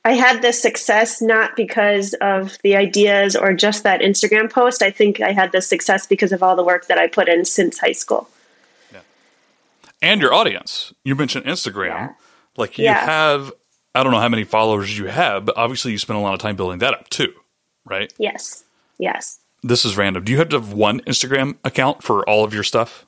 I 0.05 0.11
had 0.11 0.41
this 0.41 0.61
success 0.61 1.21
not 1.21 1.55
because 1.55 2.13
of 2.21 2.57
the 2.63 2.75
ideas 2.75 3.35
or 3.35 3.53
just 3.53 3.83
that 3.83 4.01
Instagram 4.01 4.51
post. 4.51 4.83
I 4.83 4.91
think 4.91 5.19
I 5.19 5.31
had 5.31 5.51
this 5.51 5.67
success 5.67 6.05
because 6.05 6.31
of 6.31 6.43
all 6.43 6.55
the 6.55 6.63
work 6.63 6.87
that 6.87 6.99
I 6.99 7.07
put 7.07 7.27
in 7.27 7.43
since 7.43 7.79
high 7.79 7.91
school. 7.91 8.29
Yeah. 8.93 8.99
And 10.01 10.21
your 10.21 10.33
audience. 10.33 10.93
You 11.03 11.15
mentioned 11.15 11.45
Instagram. 11.45 11.87
Yeah. 11.87 12.13
Like 12.55 12.77
you 12.77 12.85
yeah. 12.85 13.03
have 13.05 13.51
I 13.95 14.03
don't 14.03 14.11
know 14.11 14.19
how 14.19 14.29
many 14.29 14.43
followers 14.43 14.97
you 14.97 15.05
have, 15.05 15.45
but 15.45 15.57
obviously 15.57 15.91
you 15.93 15.97
spend 15.97 16.19
a 16.19 16.21
lot 16.21 16.33
of 16.33 16.39
time 16.39 16.55
building 16.55 16.79
that 16.79 16.93
up 16.93 17.09
too, 17.09 17.33
right? 17.85 18.13
Yes. 18.17 18.63
Yes. 18.97 19.39
This 19.63 19.85
is 19.85 19.97
random. 19.97 20.23
Do 20.23 20.31
you 20.31 20.37
have 20.37 20.49
to 20.49 20.57
have 20.57 20.73
one 20.73 20.99
Instagram 21.01 21.57
account 21.63 22.03
for 22.03 22.27
all 22.29 22.43
of 22.43 22.53
your 22.53 22.63
stuff? 22.63 23.05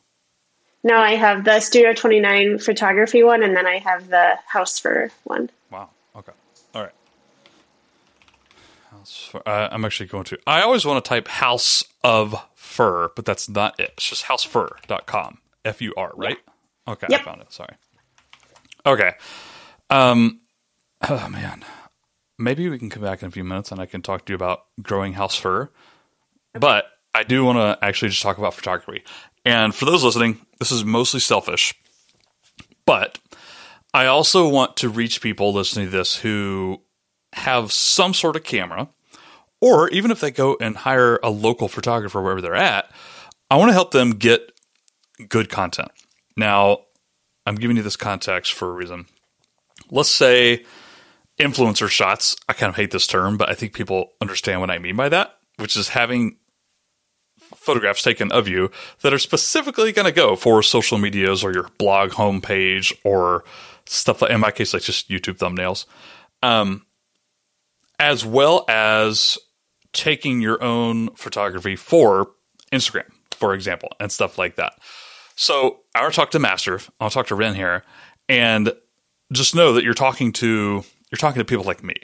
No, 0.83 0.97
I 0.97 1.15
have 1.15 1.43
the 1.43 1.59
Studio 1.59 1.93
29 1.93 2.59
photography 2.59 3.21
one, 3.21 3.43
and 3.43 3.55
then 3.55 3.67
I 3.67 3.79
have 3.79 4.07
the 4.09 4.39
House 4.47 4.79
Fur 4.79 5.11
one. 5.25 5.49
Wow. 5.69 5.89
Okay. 6.15 6.31
All 6.73 6.83
right. 6.83 6.93
House 8.91 9.29
Fur. 9.31 9.41
Uh, 9.45 9.67
I'm 9.71 9.83
actually 9.83 10.07
going 10.07 10.23
to. 10.25 10.39
I 10.47 10.61
always 10.61 10.85
want 10.85 11.03
to 11.03 11.07
type 11.07 11.27
House 11.27 11.83
of 12.03 12.35
Fur, 12.55 13.09
but 13.15 13.25
that's 13.25 13.49
not 13.49 13.79
it. 13.79 13.93
It's 13.97 14.09
just 14.09 14.25
housefur.com. 14.25 15.39
F 15.65 15.81
U 15.81 15.93
R, 15.97 16.11
right? 16.15 16.37
Yeah. 16.87 16.93
Okay. 16.93 17.07
Yep. 17.09 17.21
I 17.21 17.23
found 17.23 17.41
it. 17.41 17.51
Sorry. 17.51 17.75
Okay. 18.85 19.11
Um, 19.89 20.39
Oh 21.01 21.29
man, 21.29 21.63
maybe 22.39 22.67
we 22.69 22.79
can 22.79 22.89
come 22.89 23.03
back 23.03 23.21
in 23.21 23.27
a 23.27 23.31
few 23.31 23.43
minutes 23.43 23.71
and 23.71 23.79
I 23.79 23.85
can 23.85 24.01
talk 24.01 24.25
to 24.25 24.33
you 24.33 24.35
about 24.35 24.65
growing 24.81 25.13
house 25.13 25.35
fur. 25.35 25.69
But 26.53 26.85
I 27.13 27.23
do 27.23 27.45
want 27.45 27.57
to 27.57 27.77
actually 27.85 28.09
just 28.09 28.21
talk 28.21 28.37
about 28.37 28.53
photography. 28.53 29.03
And 29.45 29.73
for 29.73 29.85
those 29.85 30.03
listening, 30.03 30.45
this 30.59 30.71
is 30.71 30.83
mostly 30.83 31.19
selfish, 31.19 31.73
but 32.85 33.19
I 33.93 34.07
also 34.07 34.47
want 34.49 34.77
to 34.77 34.89
reach 34.89 35.21
people 35.21 35.53
listening 35.53 35.87
to 35.87 35.91
this 35.91 36.17
who 36.17 36.81
have 37.33 37.71
some 37.71 38.13
sort 38.13 38.35
of 38.35 38.43
camera, 38.43 38.89
or 39.61 39.89
even 39.89 40.11
if 40.11 40.19
they 40.19 40.31
go 40.31 40.57
and 40.59 40.75
hire 40.75 41.19
a 41.23 41.29
local 41.29 41.67
photographer 41.67 42.21
wherever 42.21 42.41
they're 42.41 42.55
at, 42.55 42.91
I 43.49 43.55
want 43.55 43.69
to 43.69 43.73
help 43.73 43.91
them 43.91 44.11
get 44.11 44.51
good 45.29 45.49
content. 45.49 45.91
Now, 46.35 46.79
I'm 47.45 47.55
giving 47.55 47.77
you 47.77 47.83
this 47.83 47.95
context 47.95 48.53
for 48.53 48.69
a 48.69 48.73
reason. 48.73 49.05
Let's 49.89 50.09
say 50.09 50.65
influencer 51.39 51.89
shots. 51.89 52.35
I 52.49 52.53
kind 52.53 52.69
of 52.69 52.75
hate 52.75 52.91
this 52.91 53.07
term, 53.07 53.37
but 53.37 53.49
I 53.49 53.53
think 53.53 53.73
people 53.73 54.13
understand 54.21 54.61
what 54.61 54.71
I 54.71 54.79
mean 54.79 54.95
by 54.95 55.09
that, 55.09 55.37
which 55.57 55.75
is 55.75 55.89
having 55.89 56.37
photographs 57.55 58.01
taken 58.01 58.31
of 58.31 58.47
you 58.47 58.71
that 59.01 59.13
are 59.13 59.19
specifically 59.19 59.91
going 59.91 60.05
to 60.05 60.11
go 60.11 60.35
for 60.35 60.61
social 60.63 60.97
medias 60.97 61.43
or 61.43 61.53
your 61.53 61.69
blog 61.77 62.11
homepage 62.11 62.93
or 63.03 63.43
stuff 63.85 64.21
like 64.21 64.31
in 64.31 64.39
my 64.39 64.51
case 64.51 64.73
like 64.73 64.83
just 64.83 65.09
YouTube 65.09 65.37
thumbnails. 65.37 65.85
Um, 66.43 66.85
as 67.99 68.25
well 68.25 68.65
as 68.67 69.37
taking 69.93 70.41
your 70.41 70.61
own 70.63 71.09
photography 71.15 71.75
for 71.75 72.31
Instagram, 72.71 73.09
for 73.31 73.53
example, 73.53 73.89
and 73.99 74.11
stuff 74.11 74.37
like 74.37 74.55
that. 74.55 74.73
So 75.35 75.79
I'll 75.95 76.11
talk 76.11 76.31
to 76.31 76.39
Master. 76.39 76.79
I'll 76.99 77.09
talk 77.09 77.27
to 77.27 77.35
Ren 77.35 77.55
here, 77.55 77.83
and 78.29 78.71
just 79.31 79.55
know 79.55 79.73
that 79.73 79.83
you're 79.83 79.93
talking 79.93 80.31
to 80.33 80.83
you're 81.11 81.17
talking 81.17 81.39
to 81.39 81.45
people 81.45 81.65
like 81.65 81.83
me, 81.83 81.95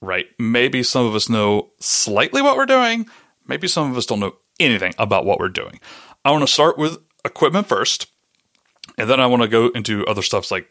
right? 0.00 0.26
Maybe 0.38 0.82
some 0.82 1.06
of 1.06 1.14
us 1.14 1.28
know 1.28 1.70
slightly 1.80 2.42
what 2.42 2.56
we're 2.56 2.66
doing. 2.66 3.06
Maybe 3.46 3.68
some 3.68 3.90
of 3.90 3.96
us 3.96 4.06
don't 4.06 4.20
know 4.20 4.36
anything 4.60 4.94
about 4.98 5.24
what 5.24 5.38
we're 5.38 5.48
doing. 5.48 5.80
I 6.24 6.30
want 6.30 6.42
to 6.42 6.52
start 6.52 6.78
with 6.78 6.98
equipment 7.24 7.66
first, 7.66 8.06
and 8.96 9.08
then 9.08 9.20
I 9.20 9.26
want 9.26 9.42
to 9.42 9.48
go 9.48 9.68
into 9.68 10.06
other 10.06 10.22
stuff 10.22 10.50
like 10.50 10.68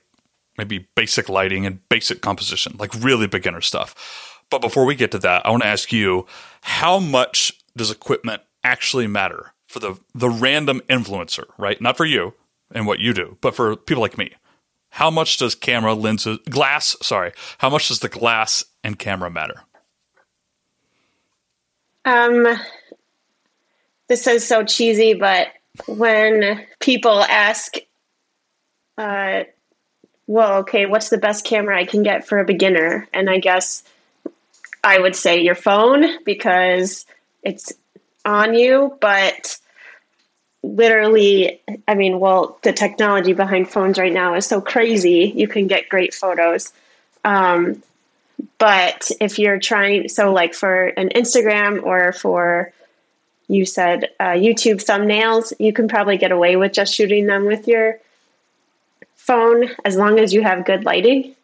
maybe 0.58 0.88
basic 0.96 1.30
lighting 1.30 1.66
and 1.66 1.88
basic 1.90 2.22
composition, 2.22 2.76
like 2.78 2.94
really 2.96 3.28
beginner 3.28 3.62
stuff. 3.62 4.44
But 4.50 4.62
before 4.62 4.86
we 4.86 4.96
get 4.96 5.12
to 5.12 5.20
that, 5.20 5.46
I 5.46 5.52
want 5.52 5.64
to 5.64 5.70
ask 5.70 5.92
you 5.92 6.26
how 6.62 7.00
much 7.00 7.54
does 7.76 7.92
equipment 7.92 8.42
actually 8.64 9.08
matter 9.08 9.54
for 9.66 9.80
the 9.80 10.00
the 10.14 10.30
random 10.30 10.82
influencer, 10.90 11.46
right? 11.58 11.82
Not 11.82 11.98
for 11.98 12.06
you 12.06 12.36
and 12.72 12.86
what 12.86 13.00
you 13.00 13.14
do, 13.14 13.38
but 13.42 13.56
for 13.56 13.76
people 13.76 14.02
like 14.02 14.18
me. 14.18 14.34
How 14.94 15.10
much 15.10 15.38
does 15.38 15.56
camera 15.56 15.96
lenses 15.96 16.38
glass, 16.52 16.96
sorry, 17.02 17.32
how 17.58 17.72
much 17.72 17.88
does 17.88 18.02
the 18.02 18.10
glass 18.10 18.64
and 18.84 19.00
camera 19.00 19.32
matter? 19.32 19.64
Um 22.06 22.46
this 24.08 24.28
is 24.28 24.48
so 24.48 24.64
cheesy, 24.64 25.16
but 25.16 25.48
when 25.88 26.64
people 26.80 27.24
ask 27.24 27.74
uh 29.00 29.46
well, 30.28 30.60
okay, 30.60 30.86
what's 30.86 31.10
the 31.10 31.18
best 31.18 31.44
camera 31.44 31.76
I 31.76 31.86
can 31.86 32.04
get 32.04 32.28
for 32.28 32.38
a 32.38 32.46
beginner? 32.46 33.08
And 33.14 33.32
I 33.32 33.40
guess 33.40 33.84
I 34.84 35.00
would 35.00 35.16
say 35.16 35.42
your 35.42 35.56
phone 35.56 36.24
because 36.24 37.08
it's 37.42 37.74
on 38.26 38.54
you, 38.54 38.96
but 39.02 39.58
literally, 40.64 41.62
I 41.88 41.94
mean, 41.94 42.20
well, 42.20 42.58
the 42.64 42.74
technology 42.74 43.34
behind 43.34 43.70
phones 43.70 44.00
right 44.00 44.14
now 44.14 44.34
is 44.36 44.46
so 44.46 44.62
crazy. 44.62 45.32
You 45.36 45.48
can 45.48 45.68
get 45.68 45.90
great 45.90 46.14
photos. 46.14 46.72
Um, 47.26 47.84
but 48.58 49.12
if 49.22 49.38
you're 49.40 49.60
trying, 49.60 50.08
so 50.08 50.34
like 50.34 50.54
for 50.54 50.86
an 50.86 51.10
Instagram 51.10 51.84
or 51.84 52.14
for, 52.14 52.72
you 53.50 53.66
said 53.66 54.10
uh, 54.20 54.32
YouTube 54.32 54.84
thumbnails, 54.84 55.54
you 55.60 55.74
can 55.74 55.88
probably 55.90 56.18
get 56.18 56.32
away 56.32 56.56
with 56.56 56.72
just 56.72 56.94
shooting 56.94 57.28
them 57.28 57.46
with 57.46 57.68
your 57.68 58.00
phone 59.16 59.70
as 59.86 59.98
long 59.98 60.18
as 60.18 60.34
you 60.34 60.42
have 60.42 60.66
good 60.66 60.86
lighting. 60.86 61.36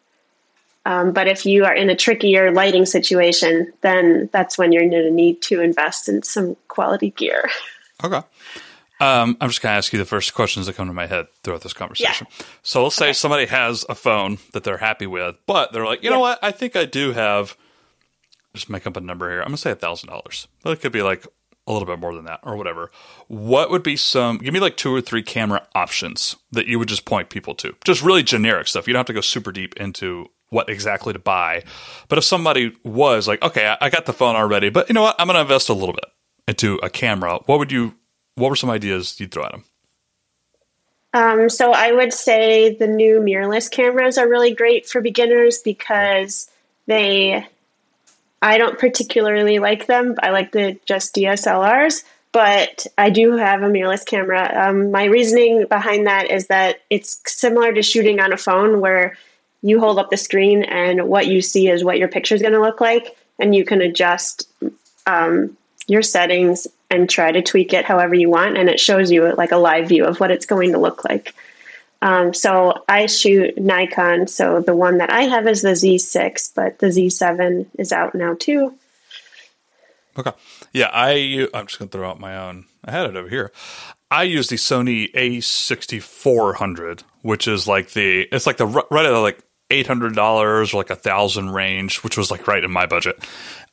Um, 0.86 1.12
but 1.12 1.28
if 1.28 1.44
you 1.44 1.66
are 1.66 1.74
in 1.74 1.90
a 1.90 1.94
trickier 1.94 2.52
lighting 2.52 2.86
situation, 2.86 3.70
then 3.82 4.30
that's 4.32 4.56
when 4.56 4.72
you're 4.72 4.88
going 4.88 5.04
to 5.04 5.10
need 5.10 5.42
to 5.42 5.60
invest 5.60 6.08
in 6.08 6.22
some 6.22 6.56
quality 6.68 7.10
gear. 7.10 7.50
Okay. 8.02 8.22
Um, 9.00 9.36
I'm 9.40 9.48
just 9.48 9.62
going 9.62 9.72
to 9.72 9.76
ask 9.76 9.92
you 9.92 9.98
the 9.98 10.04
first 10.04 10.34
questions 10.34 10.66
that 10.66 10.76
come 10.76 10.86
to 10.86 10.92
my 10.92 11.06
head 11.06 11.26
throughout 11.42 11.62
this 11.62 11.72
conversation. 11.72 12.26
Yeah. 12.30 12.46
So 12.62 12.82
let's 12.84 12.96
say 12.96 13.06
okay. 13.06 13.12
somebody 13.14 13.46
has 13.46 13.84
a 13.88 13.94
phone 13.94 14.38
that 14.52 14.62
they're 14.62 14.78
happy 14.78 15.06
with, 15.06 15.38
but 15.46 15.72
they're 15.72 15.86
like, 15.86 16.02
you 16.02 16.10
yeah. 16.10 16.16
know 16.16 16.20
what? 16.20 16.38
I 16.42 16.50
think 16.50 16.76
I 16.76 16.84
do 16.84 17.12
have, 17.12 17.56
just 18.54 18.68
make 18.68 18.86
up 18.86 18.96
a 18.96 19.00
number 19.00 19.30
here. 19.30 19.40
I'm 19.40 19.48
going 19.48 19.56
to 19.56 19.62
say 19.62 19.74
$1,000. 19.74 20.46
But 20.62 20.70
it 20.70 20.80
could 20.80 20.92
be 20.92 21.02
like 21.02 21.26
a 21.66 21.72
little 21.72 21.86
bit 21.86 21.98
more 21.98 22.14
than 22.14 22.24
that 22.26 22.40
or 22.42 22.56
whatever. 22.56 22.90
What 23.28 23.70
would 23.70 23.82
be 23.82 23.96
some, 23.96 24.38
give 24.38 24.52
me 24.52 24.60
like 24.60 24.76
two 24.76 24.94
or 24.94 25.00
three 25.00 25.22
camera 25.22 25.66
options 25.74 26.36
that 26.52 26.66
you 26.66 26.78
would 26.78 26.88
just 26.88 27.04
point 27.04 27.30
people 27.30 27.54
to? 27.56 27.74
Just 27.84 28.02
really 28.02 28.22
generic 28.22 28.66
stuff. 28.66 28.86
You 28.86 28.92
don't 28.92 29.00
have 29.00 29.06
to 29.06 29.12
go 29.12 29.20
super 29.20 29.52
deep 29.52 29.76
into 29.76 30.26
what 30.50 30.68
exactly 30.68 31.12
to 31.12 31.18
buy. 31.18 31.62
But 32.08 32.18
if 32.18 32.24
somebody 32.24 32.76
was 32.84 33.28
like, 33.28 33.42
okay, 33.42 33.76
I 33.80 33.88
got 33.88 34.06
the 34.06 34.12
phone 34.12 34.36
already, 34.36 34.68
but 34.68 34.88
you 34.88 34.94
know 34.94 35.02
what? 35.02 35.16
I'm 35.18 35.26
going 35.26 35.36
to 35.36 35.42
invest 35.42 35.68
a 35.68 35.74
little 35.74 35.94
bit 35.94 36.06
into 36.48 36.80
a 36.82 36.90
camera. 36.90 37.38
What 37.46 37.58
would 37.60 37.70
you, 37.70 37.94
what 38.36 38.50
were 38.50 38.56
some 38.56 38.70
ideas 38.70 39.18
you'd 39.20 39.32
throw 39.32 39.44
at 39.44 39.52
them? 39.52 39.64
Um, 41.12 41.48
so 41.50 41.72
I 41.72 41.92
would 41.92 42.12
say 42.12 42.74
the 42.74 42.86
new 42.86 43.20
mirrorless 43.20 43.70
cameras 43.70 44.16
are 44.16 44.28
really 44.28 44.54
great 44.54 44.86
for 44.86 45.00
beginners 45.00 45.58
because 45.58 46.48
they 46.86 47.46
I 48.42 48.58
don't 48.58 48.78
particularly 48.78 49.58
like 49.58 49.86
them. 49.86 50.14
I 50.22 50.30
like 50.30 50.52
the 50.52 50.78
just 50.86 51.14
DSLRs, 51.14 52.04
but 52.32 52.86
I 52.96 53.10
do 53.10 53.36
have 53.36 53.62
a 53.62 53.66
mirrorless 53.66 54.06
camera. 54.06 54.68
Um, 54.68 54.90
my 54.90 55.04
reasoning 55.04 55.66
behind 55.66 56.06
that 56.06 56.30
is 56.30 56.46
that 56.46 56.80
it's 56.88 57.20
similar 57.26 57.72
to 57.74 57.82
shooting 57.82 58.20
on 58.20 58.32
a 58.32 58.38
phone 58.38 58.80
where 58.80 59.18
you 59.62 59.78
hold 59.78 59.98
up 59.98 60.10
the 60.10 60.16
screen 60.16 60.62
and 60.62 61.06
what 61.08 61.26
you 61.26 61.42
see 61.42 61.68
is 61.68 61.84
what 61.84 61.98
your 61.98 62.08
picture 62.08 62.34
is 62.34 62.40
going 62.40 62.54
to 62.54 62.62
look 62.62 62.80
like, 62.80 63.14
and 63.38 63.54
you 63.54 63.64
can 63.64 63.82
adjust 63.82 64.48
um, 65.06 65.56
your 65.86 66.02
settings 66.02 66.66
and 66.90 67.08
try 67.08 67.30
to 67.30 67.42
tweak 67.42 67.72
it 67.72 67.84
however 67.84 68.14
you 68.14 68.28
want, 68.28 68.56
and 68.56 68.68
it 68.68 68.80
shows 68.80 69.10
you 69.10 69.32
like 69.34 69.52
a 69.52 69.56
live 69.56 69.88
view 69.88 70.04
of 70.04 70.20
what 70.20 70.30
it's 70.30 70.46
going 70.46 70.72
to 70.72 70.78
look 70.78 71.04
like. 71.04 71.34
Um, 72.02 72.32
so 72.32 72.82
I 72.88 73.06
shoot 73.06 73.58
Nikon. 73.58 74.26
So 74.26 74.60
the 74.60 74.74
one 74.74 74.98
that 74.98 75.10
I 75.10 75.22
have 75.22 75.46
is 75.46 75.62
the 75.62 75.70
Z6, 75.70 76.52
but 76.54 76.78
the 76.78 76.86
Z7 76.86 77.66
is 77.78 77.92
out 77.92 78.14
now 78.14 78.34
too. 78.38 78.74
Okay. 80.16 80.32
Yeah, 80.72 80.90
I 80.92 81.48
I'm 81.54 81.66
just 81.66 81.78
gonna 81.78 81.90
throw 81.90 82.08
out 82.08 82.20
my 82.20 82.36
own. 82.36 82.66
I 82.84 82.90
had 82.90 83.06
it 83.06 83.16
over 83.16 83.28
here. 83.28 83.52
I 84.10 84.24
use 84.24 84.48
the 84.48 84.56
Sony 84.56 85.12
A6400, 85.12 87.02
which 87.22 87.46
is 87.46 87.68
like 87.68 87.90
the 87.90 88.22
it's 88.32 88.46
like 88.46 88.56
the 88.56 88.66
right 88.66 89.06
at 89.06 89.10
like 89.12 89.38
eight 89.70 89.86
hundred 89.86 90.14
dollars 90.14 90.74
or 90.74 90.78
like 90.78 90.90
a 90.90 90.96
thousand 90.96 91.50
range, 91.50 91.98
which 91.98 92.18
was 92.18 92.30
like 92.30 92.48
right 92.48 92.62
in 92.62 92.70
my 92.70 92.86
budget. 92.86 93.18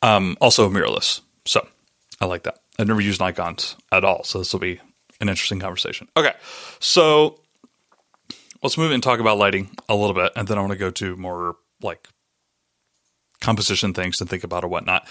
Um, 0.02 0.38
also 0.40 0.70
mirrorless, 0.70 1.22
so 1.46 1.68
I 2.22 2.26
like 2.26 2.44
that. 2.44 2.60
I've 2.80 2.88
never 2.88 3.02
used 3.02 3.20
Nikon's 3.20 3.76
at 3.92 4.04
all, 4.04 4.24
so 4.24 4.40
this 4.40 4.54
will 4.54 4.60
be 4.60 4.80
an 5.20 5.30
interesting 5.30 5.60
conversation. 5.60 6.08
Okay, 6.16 6.34
so 6.80 7.40
let's 8.62 8.78
move 8.78 8.92
and 8.92 9.02
talk 9.02 9.20
about 9.20 9.38
lighting 9.38 9.70
a 9.90 9.96
little 9.96 10.14
bit, 10.14 10.32
and 10.36 10.48
then 10.48 10.58
I 10.58 10.62
want 10.62 10.74
to 10.74 10.78
go 10.78 10.92
to 10.92 11.16
more 11.16 11.56
like 11.82 12.08
composition 13.42 13.94
things 13.94 14.18
to 14.18 14.26
think 14.26 14.44
about 14.44 14.64
or 14.64 14.68
whatnot. 14.68 15.08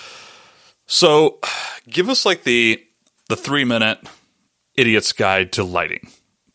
So, 0.86 1.40
give 1.88 2.08
us 2.08 2.24
like 2.24 2.44
the 2.44 2.82
the 3.28 3.36
three 3.36 3.64
minute 3.64 3.98
idiot's 4.74 5.12
guide 5.12 5.52
to 5.52 5.64
lighting 5.64 6.08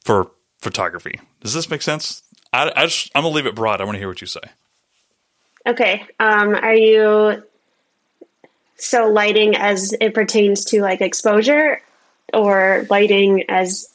for 0.06 0.32
photography. 0.62 1.19
Does 1.41 1.54
this 1.54 1.69
make 1.69 1.82
sense? 1.82 2.24
I, 2.54 2.71
I 2.76 2.86
just, 2.86 3.12
I'm 3.15 3.24
gonna 3.24 3.36
leave 3.36 3.45
it 3.45 3.56
broad. 3.56 3.82
I 3.82 3.84
want 3.84 3.95
to 3.95 4.00
hear 4.00 4.08
what 4.08 4.21
you 4.21 4.28
say. 4.28 4.41
Okay. 5.67 6.06
Um, 6.19 6.56
are 6.56 6.74
you 6.74 7.43
so 8.82 9.10
lighting 9.10 9.56
as 9.56 9.94
it 10.00 10.13
pertains 10.13 10.65
to 10.65 10.82
like 10.82 11.02
exposure, 11.02 11.82
or 12.34 12.86
lighting 12.89 13.46
as 13.50 13.88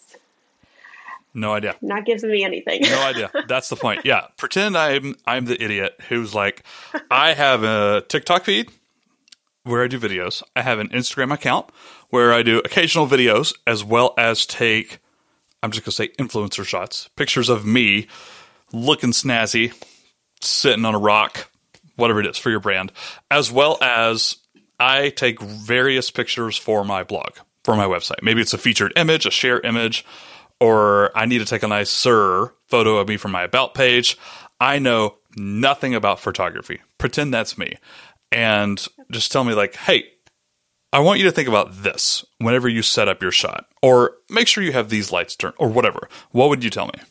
no 1.35 1.53
idea. 1.53 1.77
Not 1.83 2.07
giving 2.07 2.31
me 2.31 2.45
anything. 2.45 2.81
no 2.81 3.03
idea. 3.03 3.31
That's 3.47 3.69
the 3.69 3.77
point. 3.77 4.07
Yeah. 4.07 4.29
Pretend 4.39 4.77
I'm 4.77 5.15
I'm 5.27 5.45
the 5.45 5.63
idiot 5.63 6.01
who's 6.09 6.35
like, 6.35 6.63
I 7.11 7.35
have 7.35 7.63
a 7.63 8.03
TikTok 8.09 8.45
feed 8.45 8.71
where 9.65 9.83
I 9.83 9.89
do 9.89 10.01
videos. 10.01 10.43
I 10.55 10.63
have 10.63 10.79
an 10.79 10.89
Instagram 10.89 11.35
account 11.35 11.69
where 12.09 12.33
I 12.33 12.43
do 12.43 12.61
occasional 12.61 13.07
videos 13.07 13.55
as 13.67 13.85
well 13.85 14.15
as 14.17 14.47
take 14.47 15.01
I'm 15.63 15.73
just 15.73 15.85
gonna 15.85 15.93
say 15.93 16.09
influencer 16.19 16.65
shots, 16.65 17.09
pictures 17.17 17.49
of 17.49 17.67
me 17.67 18.07
looking 18.73 19.11
snazzy, 19.11 19.75
sitting 20.41 20.85
on 20.85 20.95
a 20.95 20.99
rock, 20.99 21.51
whatever 21.97 22.21
it 22.21 22.27
is 22.27 22.39
for 22.39 22.51
your 22.51 22.61
brand, 22.61 22.93
as 23.31 23.51
well 23.51 23.77
as 23.83 24.37
I 24.79 25.11
take 25.11 25.41
various 25.41 26.11
pictures 26.11 26.57
for 26.57 26.85
my 26.85 27.03
blog, 27.03 27.37
for 27.65 27.77
my 27.77 27.87
website. 27.87 28.23
Maybe 28.23 28.41
it's 28.41 28.55
a 28.55 28.59
featured 28.59 28.93
image, 28.97 29.27
a 29.27 29.31
share 29.31 29.61
image, 29.61 30.05
or 30.61 31.17
I 31.17 31.27
need 31.27 31.39
to 31.39 31.45
take 31.45 31.63
a 31.63 31.69
nice 31.69 31.91
sir 31.91 32.53
photo 32.69 32.99
of 32.99 33.09
me 33.09 33.17
from 33.17 33.33
my 33.33 33.43
about 33.43 33.75
page. 33.75 34.19
I 34.61 34.79
know 34.79 35.19
nothing 35.37 35.95
about 35.95 36.21
photography. 36.21 36.81
Pretend 36.99 37.33
that's 37.33 37.59
me. 37.59 37.77
And 38.33 38.85
just 39.11 39.31
tell 39.31 39.45
me, 39.45 39.55
like, 39.55 39.77
hey, 39.77 40.09
I 40.93 41.01
want 41.01 41.19
you 41.19 41.27
to 41.27 41.33
think 41.33 41.49
about 41.49 41.83
this 41.83 42.25
whenever 42.39 42.69
you 42.69 42.83
set 42.83 43.09
up 43.09 43.23
your 43.23 43.33
shot, 43.33 43.67
or 43.83 44.15
make 44.31 44.49
sure 44.49 44.65
you 44.65 44.73
have 44.73 44.89
these 44.89 45.13
lights 45.13 45.37
turned, 45.37 45.55
or 45.59 45.69
whatever. 45.69 46.09
What 46.31 46.49
would 46.49 46.65
you 46.65 46.71
tell 46.71 46.87
me? 46.87 47.03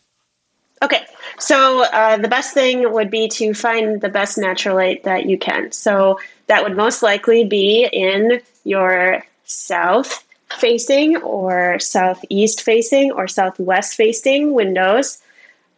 Okay, 0.81 1.05
so 1.39 1.83
uh, 1.85 2.17
the 2.17 2.27
best 2.27 2.53
thing 2.53 2.91
would 2.91 3.09
be 3.09 3.27
to 3.29 3.53
find 3.53 4.01
the 4.01 4.09
best 4.09 4.37
natural 4.37 4.75
light 4.75 5.03
that 5.03 5.25
you 5.25 5.37
can. 5.37 5.71
So 5.71 6.19
that 6.47 6.63
would 6.63 6.75
most 6.75 7.01
likely 7.03 7.45
be 7.45 7.87
in 7.91 8.41
your 8.63 9.23
south 9.45 10.23
facing 10.59 11.17
or 11.17 11.79
southeast 11.79 12.61
facing 12.61 13.11
or 13.11 13.27
southwest 13.27 13.95
facing 13.95 14.53
windows. 14.53 15.19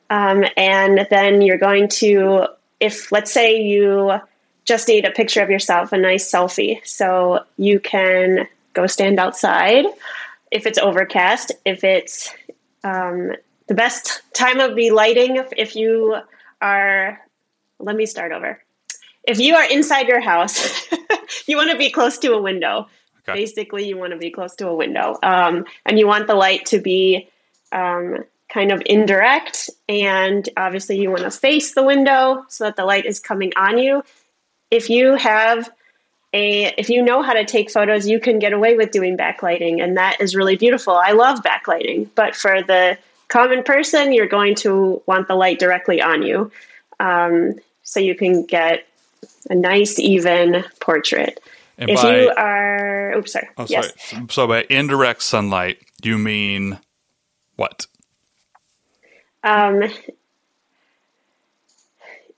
Um, 0.09 0.45
and 0.55 1.07
then 1.09 1.41
you're 1.41 1.57
going 1.57 1.89
to, 1.89 2.47
if 2.79 3.11
let's 3.11 3.31
say 3.31 3.61
you 3.61 4.19
just 4.65 4.87
need 4.87 5.05
a 5.05 5.11
picture 5.11 5.41
of 5.41 5.49
yourself, 5.49 5.93
a 5.93 5.97
nice 5.97 6.31
selfie. 6.31 6.85
So 6.85 7.43
you 7.57 7.79
can 7.79 8.47
go 8.73 8.87
stand 8.87 9.19
outside 9.19 9.85
if 10.51 10.65
it's 10.65 10.77
overcast, 10.77 11.51
if 11.65 11.83
it's 11.83 12.33
um, 12.83 13.33
the 13.67 13.73
best 13.73 14.21
time 14.33 14.59
of 14.59 14.75
the 14.75 14.91
lighting, 14.91 15.37
if, 15.37 15.47
if 15.57 15.75
you 15.75 16.17
are, 16.61 17.21
let 17.79 17.95
me 17.95 18.05
start 18.05 18.31
over. 18.31 18.61
If 19.27 19.39
you 19.39 19.55
are 19.55 19.69
inside 19.69 20.07
your 20.07 20.21
house, 20.21 20.87
you 21.47 21.57
want 21.57 21.71
to 21.71 21.77
be 21.77 21.89
close 21.89 22.17
to 22.19 22.33
a 22.33 22.41
window. 22.41 22.87
Okay. 23.27 23.39
Basically, 23.39 23.85
you 23.85 23.97
want 23.97 24.13
to 24.13 24.17
be 24.17 24.31
close 24.31 24.55
to 24.55 24.69
a 24.69 24.75
window, 24.75 25.19
um, 25.21 25.65
and 25.85 25.99
you 25.99 26.07
want 26.07 26.27
the 26.27 26.35
light 26.35 26.65
to 26.67 26.79
be 26.79 27.27
um, 27.73 28.23
kind 28.47 28.71
of 28.71 28.81
indirect. 28.85 29.69
And 29.89 30.47
obviously, 30.55 30.97
you 30.99 31.09
want 31.09 31.23
to 31.23 31.31
face 31.31 31.73
the 31.73 31.83
window 31.83 32.45
so 32.47 32.63
that 32.63 32.77
the 32.77 32.85
light 32.85 33.05
is 33.05 33.19
coming 33.19 33.51
on 33.57 33.77
you. 33.77 34.01
If 34.71 34.89
you 34.89 35.15
have 35.15 35.69
a, 36.33 36.73
if 36.77 36.89
you 36.89 37.01
know 37.01 37.21
how 37.21 37.33
to 37.33 37.43
take 37.43 37.69
photos, 37.69 38.07
you 38.07 38.21
can 38.21 38.39
get 38.39 38.53
away 38.53 38.77
with 38.77 38.91
doing 38.91 39.17
backlighting, 39.17 39.83
and 39.83 39.97
that 39.97 40.21
is 40.21 40.33
really 40.33 40.55
beautiful. 40.55 40.93
I 40.93 41.11
love 41.11 41.39
backlighting, 41.43 42.07
but 42.15 42.33
for 42.33 42.63
the 42.63 42.97
common 43.27 43.63
person, 43.63 44.13
you're 44.13 44.27
going 44.27 44.55
to 44.55 45.01
want 45.05 45.27
the 45.27 45.35
light 45.35 45.59
directly 45.59 46.01
on 46.01 46.23
you. 46.23 46.49
um, 47.01 47.55
so 47.87 48.01
you 48.01 48.15
can 48.15 48.45
get 48.45 48.85
a 49.49 49.55
nice, 49.55 49.99
even 49.99 50.63
portrait. 50.79 51.39
And 51.77 51.89
if 51.89 52.01
by- 52.01 52.21
you 52.21 52.33
are, 52.35 53.13
oops, 53.15 53.33
sorry. 53.33 53.49
Oh, 53.57 53.65
yes. 53.69 53.93
sorry. 53.97 54.25
So 54.29 54.47
by 54.47 54.65
indirect 54.69 55.21
sunlight, 55.21 55.79
you 56.03 56.17
mean 56.17 56.79
what? 57.55 57.87
Um, 59.43 59.83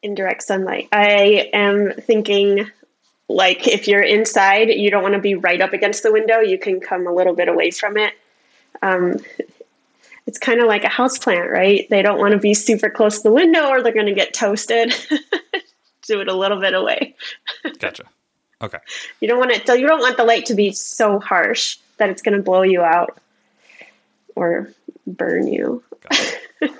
indirect 0.01 0.43
sunlight. 0.43 0.89
I 0.91 1.49
am 1.53 1.93
thinking 1.93 2.69
like 3.27 3.67
if 3.67 3.87
you're 3.87 4.01
inside, 4.01 4.69
you 4.69 4.89
don't 4.89 5.03
want 5.03 5.15
to 5.15 5.21
be 5.21 5.35
right 5.35 5.61
up 5.61 5.73
against 5.73 6.03
the 6.03 6.11
window. 6.11 6.39
You 6.39 6.57
can 6.57 6.79
come 6.79 7.07
a 7.07 7.13
little 7.13 7.35
bit 7.35 7.47
away 7.47 7.71
from 7.71 7.95
it. 7.97 8.13
Um, 8.81 9.17
it's 10.25 10.37
kind 10.37 10.59
of 10.59 10.67
like 10.67 10.83
a 10.83 10.89
house 10.89 11.17
plant, 11.17 11.49
right? 11.49 11.87
They 11.89 12.01
don't 12.01 12.19
want 12.19 12.33
to 12.33 12.39
be 12.39 12.53
super 12.53 12.89
close 12.89 13.17
to 13.17 13.23
the 13.23 13.31
window 13.31 13.69
or 13.69 13.81
they're 13.81 13.93
going 13.93 14.07
to 14.07 14.13
get 14.13 14.33
toasted. 14.33 14.93
Do 16.09 16.21
it 16.21 16.27
a 16.27 16.33
little 16.33 16.59
bit 16.59 16.73
away. 16.73 17.15
Gotcha. 17.77 18.05
Okay. 18.61 18.79
You 19.21 19.27
don't 19.27 19.37
want 19.37 19.51
it. 19.51 19.67
So 19.67 19.73
you 19.73 19.85
don't 19.87 19.99
want 19.99 20.17
the 20.17 20.23
light 20.23 20.47
to 20.47 20.55
be 20.55 20.71
so 20.71 21.19
harsh 21.19 21.77
that 21.97 22.09
it's 22.09 22.23
going 22.23 22.35
to 22.35 22.41
blow 22.41 22.63
you 22.63 22.81
out 22.81 23.19
or 24.35 24.73
burn 25.05 25.47
you. 25.47 25.83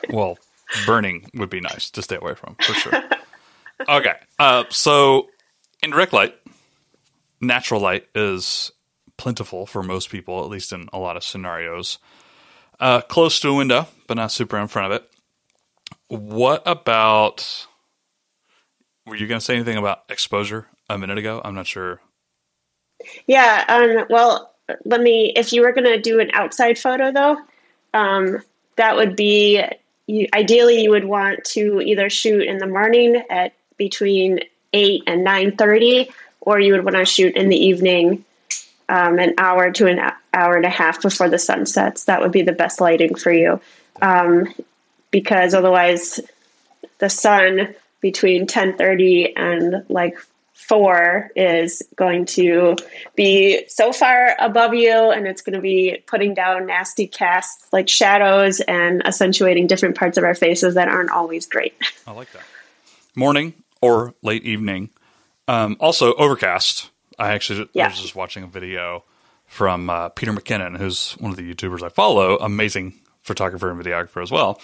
Well, 0.10 0.40
burning 0.88 1.30
would 1.36 1.52
be 1.52 1.62
nice 1.62 1.92
to 1.92 2.02
stay 2.02 2.16
away 2.16 2.34
from 2.34 2.56
for 2.56 2.74
sure. 2.74 3.04
Okay. 3.88 4.14
Uh, 4.38 4.66
so 4.70 5.30
indirect 5.82 6.12
light, 6.12 6.36
natural 7.40 7.80
light 7.80 8.08
is 8.14 8.74
plentiful 9.16 9.66
for 9.66 9.82
most 9.82 10.10
people, 10.10 10.44
at 10.44 10.50
least 10.50 10.74
in 10.74 10.90
a 10.92 11.00
lot 11.00 11.16
of 11.16 11.24
scenarios. 11.24 11.98
Uh, 12.78 13.00
close 13.00 13.40
to 13.40 13.48
a 13.48 13.54
window, 13.54 13.88
but 14.06 14.18
not 14.18 14.34
super 14.34 14.58
in 14.58 14.68
front 14.68 14.92
of 14.92 15.02
it. 15.02 15.10
What 16.10 16.62
about? 16.66 17.68
Were 19.10 19.16
you 19.16 19.26
going 19.26 19.40
to 19.40 19.46
say 19.46 19.56
anything 19.56 19.78
about 19.78 20.04
exposure 20.08 20.68
a 20.88 20.96
minute 20.96 21.18
ago? 21.18 21.42
I'm 21.44 21.56
not 21.56 21.66
sure. 21.66 22.00
Yeah. 23.26 23.66
Um, 23.68 24.06
well, 24.08 24.54
let 24.86 25.02
me. 25.02 25.34
If 25.36 25.52
you 25.52 25.64
were 25.64 25.72
going 25.72 25.86
to 25.86 26.00
do 26.00 26.20
an 26.20 26.30
outside 26.34 26.78
photo, 26.78 27.12
though, 27.12 27.38
um, 27.96 28.44
that 28.76 28.96
would 28.96 29.16
be 29.16 29.64
you, 30.06 30.28
ideally 30.36 30.84
you 30.84 30.92
would 30.92 31.06
want 31.06 31.44
to 31.46 31.82
either 31.82 32.08
shoot 32.12 32.44
in 32.44 32.60
the 32.60 32.68
morning 32.68 33.24
at 33.32 33.54
between 33.78 34.42
eight 34.74 35.02
and 35.08 35.24
nine 35.24 35.58
thirty, 35.58 36.12
or 36.42 36.60
you 36.60 36.74
would 36.74 36.84
want 36.86 36.98
to 36.98 37.06
shoot 37.06 37.36
in 37.36 37.50
the 37.50 37.58
evening, 37.58 38.24
um, 38.90 39.18
an 39.18 39.34
hour 39.40 39.72
to 39.72 39.88
an 39.88 40.00
hour 40.36 40.56
and 40.56 40.66
a 40.66 40.70
half 40.70 41.02
before 41.02 41.30
the 41.30 41.40
sun 41.40 41.66
sets. 41.66 42.04
That 42.04 42.22
would 42.22 42.32
be 42.32 42.44
the 42.44 42.52
best 42.52 42.80
lighting 42.80 43.16
for 43.16 43.32
you, 43.32 43.60
um, 44.04 44.54
because 45.10 45.56
otherwise, 45.56 46.20
the 47.00 47.10
sun 47.10 47.74
between 48.02 48.48
ten 48.48 48.78
thirty 48.78 49.36
and 49.36 49.86
like 49.90 50.18
four 50.54 51.32
is 51.36 51.82
going 51.96 52.26
to 52.26 52.76
be 53.16 53.66
so 53.70 53.94
far 53.94 54.36
above 54.40 54.74
you 54.74 54.92
and 54.92 55.26
it's 55.26 55.42
going 55.42 55.56
to 55.56 55.62
be 55.62 56.04
putting 56.06 56.34
down 56.34 56.66
nasty 56.66 57.08
casts 57.08 57.66
like 57.72 57.88
shadows 57.88 58.60
and 58.62 59.06
accentuating 59.08 59.68
different 59.68 59.96
parts 59.96 60.18
of 60.18 60.24
our 60.26 60.36
faces 60.36 60.76
that 60.76 60.90
aren't 60.90 61.12
always 61.12 61.48
great. 61.48 61.74
I 62.08 62.12
like 62.12 62.32
that. 62.34 62.44
Morning 63.16 63.54
or 63.82 64.14
late 64.22 64.44
evening. 64.44 64.90
Um, 65.48 65.78
also, 65.80 66.14
overcast. 66.14 66.92
I 67.18 67.34
actually 67.34 67.68
I 67.76 67.88
was 67.88 68.00
just 68.00 68.16
watching 68.16 68.44
a 68.44 68.48
video 68.48 69.04
from 69.46 69.90
uh, 69.90 70.10
Peter 70.10 70.32
McKinnon, 70.32 70.78
who's 70.78 71.14
one 71.14 71.32
of 71.32 71.38
the 71.38 71.54
YouTubers 71.54 71.82
I 71.82 71.90
follow, 71.90 72.38
amazing 72.38 72.94
photographer 73.22 73.72
and 73.72 73.84
videographer 73.84 74.22
as 74.22 74.30
well. 74.30 74.62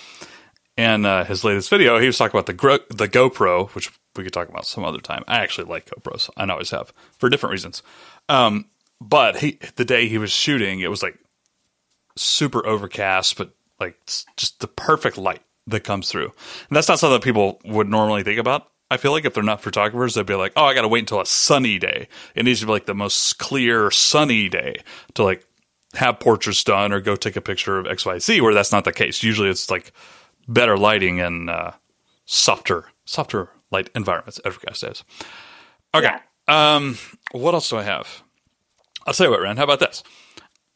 And 0.78 1.06
uh, 1.06 1.24
his 1.24 1.44
latest 1.44 1.70
video, 1.70 2.00
he 2.00 2.08
was 2.08 2.18
talking 2.18 2.38
about 2.38 2.48
the 2.48 2.54
Gro- 2.54 2.80
the 2.90 3.08
GoPro, 3.08 3.70
which 3.70 3.92
we 4.16 4.24
could 4.24 4.34
talk 4.34 4.50
about 4.50 4.66
some 4.66 4.84
other 4.84 5.00
time. 5.00 5.24
I 5.28 5.38
actually 5.40 5.70
like 5.70 5.90
GoPros, 5.90 6.30
I 6.36 6.50
always 6.50 6.72
have 6.72 6.94
for 7.18 7.30
different 7.30 7.52
reasons. 7.52 7.82
Um, 8.28 8.66
but 9.00 9.38
he, 9.38 9.60
the 9.76 9.86
day 9.86 10.08
he 10.08 10.18
was 10.18 10.32
shooting, 10.32 10.80
it 10.80 10.90
was 10.90 11.04
like 11.04 11.18
super 12.18 12.66
overcast, 12.66 13.38
but 13.38 13.52
like 13.80 13.98
just 14.38 14.60
the 14.60 14.68
perfect 14.68 15.18
light 15.18 15.42
that 15.68 15.84
comes 15.84 16.10
through. 16.10 16.32
And 16.70 16.76
that's 16.76 16.88
not 16.88 17.00
something 17.00 17.20
that 17.20 17.24
people 17.24 17.60
would 17.66 17.90
normally 17.90 18.24
think 18.24 18.40
about. 18.40 18.68
I 18.92 18.98
feel 18.98 19.12
like 19.12 19.26
if 19.26 19.34
they're 19.34 19.44
not 19.44 19.62
photographers, 19.62 20.14
they'd 20.14 20.26
be 20.26 20.36
like, 20.36 20.54
"Oh, 20.56 20.66
I 20.66 20.76
got 20.76 20.84
to 20.84 20.88
wait 20.88 21.00
until 21.00 21.20
a 21.20 21.26
sunny 21.26 21.80
day. 21.80 22.08
It 22.36 22.46
needs 22.46 22.60
to 22.60 22.68
be 22.68 22.72
like 22.72 22.86
the 22.86 22.94
most 22.94 23.40
clear, 23.40 23.90
sunny 23.90 24.48
day 24.48 24.78
to 25.16 25.24
like 25.24 25.46
have 25.96 26.20
portraits 26.20 26.64
done 26.64 26.94
or 26.94 27.02
go 27.02 27.16
take 27.16 27.36
a 27.36 27.42
picture 27.42 27.80
of 27.80 27.88
X, 27.88 28.06
Y, 28.06 28.20
Z." 28.20 28.42
Where 28.42 28.54
that's 28.54 28.72
not 28.72 28.84
the 28.84 28.94
case. 28.94 29.24
Usually, 29.24 29.50
it's 29.50 29.72
like 29.72 29.92
better 30.48 30.78
lighting 30.78 31.20
and 31.20 31.50
uh, 31.50 31.72
softer, 32.26 32.86
softer 33.06 33.50
light 33.72 33.90
environments. 33.96 34.40
Overcast 34.46 34.80
says. 34.80 35.04
Okay. 35.94 36.16
Um, 36.48 36.98
what 37.32 37.54
else 37.54 37.70
do 37.70 37.78
I 37.78 37.84
have? 37.84 38.24
I'll 39.08 39.14
tell 39.14 39.28
you 39.28 39.32
what, 39.32 39.42
Ren. 39.42 39.58
How 39.58 39.64
about 39.64 39.80
this? 39.80 40.04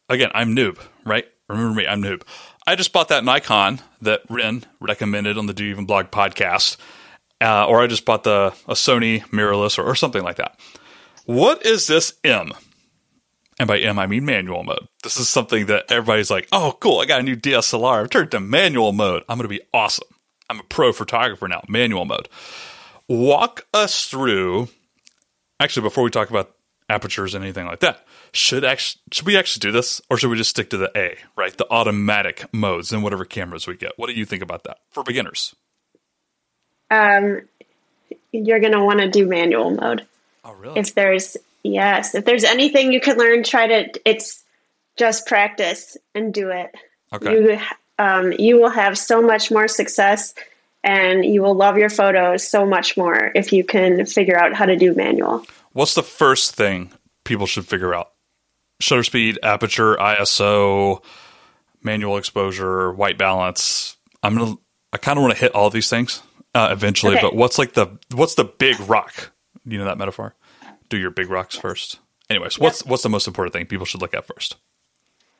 Again, 0.07 0.31
I'm 0.33 0.55
noob, 0.55 0.79
right? 1.05 1.25
Remember 1.47 1.75
me, 1.75 1.87
I'm 1.87 2.01
noob. 2.01 2.23
I 2.67 2.75
just 2.75 2.93
bought 2.93 3.07
that 3.09 3.23
Nikon 3.23 3.81
that 4.01 4.21
Ren 4.29 4.65
recommended 4.79 5.37
on 5.37 5.47
the 5.47 5.53
Do 5.53 5.63
You 5.63 5.71
Even 5.71 5.85
Blog 5.85 6.11
podcast, 6.11 6.77
uh, 7.41 7.65
or 7.65 7.81
I 7.81 7.87
just 7.87 8.05
bought 8.05 8.23
the 8.23 8.53
a 8.67 8.73
Sony 8.73 9.21
mirrorless 9.29 9.77
or, 9.77 9.83
or 9.83 9.95
something 9.95 10.23
like 10.23 10.35
that. 10.35 10.59
What 11.25 11.65
is 11.65 11.87
this 11.87 12.13
M? 12.23 12.51
And 13.59 13.67
by 13.67 13.79
M, 13.79 13.99
I 13.99 14.07
mean 14.07 14.23
manual 14.25 14.63
mode. 14.63 14.87
This 15.03 15.17
is 15.17 15.27
something 15.27 15.65
that 15.65 15.91
everybody's 15.91 16.31
like, 16.31 16.47
"Oh, 16.51 16.77
cool! 16.79 16.99
I 16.99 17.05
got 17.05 17.19
a 17.19 17.23
new 17.23 17.35
DSLR. 17.35 18.01
I've 18.03 18.09
turned 18.09 18.31
to 18.31 18.39
manual 18.39 18.93
mode. 18.93 19.23
I'm 19.27 19.37
going 19.37 19.49
to 19.49 19.53
be 19.53 19.61
awesome. 19.73 20.07
I'm 20.49 20.59
a 20.61 20.63
pro 20.63 20.93
photographer 20.93 21.47
now. 21.47 21.63
Manual 21.67 22.05
mode." 22.05 22.29
Walk 23.09 23.65
us 23.73 24.05
through 24.07 24.69
actually 25.59 25.81
before 25.83 26.03
we 26.03 26.09
talk 26.09 26.29
about 26.29 26.55
apertures 26.89 27.35
and 27.35 27.43
anything 27.43 27.65
like 27.65 27.79
that 27.79 28.05
should 28.33 28.63
actually 28.63 29.01
should 29.11 29.25
we 29.25 29.37
actually 29.37 29.59
do 29.59 29.71
this 29.71 29.99
or 30.09 30.17
should 30.17 30.29
we 30.29 30.37
just 30.37 30.49
stick 30.51 30.69
to 30.69 30.77
the 30.77 30.91
a 30.97 31.15
right 31.35 31.57
the 31.57 31.67
automatic 31.71 32.45
modes 32.53 32.91
and 32.93 33.03
whatever 33.03 33.25
cameras 33.25 33.67
we 33.67 33.75
get 33.75 33.91
what 33.97 34.07
do 34.07 34.13
you 34.13 34.25
think 34.25 34.41
about 34.41 34.63
that 34.63 34.77
for 34.91 35.03
beginners 35.03 35.55
Um, 36.91 37.41
you're 38.31 38.59
going 38.59 38.73
to 38.73 38.83
want 38.83 38.99
to 38.99 39.09
do 39.09 39.27
manual 39.27 39.71
mode. 39.71 40.05
oh 40.45 40.53
really 40.53 40.79
If 40.79 40.95
there's, 40.95 41.35
yes, 41.63 42.15
if 42.15 42.25
there's 42.25 42.43
anything 42.43 42.91
you 42.93 43.01
can 43.01 43.17
learn, 43.17 43.43
try 43.43 43.67
to, 43.67 43.99
it's 44.05 44.43
just 44.97 45.25
practice 45.27 45.97
and 46.15 46.33
do 46.33 46.49
it. 46.49 46.73
okay 47.13 47.31
You, 47.31 47.59
um, 47.97 48.33
you 48.37 48.57
will 48.59 48.69
have 48.69 48.97
so 48.97 49.21
much 49.21 49.51
more 49.51 49.67
success 49.67 50.33
and 50.83 51.25
you 51.25 51.41
will 51.41 51.55
love 51.55 51.77
your 51.77 51.89
photos 51.89 52.47
so 52.47 52.65
much 52.65 52.95
more 52.95 53.31
if 53.35 53.51
you 53.51 53.63
can 53.65 54.05
figure 54.05 54.37
out 54.37 54.53
how 54.53 54.65
to 54.65 54.75
do 54.77 54.93
manual. 54.93 55.45
what's 55.73 55.93
the 55.95 56.03
first 56.03 56.55
thing 56.55 56.91
people 57.25 57.45
should 57.45 57.65
figure 57.65 57.93
out 57.93 58.11
shutter 58.79 59.03
speed 59.03 59.37
aperture 59.43 59.95
iso 59.97 61.03
manual 61.83 62.17
exposure 62.17 62.91
white 62.93 63.17
balance 63.17 63.97
i'm 64.23 64.37
gonna 64.37 64.55
i 64.93 64.97
kind 64.97 65.17
of 65.17 65.23
want 65.23 65.33
to 65.33 65.39
hit 65.39 65.53
all 65.53 65.69
these 65.69 65.89
things 65.89 66.21
uh, 66.55 66.69
eventually 66.71 67.13
Okay. 67.15 67.21
but 67.21 67.35
what's 67.35 67.57
like 67.59 67.73
the 67.73 67.87
what's 68.13 68.35
the 68.35 68.45
big 68.45 68.79
rock 68.89 69.31
you 69.65 69.77
know 69.77 69.83
that 69.85 69.97
metaphor 69.97 70.33
do 70.89 70.97
your 70.97 71.11
big 71.11 71.29
rocks 71.29 71.55
first 71.55 71.99
anyways 72.29 72.59
what's 72.59 72.85
what's 72.85 73.03
the 73.03 73.09
most 73.09 73.27
important 73.27 73.53
thing 73.53 73.65
people 73.65 73.85
should 73.85 74.01
look 74.01 74.13
at 74.13 74.25
first 74.25 74.57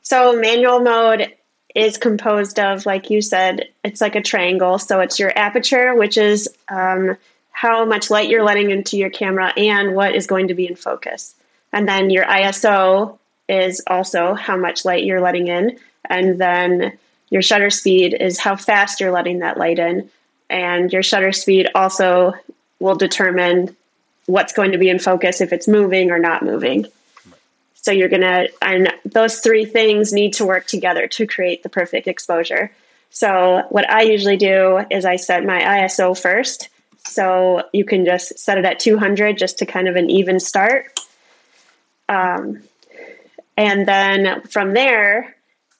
So 0.02 0.34
manual 0.34 0.80
mode 0.80 1.32
is 1.74 1.98
composed 1.98 2.58
of, 2.58 2.86
like 2.86 3.10
you 3.10 3.22
said, 3.22 3.68
it's 3.84 4.00
like 4.00 4.16
a 4.16 4.22
triangle. 4.22 4.78
So 4.78 5.00
it's 5.00 5.18
your 5.18 5.36
aperture, 5.38 5.94
which 5.94 6.16
is 6.16 6.48
um, 6.68 7.16
how 7.52 7.84
much 7.84 8.10
light 8.10 8.28
you're 8.28 8.42
letting 8.42 8.70
into 8.70 8.96
your 8.96 9.10
camera 9.10 9.52
and 9.56 9.94
what 9.94 10.14
is 10.14 10.26
going 10.26 10.48
to 10.48 10.54
be 10.54 10.66
in 10.66 10.76
focus. 10.76 11.34
And 11.72 11.88
then 11.88 12.10
your 12.10 12.24
ISO 12.24 13.18
is 13.48 13.82
also 13.86 14.34
how 14.34 14.56
much 14.56 14.84
light 14.84 15.04
you're 15.04 15.20
letting 15.20 15.48
in. 15.48 15.78
And 16.06 16.40
then 16.40 16.98
your 17.28 17.42
shutter 17.42 17.70
speed 17.70 18.14
is 18.18 18.38
how 18.38 18.56
fast 18.56 19.00
you're 19.00 19.12
letting 19.12 19.40
that 19.40 19.58
light 19.58 19.78
in. 19.78 20.10
And 20.48 20.92
your 20.92 21.04
shutter 21.04 21.30
speed 21.30 21.68
also 21.74 22.32
will 22.80 22.96
determine 22.96 23.76
what's 24.30 24.52
going 24.52 24.72
to 24.72 24.78
be 24.78 24.88
in 24.88 24.98
focus 24.98 25.40
if 25.40 25.52
it's 25.52 25.68
moving 25.68 26.10
or 26.10 26.18
not 26.18 26.42
moving. 26.42 26.86
So 27.74 27.92
you're 27.92 28.08
going 28.08 28.22
to, 28.22 28.48
and 28.60 28.92
those 29.04 29.40
three 29.40 29.64
things 29.64 30.12
need 30.12 30.34
to 30.34 30.44
work 30.44 30.66
together 30.66 31.06
to 31.08 31.26
create 31.26 31.62
the 31.62 31.68
perfect 31.68 32.06
exposure. 32.06 32.70
So 33.10 33.64
what 33.70 33.90
I 33.90 34.02
usually 34.02 34.36
do 34.36 34.84
is 34.90 35.04
I 35.04 35.16
set 35.16 35.44
my 35.44 35.60
ISO 35.60 36.18
first. 36.18 36.68
So 37.06 37.64
you 37.72 37.84
can 37.84 38.04
just 38.04 38.38
set 38.38 38.58
it 38.58 38.64
at 38.64 38.78
200 38.78 39.38
just 39.38 39.58
to 39.58 39.66
kind 39.66 39.88
of 39.88 39.96
an 39.96 40.10
even 40.10 40.38
start. 40.38 41.00
Um, 42.08 42.62
and 43.56 43.86
then 43.86 44.42
from 44.42 44.74
there, 44.74 45.34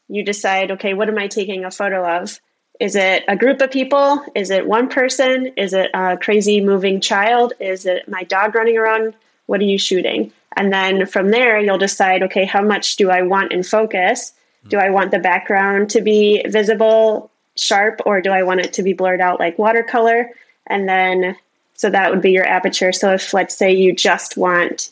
you 0.08 0.24
decide, 0.24 0.72
okay, 0.72 0.94
what 0.94 1.08
am 1.08 1.18
I 1.18 1.28
taking 1.28 1.64
a 1.64 1.70
photo 1.70 2.22
of? 2.22 2.40
Is 2.80 2.96
it 2.96 3.24
a 3.28 3.36
group 3.36 3.60
of 3.60 3.70
people? 3.70 4.24
Is 4.34 4.50
it 4.50 4.66
one 4.66 4.88
person? 4.88 5.52
Is 5.58 5.74
it 5.74 5.90
a 5.92 6.16
crazy 6.16 6.62
moving 6.62 7.00
child? 7.00 7.52
Is 7.60 7.84
it 7.84 8.08
my 8.08 8.24
dog 8.24 8.54
running 8.54 8.78
around? 8.78 9.14
What 9.46 9.60
are 9.60 9.64
you 9.64 9.78
shooting? 9.78 10.32
And 10.56 10.72
then 10.72 11.04
from 11.06 11.28
there, 11.28 11.60
you'll 11.60 11.78
decide, 11.78 12.22
okay, 12.22 12.46
how 12.46 12.62
much 12.62 12.96
do 12.96 13.10
I 13.10 13.22
want 13.22 13.52
in 13.52 13.62
focus? 13.62 14.32
Do 14.68 14.78
I 14.78 14.90
want 14.90 15.10
the 15.10 15.18
background 15.18 15.90
to 15.90 16.00
be 16.00 16.42
visible, 16.46 17.30
sharp, 17.56 18.00
or 18.04 18.20
do 18.20 18.30
I 18.30 18.42
want 18.42 18.60
it 18.60 18.72
to 18.74 18.82
be 18.82 18.92
blurred 18.92 19.20
out 19.20 19.40
like 19.40 19.58
watercolor? 19.58 20.30
And 20.66 20.88
then, 20.88 21.36
so 21.74 21.90
that 21.90 22.10
would 22.10 22.22
be 22.22 22.32
your 22.32 22.46
aperture. 22.46 22.92
So 22.92 23.12
if, 23.12 23.32
let's 23.32 23.56
say, 23.56 23.72
you 23.72 23.94
just 23.94 24.36
want, 24.36 24.90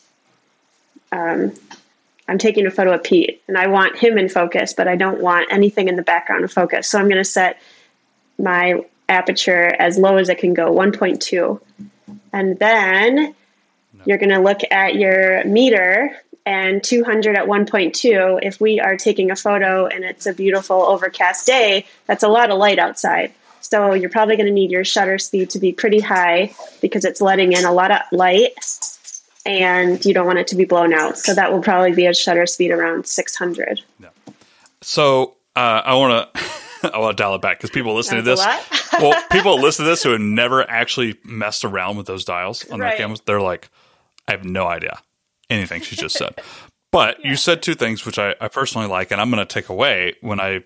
um, 1.11 1.53
I'm 2.27 2.37
taking 2.37 2.65
a 2.65 2.71
photo 2.71 2.93
of 2.93 3.03
Pete 3.03 3.41
and 3.47 3.57
I 3.57 3.67
want 3.67 3.97
him 3.97 4.17
in 4.17 4.29
focus, 4.29 4.73
but 4.73 4.87
I 4.87 4.95
don't 4.95 5.21
want 5.21 5.51
anything 5.51 5.87
in 5.87 5.95
the 5.95 6.03
background 6.03 6.43
of 6.43 6.51
focus. 6.51 6.87
So 6.87 6.99
I'm 6.99 7.05
going 7.05 7.17
to 7.17 7.23
set 7.23 7.59
my 8.39 8.83
aperture 9.07 9.65
as 9.79 9.97
low 9.97 10.17
as 10.17 10.29
it 10.29 10.37
can 10.37 10.53
go, 10.53 10.71
1.2. 10.71 11.59
And 12.31 12.57
then 12.59 13.35
you're 14.05 14.17
going 14.17 14.29
to 14.29 14.39
look 14.39 14.59
at 14.71 14.95
your 14.95 15.43
meter 15.45 16.15
and 16.45 16.83
200 16.83 17.35
at 17.35 17.45
1.2. 17.45 18.39
If 18.41 18.61
we 18.61 18.79
are 18.79 18.97
taking 18.97 19.31
a 19.31 19.35
photo 19.35 19.87
and 19.87 20.03
it's 20.03 20.25
a 20.25 20.33
beautiful 20.33 20.81
overcast 20.81 21.45
day, 21.45 21.85
that's 22.05 22.23
a 22.23 22.27
lot 22.27 22.51
of 22.51 22.57
light 22.57 22.79
outside. 22.79 23.33
So 23.61 23.93
you're 23.93 24.09
probably 24.09 24.35
going 24.35 24.47
to 24.47 24.53
need 24.53 24.71
your 24.71 24.85
shutter 24.85 25.19
speed 25.19 25.49
to 25.51 25.59
be 25.59 25.73
pretty 25.73 25.99
high 25.99 26.55
because 26.81 27.03
it's 27.05 27.21
letting 27.21 27.51
in 27.53 27.65
a 27.65 27.73
lot 27.73 27.91
of 27.91 27.99
light 28.11 28.53
and 29.45 30.03
you 30.05 30.13
don't 30.13 30.25
want 30.25 30.39
it 30.39 30.47
to 30.47 30.55
be 30.55 30.65
blown 30.65 30.93
out. 30.93 31.17
So 31.17 31.33
that 31.33 31.51
will 31.51 31.61
probably 31.61 31.93
be 31.93 32.05
a 32.05 32.13
shutter 32.13 32.45
speed 32.45 32.71
around 32.71 33.05
600. 33.05 33.81
Yeah. 33.99 34.09
So 34.81 35.35
uh, 35.55 35.81
I 35.85 35.95
want 35.95 36.33
to. 36.33 36.41
I 36.93 36.97
want 36.99 37.17
to 37.17 37.21
dial 37.23 37.35
it 37.35 37.41
back 37.41 37.57
because 37.57 37.69
people 37.69 37.93
listening 37.93 38.23
to 38.23 38.29
this, 38.29 38.45
well, 38.99 39.21
people 39.31 39.59
listen 39.59 39.85
to 39.85 39.89
this 39.89 40.03
who 40.03 40.11
have 40.11 40.21
never 40.21 40.67
actually 40.69 41.17
messed 41.23 41.65
around 41.65 41.97
with 41.97 42.07
those 42.07 42.25
dials 42.25 42.69
on 42.69 42.79
right. 42.79 42.89
their 42.89 42.97
cameras, 42.97 43.21
they're 43.25 43.41
like, 43.41 43.69
I 44.27 44.31
have 44.31 44.45
no 44.45 44.67
idea 44.67 45.01
anything 45.49 45.81
she 45.81 45.95
just 45.95 46.17
said. 46.17 46.39
But 46.91 47.19
yeah. 47.19 47.29
you 47.29 47.35
said 47.35 47.61
two 47.61 47.75
things 47.75 48.03
which 48.03 48.17
I, 48.17 48.33
I 48.41 48.47
personally 48.47 48.87
like, 48.87 49.11
and 49.11 49.21
I'm 49.21 49.29
going 49.29 49.45
to 49.45 49.53
take 49.53 49.69
away 49.69 50.15
when 50.21 50.39
I 50.39 50.63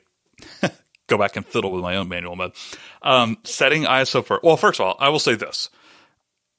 go 1.08 1.18
back 1.18 1.36
and 1.36 1.46
fiddle 1.46 1.72
with 1.72 1.82
my 1.82 1.98
own 1.98 2.08
manual 2.08 2.38
mode. 2.38 2.54
Um, 3.02 3.38
setting 3.44 3.84
ISO 3.84 4.24
for 4.26 4.40
well, 4.42 4.58
first 4.58 4.80
of 4.80 4.86
all, 4.86 4.96
I 5.00 5.10
will 5.10 5.20
say 5.20 5.36
this: 5.36 5.70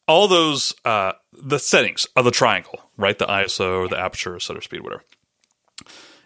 all 0.06 0.28
those 0.28 0.74
uh, 0.84 1.12
the 1.32 1.58
settings 1.58 2.06
of 2.16 2.24
the 2.24 2.30
triangle, 2.30 2.78
right? 2.96 3.18
The 3.18 3.26
ISO, 3.26 3.88
the 3.88 3.98
aperture, 3.98 4.38
shutter 4.38 4.60
speed, 4.60 4.82
whatever. 4.82 5.02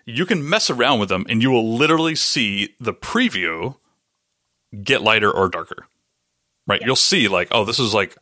You 0.08 0.24
can 0.24 0.48
mess 0.48 0.70
around 0.70 1.00
with 1.00 1.10
them, 1.10 1.26
and 1.28 1.42
you 1.42 1.50
will 1.50 1.76
literally 1.76 2.14
see 2.14 2.74
the 2.80 2.94
preview 2.94 3.76
get 4.82 5.02
lighter 5.02 5.30
or 5.30 5.48
darker. 5.48 5.86
Right? 6.66 6.80
Yeah. 6.80 6.86
You'll 6.86 6.96
see 6.96 7.28
like, 7.28 7.48
oh, 7.50 7.64
this 7.64 7.78
is 7.78 7.92
like, 7.92 8.16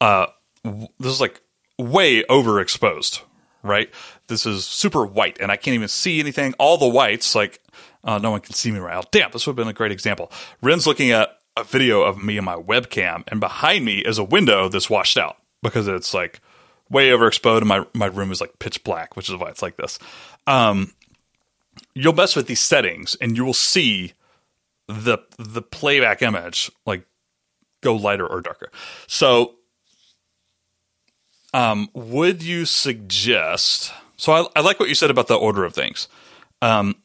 uh, 0.00 0.26
this 0.64 1.12
is 1.12 1.20
like 1.20 1.40
way 1.78 2.22
overexposed, 2.24 3.22
right? 3.62 3.90
This 4.28 4.46
is 4.46 4.64
super 4.64 5.04
white 5.04 5.38
and 5.40 5.50
I 5.50 5.56
can't 5.56 5.74
even 5.74 5.88
see 5.88 6.20
anything. 6.20 6.54
All 6.58 6.78
the 6.78 6.88
whites, 6.88 7.34
like, 7.34 7.60
uh, 8.04 8.18
no 8.18 8.30
one 8.30 8.40
can 8.40 8.54
see 8.54 8.70
me 8.70 8.78
right 8.78 8.94
now. 8.94 9.02
Damn, 9.10 9.30
this 9.32 9.46
would 9.46 9.52
have 9.52 9.56
been 9.56 9.68
a 9.68 9.72
great 9.72 9.92
example. 9.92 10.30
Ren's 10.62 10.86
looking 10.86 11.10
at 11.10 11.38
a 11.56 11.64
video 11.64 12.02
of 12.02 12.22
me 12.22 12.36
and 12.36 12.44
my 12.44 12.56
webcam, 12.56 13.24
and 13.28 13.40
behind 13.40 13.84
me 13.84 13.98
is 13.98 14.18
a 14.18 14.24
window 14.24 14.68
that's 14.68 14.90
washed 14.90 15.16
out 15.16 15.38
because 15.62 15.88
it's 15.88 16.14
like 16.14 16.40
way 16.88 17.08
overexposed 17.08 17.58
and 17.58 17.68
my, 17.68 17.84
my 17.94 18.06
room 18.06 18.30
is 18.30 18.40
like 18.40 18.58
pitch 18.58 18.84
black, 18.84 19.16
which 19.16 19.28
is 19.28 19.36
why 19.36 19.48
it's 19.48 19.62
like 19.62 19.76
this. 19.76 19.98
Um, 20.46 20.92
you'll 21.96 22.12
mess 22.12 22.36
with 22.36 22.46
these 22.46 22.60
settings 22.60 23.16
and 23.20 23.36
you 23.36 23.44
will 23.44 23.54
see 23.54 24.12
the 24.86 25.18
the 25.38 25.62
playback 25.62 26.22
image 26.22 26.70
like 26.84 27.04
go 27.80 27.94
lighter 27.94 28.26
or 28.26 28.40
darker. 28.40 28.70
So 29.06 29.54
um, 31.54 31.88
would 31.94 32.42
you 32.42 32.66
suggest? 32.66 33.92
So 34.16 34.32
I, 34.32 34.46
I, 34.56 34.60
like 34.60 34.78
what 34.78 34.88
you 34.88 34.94
said 34.94 35.10
about 35.10 35.28
the 35.28 35.36
order 35.36 35.64
of 35.64 35.74
things. 35.74 36.08
Um, 36.60 36.96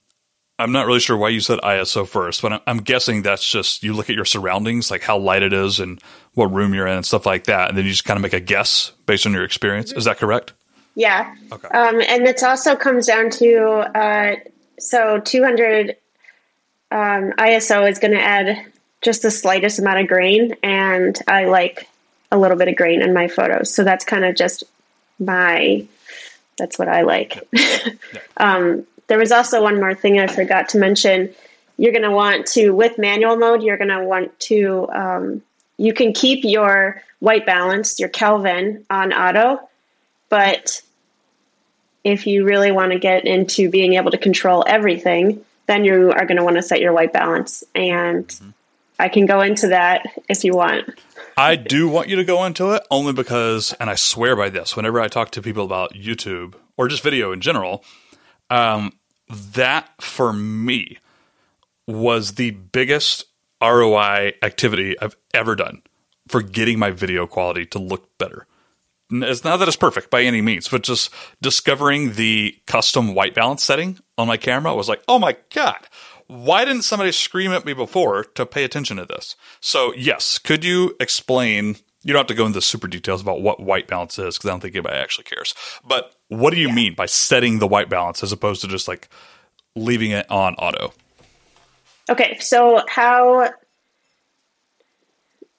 I'm 0.60 0.72
not 0.72 0.86
really 0.86 1.00
sure 1.00 1.18
why 1.18 1.30
you 1.30 1.40
said 1.40 1.60
ISO 1.60 2.08
first, 2.08 2.42
but 2.42 2.54
I'm, 2.54 2.60
I'm, 2.68 2.78
guessing 2.80 3.22
that's 3.22 3.50
just 3.50 3.84
you 3.84 3.94
look 3.94 4.10
at 4.10 4.16
your 4.16 4.26
surroundings, 4.26 4.92
like 4.92 5.02
how 5.02 5.18
light 5.18 5.42
it 5.42 5.54
is 5.54 5.80
and 5.80 6.02
what 6.34 6.48
room 6.48 6.74
you're 6.74 6.86
in 6.86 6.98
and 6.98 7.06
stuff 7.06 7.26
like 7.26 7.46
that, 7.46 7.70
and 7.70 7.78
then 7.78 7.86
you 7.86 7.92
just 7.92 8.06
kind 8.06 8.18
of 8.18 8.22
make 8.22 8.34
a 8.34 8.40
guess 8.40 8.92
based 9.06 9.26
on 9.26 9.34
your 9.34 9.44
experience. 9.44 9.92
Is 9.94 10.06
that 10.06 10.18
correct? 10.18 10.54
Yeah. 10.96 11.34
Okay. 11.52 11.68
Um, 11.70 12.02
and 12.02 12.28
it 12.28 12.44
also 12.44 12.76
comes 12.76 13.08
down 13.08 13.30
to 13.32 13.58
uh, 13.98 14.36
so 14.82 15.20
200 15.20 15.96
um, 16.92 17.32
ISO 17.38 17.90
is 17.90 18.00
going 18.00 18.14
to 18.14 18.22
add 18.22 18.66
just 19.02 19.22
the 19.22 19.32
slightest 19.32 19.80
amount 19.80 20.00
of 20.00 20.08
grain, 20.08 20.56
and 20.62 21.18
I 21.28 21.46
like 21.46 21.88
a 22.32 22.38
little 22.38 22.58
bit 22.58 22.68
of 22.68 22.76
grain 22.76 23.02
in 23.02 23.14
my 23.14 23.28
photos. 23.28 23.74
So 23.74 23.84
that's 23.84 24.06
kind 24.06 24.24
of 24.24 24.36
just 24.36 24.64
my, 25.20 25.86
that's 26.58 26.78
what 26.78 26.88
I 26.88 27.02
like. 27.02 27.48
um, 28.38 28.86
there 29.08 29.18
was 29.18 29.32
also 29.32 29.62
one 29.62 29.76
more 29.80 29.96
thing 29.96 30.20
I 30.20 30.28
forgot 30.28 30.70
to 30.70 30.78
mention. 30.78 31.34
You're 31.78 31.92
going 31.92 32.04
to 32.04 32.12
want 32.12 32.46
to, 32.48 32.72
with 32.72 32.98
manual 32.98 33.38
mode, 33.38 33.64
you're 33.64 33.78
going 33.78 33.90
to 33.90 34.04
want 34.04 34.40
to, 34.42 34.90
um, 34.94 35.42
you 35.78 35.94
can 35.94 36.14
keep 36.14 36.44
your 36.44 37.02
white 37.20 37.46
balance, 37.46 38.00
your 38.00 38.10
Kelvin 38.10 38.86
on 38.90 39.14
auto, 39.14 39.60
but 40.30 40.82
if 42.04 42.28
you 42.28 42.46
really 42.46 42.72
want 42.72 42.92
to 42.92 43.00
get 43.00 43.26
into 43.26 43.70
being 43.70 43.94
able 43.94 44.12
to 44.12 44.18
control 44.18 44.64
everything, 44.68 45.44
then 45.68 45.86
you 45.86 46.12
are 46.12 46.26
going 46.26 46.38
to 46.38 46.44
want 46.44 46.58
to 46.58 46.62
set 46.62 46.82
your 46.82 46.94
white 46.94 47.14
balance. 47.14 47.64
And 47.76 48.28
mm-hmm. 48.28 48.50
I 49.00 49.10
can 49.10 49.26
go 49.26 49.42
into 49.42 49.68
that 49.68 50.06
if 50.30 50.44
you 50.44 50.54
want. 50.54 50.90
I 51.38 51.56
do 51.56 51.88
want 51.88 52.10
you 52.10 52.18
to 52.18 52.24
go 52.24 52.44
into 52.46 52.72
it 52.72 52.84
only 52.92 53.14
because, 53.14 53.74
and 53.80 53.90
I 53.90 53.96
swear 53.96 54.36
by 54.36 54.50
this, 54.50 54.76
whenever 54.76 55.00
I 55.00 55.08
talk 55.08 55.32
to 55.32 55.42
people 55.42 55.64
about 55.64 55.94
YouTube 55.94 56.56
or 56.78 56.88
just 56.88 57.04
video 57.04 57.32
in 57.32 57.42
general, 57.42 57.84
um, 58.50 58.94
that 59.30 59.90
for 60.02 60.34
me 60.34 60.98
was 61.88 62.34
the 62.34 62.52
biggest 62.52 63.26
ROI 63.62 64.34
activity 64.42 65.00
I've 65.00 65.16
ever 65.34 65.56
done 65.56 65.82
for 66.28 66.42
getting 66.42 66.80
my 66.80 66.92
video 66.92 67.28
quality 67.28 67.66
to 67.68 67.80
look 67.80 68.18
better. 68.18 68.46
It's 69.12 69.44
not 69.44 69.58
that 69.58 69.68
it's 69.68 69.78
perfect 69.78 70.10
by 70.10 70.24
any 70.24 70.42
means, 70.42 70.70
but 70.70 70.84
just 70.84 71.12
discovering 71.42 72.14
the 72.14 72.58
custom 72.66 73.14
white 73.14 73.36
balance 73.36 73.64
setting 73.64 74.00
on 74.18 74.28
my 74.28 74.38
camera 74.38 74.74
was 74.76 74.88
like, 74.88 75.04
oh 75.08 75.20
my 75.20 75.36
God, 75.54 75.88
why 76.28 76.64
didn't 76.64 76.84
somebody 76.84 77.12
scream 77.12 77.52
at 77.52 77.66
me 77.66 77.74
before 77.74 78.24
to 78.24 78.46
pay 78.46 78.64
attention 78.64 78.98
to 78.98 79.06
this? 79.06 79.36
So, 79.60 79.94
yes, 79.96 80.38
could 80.38 80.64
you 80.64 80.96
explain? 81.00 81.76
You 82.04 82.14
don't 82.14 82.22
have 82.22 82.28
to 82.28 82.34
go 82.34 82.46
into 82.46 82.62
super 82.62 82.88
details 82.88 83.22
about 83.22 83.42
what 83.42 83.60
white 83.60 83.88
balance 83.88 84.18
is 84.18 84.38
because 84.38 84.50
I 84.50 84.54
don't 84.54 84.62
think 84.62 84.74
anybody 84.74 84.96
actually 84.96 85.26
cares. 85.26 85.54
But 85.86 86.16
what 86.30 86.52
do 86.52 86.60
you 86.60 86.70
yeah. 86.70 86.74
mean 86.74 86.96
by 86.96 87.06
setting 87.06 87.60
the 87.60 87.68
white 87.68 87.90
balance 87.90 88.24
as 88.24 88.32
opposed 88.32 88.62
to 88.62 88.68
just 88.68 88.88
like 88.88 89.10
leaving 89.76 90.12
it 90.12 90.30
on 90.32 90.56
auto? 90.56 90.94
Okay, 92.10 92.38
so 92.40 92.82
how 92.88 93.52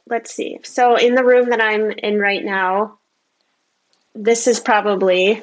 let's 0.08 0.32
see. 0.32 0.58
So 0.62 0.96
in 0.96 1.14
the 1.14 1.24
room 1.24 1.50
that 1.50 1.60
I'm 1.60 1.90
in 1.90 2.18
right 2.18 2.44
now, 2.44 2.98
this 4.14 4.46
is 4.46 4.60
probably 4.60 5.42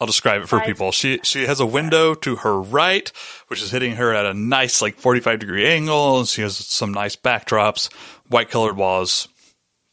I'll 0.00 0.06
describe 0.06 0.42
it 0.42 0.48
for 0.48 0.60
people. 0.60 0.92
She 0.92 1.18
she 1.24 1.46
has 1.46 1.58
a 1.58 1.66
window 1.66 2.14
to 2.14 2.36
her 2.36 2.60
right, 2.60 3.10
which 3.48 3.60
is 3.60 3.72
hitting 3.72 3.96
her 3.96 4.14
at 4.14 4.26
a 4.26 4.34
nice 4.34 4.80
like 4.80 4.96
45 4.96 5.40
degree 5.40 5.66
angle. 5.66 6.20
And 6.20 6.28
she 6.28 6.42
has 6.42 6.56
some 6.56 6.92
nice 6.92 7.16
backdrops, 7.16 7.92
white 8.28 8.48
colored 8.48 8.76
walls. 8.76 9.28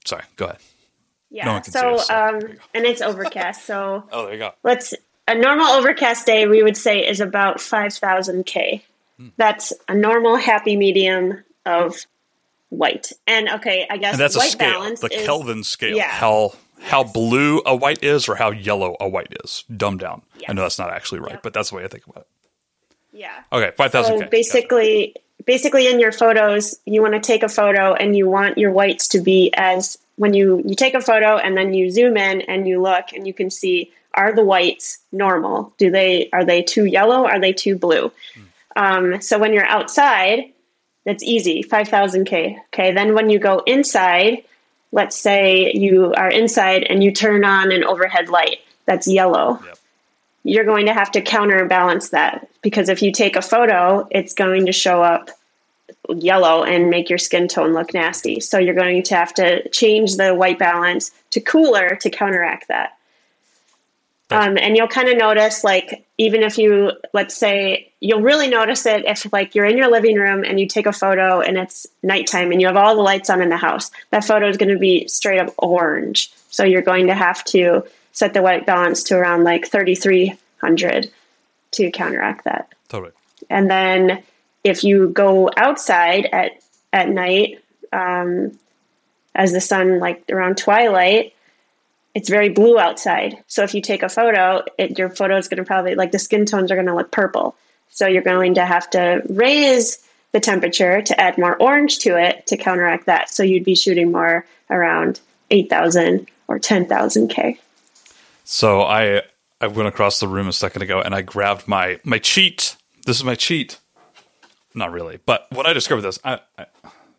Sorry, 0.06 0.24
go 0.36 0.46
ahead. 0.46 0.60
Yeah. 1.32 1.46
No 1.46 1.62
so, 1.64 1.96
us, 1.96 2.08
so 2.08 2.16
um, 2.16 2.40
and 2.76 2.86
it's 2.86 3.02
overcast. 3.02 3.66
So 3.66 4.04
oh, 4.12 4.26
there 4.26 4.34
you 4.34 4.40
go. 4.40 4.52
Let's 4.64 4.94
a 5.28 5.34
normal 5.34 5.66
overcast 5.68 6.28
day 6.28 6.48
we 6.48 6.62
would 6.62 6.78
say 6.78 7.00
is 7.00 7.20
about 7.20 7.60
5,000 7.60 8.46
k. 8.46 8.84
Hmm. 9.18 9.30
That's 9.38 9.74
a 9.88 9.96
normal 9.96 10.36
happy 10.36 10.78
medium 10.78 11.44
of 11.66 12.06
white. 12.76 13.12
And 13.28 13.50
okay, 13.50 13.88
I 13.90 13.98
guess 13.98 14.14
and 14.14 14.22
that's 14.22 14.36
white 14.36 14.50
a 14.50 14.52
scale, 14.52 14.72
balance 14.72 15.00
the 15.00 15.14
is, 15.14 15.26
Kelvin 15.26 15.64
scale. 15.64 15.96
Yeah. 15.96 16.10
How 16.10 16.54
how 16.80 17.04
blue 17.04 17.62
a 17.66 17.76
white 17.76 18.04
is 18.04 18.30
or 18.30 18.36
how 18.36 18.52
yellow 18.52 18.96
a 19.00 19.08
white 19.08 19.34
is. 19.44 19.64
Dumb 19.76 19.98
down. 19.98 20.22
Yes. 20.40 20.50
I 20.50 20.54
know 20.54 20.62
that's 20.62 20.80
not 20.80 20.92
actually 20.92 21.20
right, 21.20 21.42
but 21.42 21.54
that's 21.54 21.70
the 21.70 21.78
way 21.78 21.84
I 21.84 21.88
think 21.88 22.06
about 22.06 22.22
it. 22.22 22.28
Yeah. 23.20 23.34
Okay, 23.52 23.72
five 23.78 23.92
thousand. 23.92 24.20
So 24.20 24.26
basically, 24.28 25.08
gotcha. 25.08 25.44
basically, 25.46 25.88
in 25.88 26.00
your 26.00 26.12
photos, 26.12 26.76
you 26.86 27.02
want 27.02 27.14
to 27.14 27.22
take 27.22 27.44
a 27.44 27.50
photo 27.50 27.94
and 27.94 28.16
you 28.16 28.30
want 28.30 28.58
your 28.58 28.72
whites 28.72 29.08
to 29.10 29.22
be 29.22 29.52
as 29.56 29.98
when 30.18 30.34
you 30.34 30.62
you 30.66 30.76
take 30.76 30.94
a 30.94 31.02
photo 31.02 31.38
and 31.38 31.56
then 31.56 31.74
you 31.74 31.90
zoom 31.90 32.18
in 32.18 32.42
and 32.42 32.68
you 32.68 32.82
look 32.82 33.14
and 33.14 33.26
you 33.26 33.34
can 33.34 33.50
see 33.50 33.92
are 34.14 34.34
the 34.34 34.44
whites 34.44 35.00
normal? 35.12 35.74
Do 35.78 35.92
they 35.92 36.30
are 36.32 36.44
they 36.44 36.62
too 36.62 36.86
yellow? 36.86 37.26
Are 37.26 37.40
they 37.40 37.54
too 37.54 37.78
blue? 37.78 38.12
Hmm. 38.34 38.42
Um, 38.78 39.22
so 39.22 39.40
when 39.40 39.54
you're 39.54 39.66
outside, 39.66 40.52
that's 41.06 41.24
easy, 41.24 41.62
five 41.62 41.88
thousand 41.88 42.26
k. 42.26 42.58
Okay, 42.74 42.92
then 42.92 43.14
when 43.14 43.30
you 43.30 43.40
go 43.40 43.60
inside 43.66 44.44
let's 44.96 45.18
say 45.18 45.74
you 45.74 46.14
are 46.14 46.30
inside 46.30 46.84
and 46.84 47.04
you 47.04 47.12
turn 47.12 47.44
on 47.44 47.72
an 47.72 47.84
overhead 47.84 48.30
light 48.30 48.60
that's 48.86 49.08
yellow. 49.08 49.60
Yep. 49.64 49.78
You're 50.44 50.64
going 50.64 50.86
to 50.86 50.94
have 50.94 51.12
to 51.12 51.22
counterbalance 51.22 52.10
that 52.10 52.48
because 52.62 52.88
if 52.88 53.02
you 53.02 53.12
take 53.12 53.36
a 53.36 53.42
photo, 53.42 54.08
it's 54.10 54.34
going 54.34 54.68
to 54.68 54.72
show 54.72 55.04
up 55.04 55.32
yellow 56.08 56.64
and 56.64 56.90
make 56.90 57.10
your 57.10 57.18
skin 57.18 57.48
tone 57.48 57.74
look 57.74 57.94
nasty. 57.94 58.40
So 58.40 58.58
you're 58.58 58.74
going 58.74 59.04
to 59.04 59.16
have 59.16 59.34
to 59.36 59.68
change 59.70 60.16
the 60.16 60.34
white 60.34 60.60
balance 60.60 61.12
to 61.32 61.42
cooler 61.42 61.98
to 61.98 62.10
counteract 62.10 62.70
that. 62.70 62.98
Um, 64.32 64.58
and 64.58 64.78
you'll 64.78 64.88
kind 64.88 65.10
of 65.10 65.18
notice 65.18 65.64
like 65.64 66.05
even 66.18 66.44
if 66.44 66.58
you 66.58 66.92
let's 67.14 67.36
say 67.36 67.92
you'll 68.00 68.22
really 68.22 68.48
notice 68.48 68.86
it 68.86 69.06
if 69.06 69.32
like 69.34 69.56
you're 69.56 69.66
in 69.66 69.78
your 69.78 69.90
living 69.90 70.16
room 70.16 70.44
and 70.44 70.60
you 70.60 70.68
take 70.68 70.86
a 70.86 70.94
photo 70.94 71.42
and 71.42 71.58
it's 71.58 71.86
nighttime 72.04 72.52
and 72.52 72.62
you 72.62 72.68
have 72.68 72.78
all 72.78 72.96
the 72.96 73.02
lights 73.02 73.30
on 73.30 73.42
in 73.42 73.50
the 73.50 73.58
house 73.58 73.92
that 74.12 74.24
photo 74.24 74.48
is 74.48 74.58
going 74.58 74.72
to 74.72 74.80
be 74.80 75.08
straight 75.08 75.40
up 75.40 75.54
orange 75.58 76.32
so 76.50 76.64
you're 76.64 76.82
going 76.82 77.08
to 77.08 77.14
have 77.14 77.44
to 77.44 77.84
set 78.12 78.34
the 78.34 78.42
white 78.42 78.66
balance 78.66 79.04
to 79.04 79.16
around 79.16 79.44
like 79.44 79.68
3300 79.68 81.12
to 81.72 81.92
counteract 81.92 82.46
that 82.46 82.70
Totally. 82.88 83.12
and 83.50 83.70
then 83.70 84.24
if 84.64 84.84
you 84.84 85.10
go 85.10 85.50
outside 85.58 86.28
at 86.32 86.52
at 86.94 87.10
night 87.10 87.62
um, 87.92 88.58
as 89.34 89.52
the 89.52 89.62
sun 89.62 90.00
like 90.00 90.24
around 90.30 90.58
twilight 90.58 91.35
it's 92.16 92.30
very 92.30 92.50
blue 92.50 92.80
outside 92.80 93.38
so 93.48 93.64
if 93.64 93.76
you 93.76 93.82
take 93.82 94.02
a 94.02 94.10
photo 94.10 94.64
it, 94.80 94.98
your 94.98 95.10
photo 95.10 95.38
is 95.38 95.48
going 95.48 95.58
to 95.58 95.64
probably 95.64 95.94
like 95.94 96.12
the 96.12 96.20
skin 96.20 96.46
tones 96.46 96.72
are 96.72 96.76
going 96.76 96.88
to 96.88 96.96
look 96.96 97.12
purple 97.12 97.56
so 97.90 98.08
you're 98.08 98.24
going 98.24 98.56
to 98.56 98.66
have 98.66 98.90
to 98.90 99.22
raise 99.30 100.00
the 100.32 100.40
temperature 100.40 101.02
to 101.02 101.20
add 101.20 101.38
more 101.38 101.56
orange 101.62 102.00
to 102.00 102.18
it 102.18 102.48
to 102.48 102.58
counteract 102.58 103.06
that 103.06 103.30
so 103.30 103.44
you'd 103.44 103.64
be 103.64 103.76
shooting 103.76 104.12
more 104.12 104.46
around 104.70 105.20
8000 105.52 106.28
or 106.48 106.60
10000 106.60 107.28
k 107.28 107.60
So 108.44 108.82
I 108.82 109.24
I 109.60 109.68
went 109.68 109.88
across 109.88 110.20
the 110.20 110.28
room 110.28 110.48
a 110.48 110.54
second 110.54 110.82
ago 110.82 111.02
and 111.02 111.16
I 111.16 111.22
grabbed 111.22 111.68
my 111.68 112.00
my 112.04 112.20
cheat. 112.20 112.78
This 113.06 113.18
is 113.18 113.24
my 113.24 113.36
cheat. 113.36 113.80
Not 114.74 114.92
really, 114.92 115.20
but 115.26 115.48
when 115.52 115.66
I 115.66 115.72
discovered 115.72 116.02
this, 116.02 116.20
I, 116.24 116.40
I, 116.58 116.66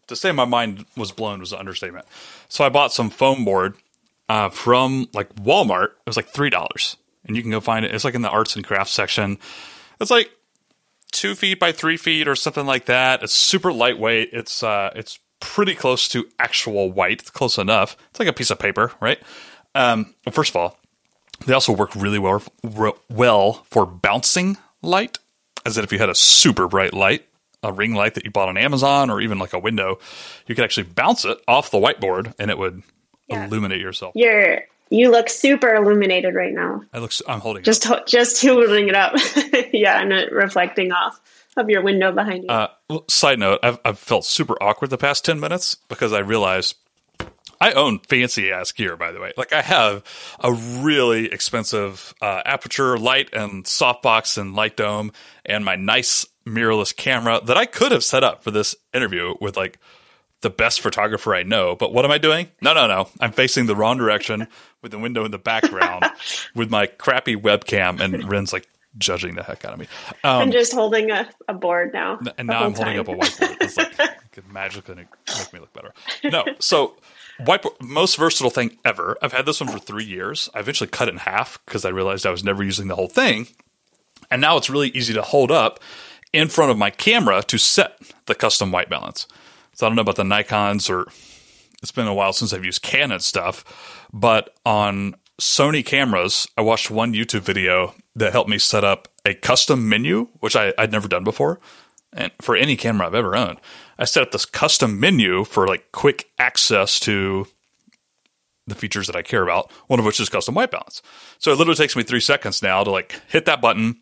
to 0.08 0.14
say 0.14 0.30
my 0.30 0.44
mind 0.44 0.84
was 0.96 1.10
blown 1.10 1.40
was 1.40 1.52
an 1.52 1.58
understatement. 1.58 2.06
So 2.48 2.64
I 2.64 2.68
bought 2.68 2.92
some 2.92 3.08
foam 3.08 3.44
board 3.44 3.74
uh, 4.28 4.48
from 4.48 5.08
like 5.12 5.34
Walmart. 5.36 5.90
It 5.90 6.06
was 6.06 6.16
like 6.16 6.28
three 6.28 6.50
dollars, 6.50 6.96
and 7.24 7.36
you 7.36 7.42
can 7.42 7.50
go 7.50 7.60
find 7.60 7.84
it. 7.84 7.94
It's 7.94 8.04
like 8.04 8.14
in 8.14 8.22
the 8.22 8.30
arts 8.30 8.56
and 8.56 8.64
crafts 8.64 8.92
section. 8.92 9.38
It's 10.00 10.10
like 10.10 10.30
two 11.12 11.34
feet 11.34 11.58
by 11.58 11.72
three 11.72 11.96
feet 11.96 12.28
or 12.28 12.36
something 12.36 12.66
like 12.66 12.86
that. 12.86 13.22
It's 13.22 13.34
super 13.34 13.72
lightweight. 13.72 14.30
It's 14.32 14.62
uh, 14.62 14.90
it's 14.94 15.18
pretty 15.40 15.74
close 15.74 16.08
to 16.08 16.28
actual 16.38 16.90
white. 16.90 17.20
It's 17.20 17.30
close 17.30 17.58
enough. 17.58 17.96
It's 18.10 18.18
like 18.18 18.28
a 18.28 18.32
piece 18.32 18.50
of 18.50 18.58
paper, 18.58 18.92
right? 19.00 19.18
Um, 19.74 20.14
first 20.30 20.50
of 20.50 20.56
all, 20.56 20.78
they 21.46 21.52
also 21.52 21.72
work 21.72 21.94
really 21.94 22.18
well 22.18 22.42
well 23.10 23.64
for 23.70 23.86
bouncing 23.86 24.56
light, 24.82 25.18
as 25.64 25.76
in 25.78 25.84
if 25.84 25.92
you 25.92 25.98
had 25.98 26.08
a 26.08 26.14
super 26.14 26.68
bright 26.68 26.94
light, 26.94 27.26
a 27.62 27.72
ring 27.72 27.94
light 27.94 28.14
that 28.14 28.24
you 28.24 28.30
bought 28.30 28.48
on 28.48 28.56
Amazon, 28.56 29.10
or 29.10 29.20
even 29.20 29.38
like 29.38 29.52
a 29.52 29.58
window, 29.58 29.98
you 30.46 30.54
could 30.54 30.64
actually 30.64 30.84
bounce 30.84 31.24
it 31.24 31.38
off 31.46 31.70
the 31.70 31.78
whiteboard 31.78 32.34
and 32.38 32.50
it 32.50 32.58
would 32.58 32.82
Yeah. 33.28 33.46
illuminate 33.46 33.80
yourself. 33.80 34.12
you're 34.14 34.62
you 34.90 35.10
look 35.10 35.28
super 35.28 35.74
illuminated 35.74 36.34
right 36.34 36.52
now 36.52 36.82
I 36.92 36.98
look, 36.98 37.12
I'm 37.26 37.40
holding 37.40 37.62
it. 37.62 37.64
just 37.64 37.84
ho- 37.84 38.02
just 38.06 38.40
holding 38.46 38.88
it 38.88 38.94
up 38.94 39.14
yeah 39.72 40.00
and 40.00 40.12
it 40.12 40.30
reflecting 40.32 40.92
off 40.92 41.20
of 41.56 41.68
your 41.70 41.82
window 41.82 42.12
behind 42.12 42.44
you 42.44 42.50
Uh, 42.50 42.68
well, 42.90 43.04
side 43.08 43.38
note, 43.38 43.60
I've, 43.62 43.78
I've 43.84 43.98
felt 43.98 44.24
super 44.26 44.54
awkward 44.62 44.90
the 44.90 44.98
past 44.98 45.24
10 45.24 45.40
minutes 45.40 45.76
because 45.88 46.12
I 46.12 46.18
realized 46.20 46.76
I 47.58 47.72
own 47.72 48.00
fancy 48.00 48.52
ass 48.52 48.70
gear, 48.72 48.96
by 48.96 49.10
the 49.12 49.18
way. 49.20 49.32
Like, 49.38 49.54
I 49.54 49.62
have 49.62 50.04
a 50.40 50.52
really 50.52 51.32
expensive 51.32 52.12
uh, 52.20 52.42
Aputure 52.44 53.00
light 53.00 53.32
and 53.32 53.64
softbox 53.64 54.36
and 54.36 54.54
light 54.54 54.76
dome 54.76 55.10
and 55.46 55.64
my 55.64 55.74
nice 55.76 56.26
mirrorless 56.46 56.94
camera 56.94 57.40
that 57.42 57.56
I 57.56 57.64
could 57.64 57.90
have 57.92 58.04
set 58.04 58.22
up 58.22 58.44
for 58.44 58.50
this 58.50 58.76
interview 58.92 59.34
with 59.40 59.56
like 59.56 59.78
the 60.46 60.50
best 60.50 60.80
photographer 60.80 61.34
I 61.34 61.42
know. 61.42 61.74
But 61.74 61.92
what 61.92 62.04
am 62.04 62.12
I 62.12 62.18
doing? 62.18 62.48
No, 62.62 62.72
no, 62.72 62.86
no. 62.86 63.08
I'm 63.18 63.32
facing 63.32 63.66
the 63.66 63.74
wrong 63.74 63.98
direction 63.98 64.46
with 64.80 64.92
the 64.92 64.98
window 64.98 65.24
in 65.24 65.32
the 65.32 65.38
background 65.38 66.04
with 66.54 66.70
my 66.70 66.86
crappy 66.86 67.34
webcam 67.34 67.98
and 67.98 68.30
Ren's 68.30 68.52
like 68.52 68.68
judging 68.96 69.34
the 69.34 69.42
heck 69.42 69.64
out 69.64 69.72
of 69.72 69.80
me. 69.80 69.88
Um, 70.22 70.42
i'm 70.42 70.52
just 70.52 70.72
holding 70.72 71.10
a, 71.10 71.28
a 71.48 71.54
board 71.54 71.92
now 71.92 72.20
and 72.38 72.46
now 72.46 72.62
I'm 72.62 72.74
holding 72.74 72.94
time. 72.94 73.00
up 73.00 73.08
a 73.08 73.14
whiteboard. 73.14 73.56
It's 73.60 73.76
like 73.76 73.92
it 73.98 74.10
could 74.30 74.48
magically 74.52 74.94
make 74.94 75.52
me 75.52 75.58
look 75.58 75.72
better. 75.72 75.92
No, 76.22 76.44
so 76.60 76.94
whiteboard, 77.40 77.80
most 77.80 78.16
versatile 78.16 78.50
thing 78.50 78.78
ever. 78.84 79.18
I've 79.20 79.32
had 79.32 79.46
this 79.46 79.60
one 79.60 79.68
for 79.68 79.80
three 79.80 80.04
years. 80.04 80.48
I 80.54 80.60
eventually 80.60 80.88
cut 80.88 81.08
it 81.08 81.14
in 81.14 81.18
half 81.18 81.58
because 81.66 81.84
I 81.84 81.88
realized 81.88 82.24
I 82.24 82.30
was 82.30 82.44
never 82.44 82.62
using 82.62 82.86
the 82.86 82.94
whole 82.94 83.08
thing, 83.08 83.48
and 84.30 84.40
now 84.40 84.56
it's 84.56 84.70
really 84.70 84.90
easy 84.90 85.12
to 85.12 85.22
hold 85.22 85.50
up 85.50 85.80
in 86.32 86.46
front 86.46 86.70
of 86.70 86.78
my 86.78 86.90
camera 86.90 87.42
to 87.42 87.58
set 87.58 87.98
the 88.26 88.36
custom 88.36 88.70
white 88.70 88.88
balance. 88.88 89.26
So 89.76 89.86
I 89.86 89.90
don't 89.90 89.96
know 89.96 90.02
about 90.02 90.16
the 90.16 90.24
Nikon's 90.24 90.88
or 90.88 91.06
it's 91.82 91.92
been 91.92 92.06
a 92.06 92.14
while 92.14 92.32
since 92.32 92.54
I've 92.54 92.64
used 92.64 92.80
Canon 92.80 93.20
stuff, 93.20 94.08
but 94.10 94.56
on 94.64 95.14
Sony 95.38 95.84
cameras, 95.84 96.48
I 96.56 96.62
watched 96.62 96.90
one 96.90 97.12
YouTube 97.12 97.42
video 97.42 97.94
that 98.14 98.32
helped 98.32 98.48
me 98.48 98.58
set 98.58 98.84
up 98.84 99.08
a 99.26 99.34
custom 99.34 99.86
menu, 99.86 100.30
which 100.40 100.56
I, 100.56 100.72
I'd 100.78 100.92
never 100.92 101.08
done 101.08 101.24
before. 101.24 101.60
And 102.14 102.32
for 102.40 102.56
any 102.56 102.74
camera 102.76 103.06
I've 103.06 103.14
ever 103.14 103.36
owned, 103.36 103.60
I 103.98 104.06
set 104.06 104.22
up 104.22 104.30
this 104.30 104.46
custom 104.46 104.98
menu 104.98 105.44
for 105.44 105.66
like 105.66 105.92
quick 105.92 106.30
access 106.38 106.98
to 107.00 107.46
the 108.66 108.74
features 108.74 109.06
that 109.08 109.16
I 109.16 109.20
care 109.20 109.42
about, 109.42 109.70
one 109.88 110.00
of 110.00 110.06
which 110.06 110.18
is 110.20 110.30
custom 110.30 110.54
white 110.54 110.70
balance. 110.70 111.02
So 111.38 111.52
it 111.52 111.58
literally 111.58 111.76
takes 111.76 111.94
me 111.94 112.02
three 112.02 112.20
seconds 112.20 112.62
now 112.62 112.82
to 112.82 112.90
like 112.90 113.20
hit 113.28 113.44
that 113.44 113.60
button, 113.60 114.00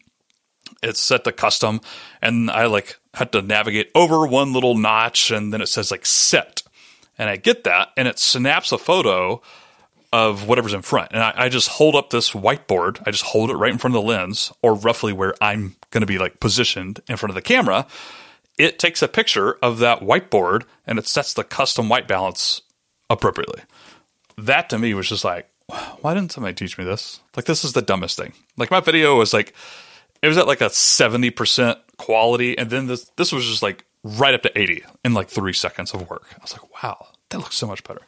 it's 0.84 1.00
set 1.00 1.24
to 1.24 1.32
custom 1.32 1.80
and 2.22 2.50
I 2.50 2.66
like 2.66 2.98
had 3.14 3.32
to 3.32 3.42
navigate 3.42 3.90
over 3.94 4.26
one 4.26 4.52
little 4.52 4.76
notch 4.76 5.30
and 5.30 5.52
then 5.52 5.60
it 5.60 5.68
says 5.68 5.90
like 5.90 6.06
set. 6.06 6.62
And 7.18 7.30
I 7.30 7.36
get 7.36 7.64
that 7.64 7.90
and 7.96 8.08
it 8.08 8.18
snaps 8.18 8.72
a 8.72 8.78
photo 8.78 9.40
of 10.12 10.46
whatever's 10.46 10.74
in 10.74 10.82
front. 10.82 11.10
And 11.12 11.22
I, 11.22 11.32
I 11.36 11.48
just 11.48 11.68
hold 11.68 11.96
up 11.96 12.10
this 12.10 12.30
whiteboard. 12.30 13.02
I 13.06 13.10
just 13.10 13.24
hold 13.24 13.50
it 13.50 13.56
right 13.56 13.72
in 13.72 13.78
front 13.78 13.96
of 13.96 14.02
the 14.02 14.08
lens 14.08 14.52
or 14.62 14.74
roughly 14.74 15.12
where 15.12 15.34
I'm 15.40 15.76
going 15.90 16.02
to 16.02 16.06
be 16.06 16.18
like 16.18 16.38
positioned 16.38 17.00
in 17.08 17.16
front 17.16 17.30
of 17.30 17.34
the 17.34 17.42
camera. 17.42 17.86
It 18.58 18.78
takes 18.78 19.02
a 19.02 19.08
picture 19.08 19.54
of 19.54 19.78
that 19.78 20.00
whiteboard 20.00 20.64
and 20.86 20.98
it 20.98 21.08
sets 21.08 21.34
the 21.34 21.42
custom 21.42 21.88
white 21.88 22.06
balance 22.06 22.62
appropriately. 23.10 23.62
That 24.36 24.68
to 24.70 24.78
me 24.78 24.94
was 24.94 25.08
just 25.08 25.24
like, 25.24 25.48
why 26.00 26.14
didn't 26.14 26.32
somebody 26.32 26.54
teach 26.54 26.76
me 26.76 26.84
this? 26.84 27.20
Like, 27.36 27.46
this 27.46 27.64
is 27.64 27.72
the 27.72 27.82
dumbest 27.82 28.16
thing. 28.16 28.34
Like, 28.56 28.70
my 28.70 28.80
video 28.80 29.16
was 29.16 29.32
like, 29.32 29.54
it 30.24 30.28
was 30.28 30.38
at 30.38 30.46
like 30.46 30.60
a 30.60 30.66
70% 30.68 31.76
quality. 31.98 32.56
And 32.56 32.70
then 32.70 32.86
this, 32.86 33.10
this 33.16 33.32
was 33.32 33.44
just 33.44 33.62
like 33.62 33.84
right 34.02 34.34
up 34.34 34.42
to 34.42 34.58
80 34.58 34.82
in 35.04 35.14
like 35.14 35.28
three 35.28 35.52
seconds 35.52 35.92
of 35.92 36.08
work. 36.08 36.26
I 36.32 36.42
was 36.42 36.52
like, 36.52 36.82
wow, 36.82 37.08
that 37.30 37.38
looks 37.38 37.56
so 37.56 37.66
much 37.66 37.82
better. 37.84 38.02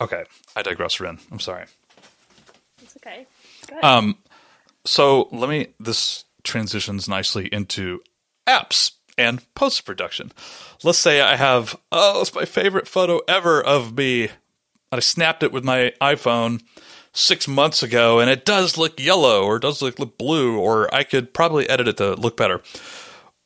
Okay. 0.00 0.24
I 0.56 0.62
digress, 0.62 1.00
Ren. 1.00 1.18
I'm 1.30 1.40
sorry. 1.40 1.66
It's 2.82 2.96
okay 2.96 3.26
Um, 3.82 4.16
So 4.84 5.28
let 5.32 5.48
me, 5.48 5.68
this 5.80 6.24
transitions 6.42 7.08
nicely 7.08 7.46
into 7.46 8.00
apps 8.46 8.92
and 9.16 9.42
post 9.54 9.84
production. 9.84 10.32
Let's 10.82 10.98
say 10.98 11.20
I 11.20 11.36
have, 11.36 11.76
oh, 11.92 12.20
it's 12.20 12.34
my 12.34 12.44
favorite 12.44 12.86
photo 12.88 13.20
ever 13.28 13.62
of 13.62 13.96
me. 13.96 14.28
I 14.92 15.00
snapped 15.00 15.42
it 15.42 15.52
with 15.52 15.64
my 15.64 15.92
iPhone 16.00 16.62
six 17.14 17.48
months 17.48 17.82
ago 17.82 18.18
and 18.20 18.28
it 18.28 18.44
does 18.44 18.76
look 18.76 19.00
yellow 19.00 19.44
or 19.44 19.58
does 19.58 19.80
look, 19.80 19.98
look 19.98 20.18
blue, 20.18 20.58
or 20.58 20.92
I 20.94 21.04
could 21.04 21.32
probably 21.32 21.68
edit 21.68 21.88
it 21.88 21.96
to 21.98 22.14
look 22.14 22.36
better. 22.36 22.60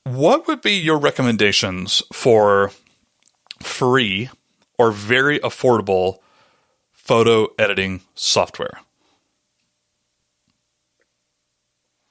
What 0.05 0.49
would 0.49 0.63
be 0.63 0.73
your 0.73 0.99
recommendations 0.99 2.03
for 2.13 2.73
free 3.63 4.31
or 4.79 4.91
very 4.91 5.39
affordable 5.41 6.19
photo 6.93 7.49
editing 7.59 8.01
software? 8.15 8.81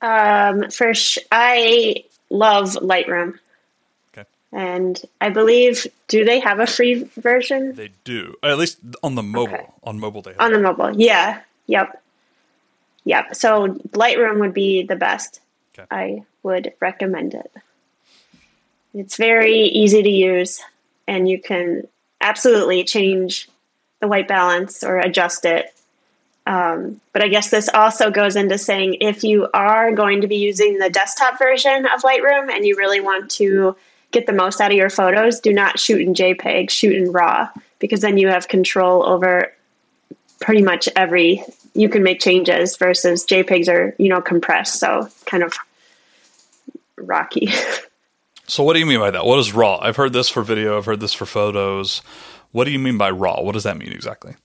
Um, 0.02 0.70
for 0.70 0.94
sh- 0.94 1.18
I 1.32 2.04
love 2.30 2.74
Lightroom. 2.74 3.40
And 4.52 5.02
I 5.20 5.30
believe 5.30 5.88
do 6.08 6.24
they 6.24 6.40
have 6.40 6.60
a 6.60 6.68
free 6.68 7.04
version 7.18 7.76
They 7.76 7.92
do. 8.04 8.36
At 8.44 8.58
least 8.58 8.80
on 9.04 9.16
the 9.16 9.24
mobile. 9.24 9.56
Okay. 9.56 9.66
On 9.84 10.00
mobile, 10.00 10.22
they 10.22 10.32
have. 10.32 10.40
on 10.40 10.52
the 10.54 10.60
mobile? 10.60 11.00
Yeah. 11.00 11.42
Yep. 11.68 12.02
Yep. 13.04 13.36
So 13.36 13.68
Lightroom 13.92 14.40
would 14.40 14.54
be 14.54 14.84
the 14.84 14.96
best. 14.96 15.42
Okay. 15.78 15.88
I 15.92 16.24
would 16.44 16.74
recommend 16.80 17.34
it. 17.34 17.52
It's 18.94 19.18
very 19.18 19.60
easy 19.60 20.02
to 20.02 20.10
use, 20.10 20.62
and 21.08 21.30
you 21.30 21.40
can 21.40 21.88
absolutely 22.20 22.84
change 22.84 23.48
the 24.00 24.08
white 24.08 24.28
balance 24.28 24.84
or 24.84 24.98
adjust 24.98 25.46
it. 25.46 25.74
Um, 26.48 27.02
but 27.12 27.22
I 27.22 27.28
guess 27.28 27.50
this 27.50 27.70
also 27.70 28.10
goes 28.10 28.38
into 28.38 28.58
saying 28.58 28.98
if 29.02 29.24
you 29.24 29.50
are 29.54 29.92
going 29.92 30.22
to 30.22 30.28
be 30.28 30.38
using 30.38 30.80
the 30.80 30.90
desktop 30.90 31.38
version 31.38 31.86
of 31.86 32.02
Lightroom 32.02 32.50
and 32.50 32.66
you 32.66 32.78
really 32.78 33.02
want 33.02 33.30
to 33.32 33.76
get 34.12 34.26
the 34.26 34.34
most 34.34 34.62
out 34.62 34.72
of 34.72 34.78
your 34.78 34.90
photos, 34.90 35.40
do 35.40 35.54
not 35.54 35.80
shoot 35.80 36.02
in 36.02 36.14
JPEG, 36.14 36.70
shoot 36.70 36.96
in 36.96 37.12
RAW, 37.12 37.50
because 37.80 38.02
then 38.02 38.18
you 38.18 38.28
have 38.30 38.48
control 38.48 39.06
over 39.06 39.54
pretty 40.40 40.62
much 40.62 40.90
every. 40.96 41.44
You 41.74 41.90
can 41.90 42.02
make 42.04 42.20
changes 42.20 42.76
versus 42.78 43.26
JPEGs 43.26 43.70
are 43.70 43.96
you 43.98 44.10
know 44.10 44.22
compressed, 44.22 44.80
so 44.80 45.10
kind 45.26 45.44
of 45.44 45.54
rocky. 46.98 47.50
So, 48.50 48.64
what 48.64 48.74
do 48.74 48.80
you 48.80 48.86
mean 48.86 49.00
by 49.00 49.12
that? 49.12 49.26
What 49.26 49.40
is 49.40 49.54
RAW? 49.54 49.78
I've 49.82 49.98
heard 49.98 50.14
this 50.14 50.30
for 50.30 50.42
video. 50.42 50.78
I've 50.78 50.86
heard 50.86 51.02
this 51.02 51.14
for 51.14 51.26
photos. 51.26 52.02
What 52.54 52.64
do 52.64 52.72
you 52.72 52.80
mean 52.80 52.98
by 52.98 53.12
RAW? 53.12 53.42
What 53.42 53.52
does 53.52 53.64
that 53.64 53.78
mean 53.78 53.92
exactly? 53.92 54.36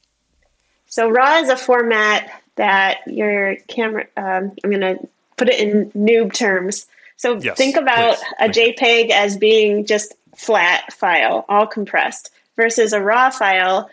So 0.86 1.08
RAW 1.08 1.38
is 1.38 1.48
a 1.48 1.56
format 1.56 2.42
that 2.56 2.98
your 3.06 3.56
camera. 3.68 4.06
Um, 4.16 4.52
I'm 4.64 4.70
going 4.70 4.80
to 4.80 5.08
put 5.36 5.48
it 5.48 5.60
in 5.60 5.90
noob 5.92 6.32
terms. 6.32 6.86
So 7.16 7.38
Yes, 7.38 7.56
think 7.56 7.76
about 7.76 8.16
please. 8.16 8.34
a 8.40 8.48
JPEG 8.48 9.10
as 9.10 9.36
being 9.36 9.86
just 9.86 10.14
flat 10.34 10.92
file, 10.92 11.44
all 11.48 11.66
compressed, 11.66 12.30
versus 12.56 12.92
a 12.92 13.00
raw 13.00 13.30
file 13.30 13.90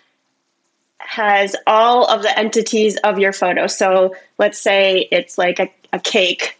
has 0.99 1.55
all 1.65 2.05
of 2.05 2.21
the 2.21 2.37
entities 2.37 2.97
of 2.97 3.19
your 3.19 3.33
photo. 3.33 3.67
So 3.67 4.15
let's 4.37 4.59
say 4.59 5.07
it's 5.11 5.37
like 5.37 5.59
a, 5.59 5.71
a 5.93 5.99
cake 5.99 6.57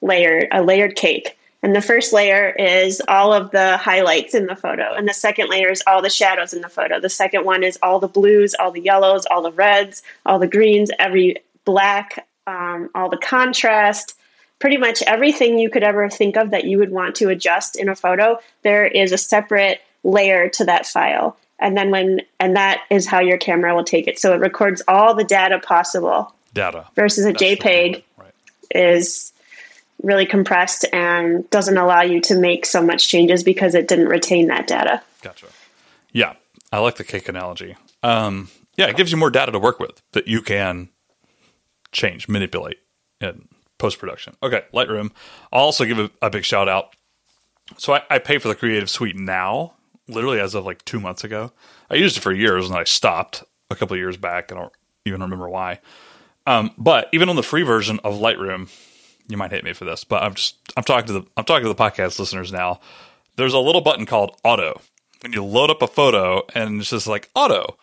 layer, 0.00 0.48
a 0.50 0.62
layered 0.62 0.96
cake. 0.96 1.38
And 1.64 1.76
the 1.76 1.80
first 1.80 2.12
layer 2.12 2.50
is 2.50 3.00
all 3.06 3.32
of 3.32 3.52
the 3.52 3.76
highlights 3.76 4.34
in 4.34 4.46
the 4.46 4.56
photo. 4.56 4.94
And 4.94 5.08
the 5.08 5.14
second 5.14 5.48
layer 5.48 5.70
is 5.70 5.82
all 5.86 6.02
the 6.02 6.10
shadows 6.10 6.52
in 6.52 6.60
the 6.60 6.68
photo. 6.68 6.98
The 6.98 7.08
second 7.08 7.44
one 7.44 7.62
is 7.62 7.78
all 7.82 8.00
the 8.00 8.08
blues, 8.08 8.54
all 8.58 8.72
the 8.72 8.80
yellows, 8.80 9.26
all 9.26 9.42
the 9.42 9.52
reds, 9.52 10.02
all 10.26 10.40
the 10.40 10.48
greens, 10.48 10.90
every 10.98 11.36
black, 11.64 12.26
um, 12.48 12.90
all 12.96 13.08
the 13.08 13.16
contrast. 13.16 14.18
Pretty 14.62 14.76
much 14.76 15.02
everything 15.02 15.58
you 15.58 15.68
could 15.68 15.82
ever 15.82 16.08
think 16.08 16.36
of 16.36 16.50
that 16.50 16.66
you 16.66 16.78
would 16.78 16.92
want 16.92 17.16
to 17.16 17.30
adjust 17.30 17.74
in 17.74 17.88
a 17.88 17.96
photo, 17.96 18.38
there 18.62 18.86
is 18.86 19.10
a 19.10 19.18
separate 19.18 19.80
layer 20.04 20.48
to 20.50 20.64
that 20.66 20.86
file. 20.86 21.36
And 21.58 21.76
then 21.76 21.90
when, 21.90 22.20
and 22.38 22.54
that 22.54 22.82
is 22.88 23.04
how 23.04 23.18
your 23.18 23.38
camera 23.38 23.74
will 23.74 23.82
take 23.82 24.06
it. 24.06 24.20
So 24.20 24.32
it 24.34 24.38
records 24.38 24.80
all 24.86 25.16
the 25.16 25.24
data 25.24 25.58
possible 25.58 26.32
Data. 26.54 26.86
versus 26.94 27.24
a 27.24 27.32
That's 27.32 27.42
JPEG. 27.42 28.04
Right. 28.16 28.32
is 28.72 29.32
really 30.00 30.26
compressed 30.26 30.84
and 30.92 31.50
doesn't 31.50 31.76
allow 31.76 32.02
you 32.02 32.20
to 32.20 32.38
make 32.38 32.64
so 32.64 32.80
much 32.80 33.08
changes 33.08 33.42
because 33.42 33.74
it 33.74 33.88
didn't 33.88 34.06
retain 34.06 34.46
that 34.46 34.68
data. 34.68 35.02
Gotcha. 35.22 35.46
Yeah, 36.12 36.34
I 36.70 36.78
like 36.78 36.98
the 36.98 37.04
cake 37.04 37.28
analogy. 37.28 37.74
Um, 38.04 38.48
yeah, 38.76 38.86
it 38.86 38.96
gives 38.96 39.10
you 39.10 39.16
more 39.16 39.30
data 39.30 39.50
to 39.50 39.58
work 39.58 39.80
with 39.80 40.00
that 40.12 40.28
you 40.28 40.40
can 40.40 40.88
change, 41.90 42.28
manipulate 42.28 42.78
in 43.20 43.48
post 43.82 43.98
production. 43.98 44.36
Okay, 44.44 44.62
Lightroom. 44.72 45.10
I'll 45.52 45.64
also 45.64 45.84
give 45.84 45.98
a, 45.98 46.08
a 46.22 46.30
big 46.30 46.44
shout 46.44 46.68
out. 46.68 46.94
So 47.78 47.94
I, 47.94 48.02
I 48.08 48.18
pay 48.20 48.38
for 48.38 48.46
the 48.46 48.54
Creative 48.54 48.88
Suite 48.88 49.16
now, 49.16 49.74
literally 50.06 50.38
as 50.38 50.54
of 50.54 50.64
like 50.64 50.84
two 50.84 51.00
months 51.00 51.24
ago. 51.24 51.52
I 51.90 51.96
used 51.96 52.16
it 52.16 52.20
for 52.20 52.32
years 52.32 52.68
and 52.68 52.78
I 52.78 52.84
stopped 52.84 53.42
a 53.70 53.74
couple 53.74 53.96
years 53.96 54.16
back. 54.16 54.52
I 54.52 54.54
don't 54.54 54.72
even 55.04 55.20
remember 55.20 55.48
why. 55.48 55.80
Um, 56.46 56.70
but 56.78 57.08
even 57.12 57.28
on 57.28 57.34
the 57.34 57.42
free 57.42 57.62
version 57.64 57.98
of 58.04 58.14
Lightroom, 58.14 58.70
you 59.26 59.36
might 59.36 59.50
hate 59.50 59.64
me 59.64 59.72
for 59.72 59.84
this, 59.84 60.04
but 60.04 60.22
I'm 60.22 60.34
just 60.34 60.56
I'm 60.76 60.84
talking 60.84 61.08
to 61.08 61.12
the 61.14 61.22
I'm 61.36 61.44
talking 61.44 61.64
to 61.64 61.68
the 61.68 61.74
podcast 61.74 62.20
listeners 62.20 62.52
now. 62.52 62.78
There's 63.36 63.54
a 63.54 63.58
little 63.58 63.80
button 63.80 64.06
called 64.06 64.36
auto. 64.44 64.80
When 65.22 65.32
you 65.32 65.42
load 65.42 65.70
up 65.70 65.82
a 65.82 65.88
photo 65.88 66.42
and 66.54 66.80
it's 66.80 66.90
just 66.90 67.08
like 67.08 67.30
auto. 67.34 67.76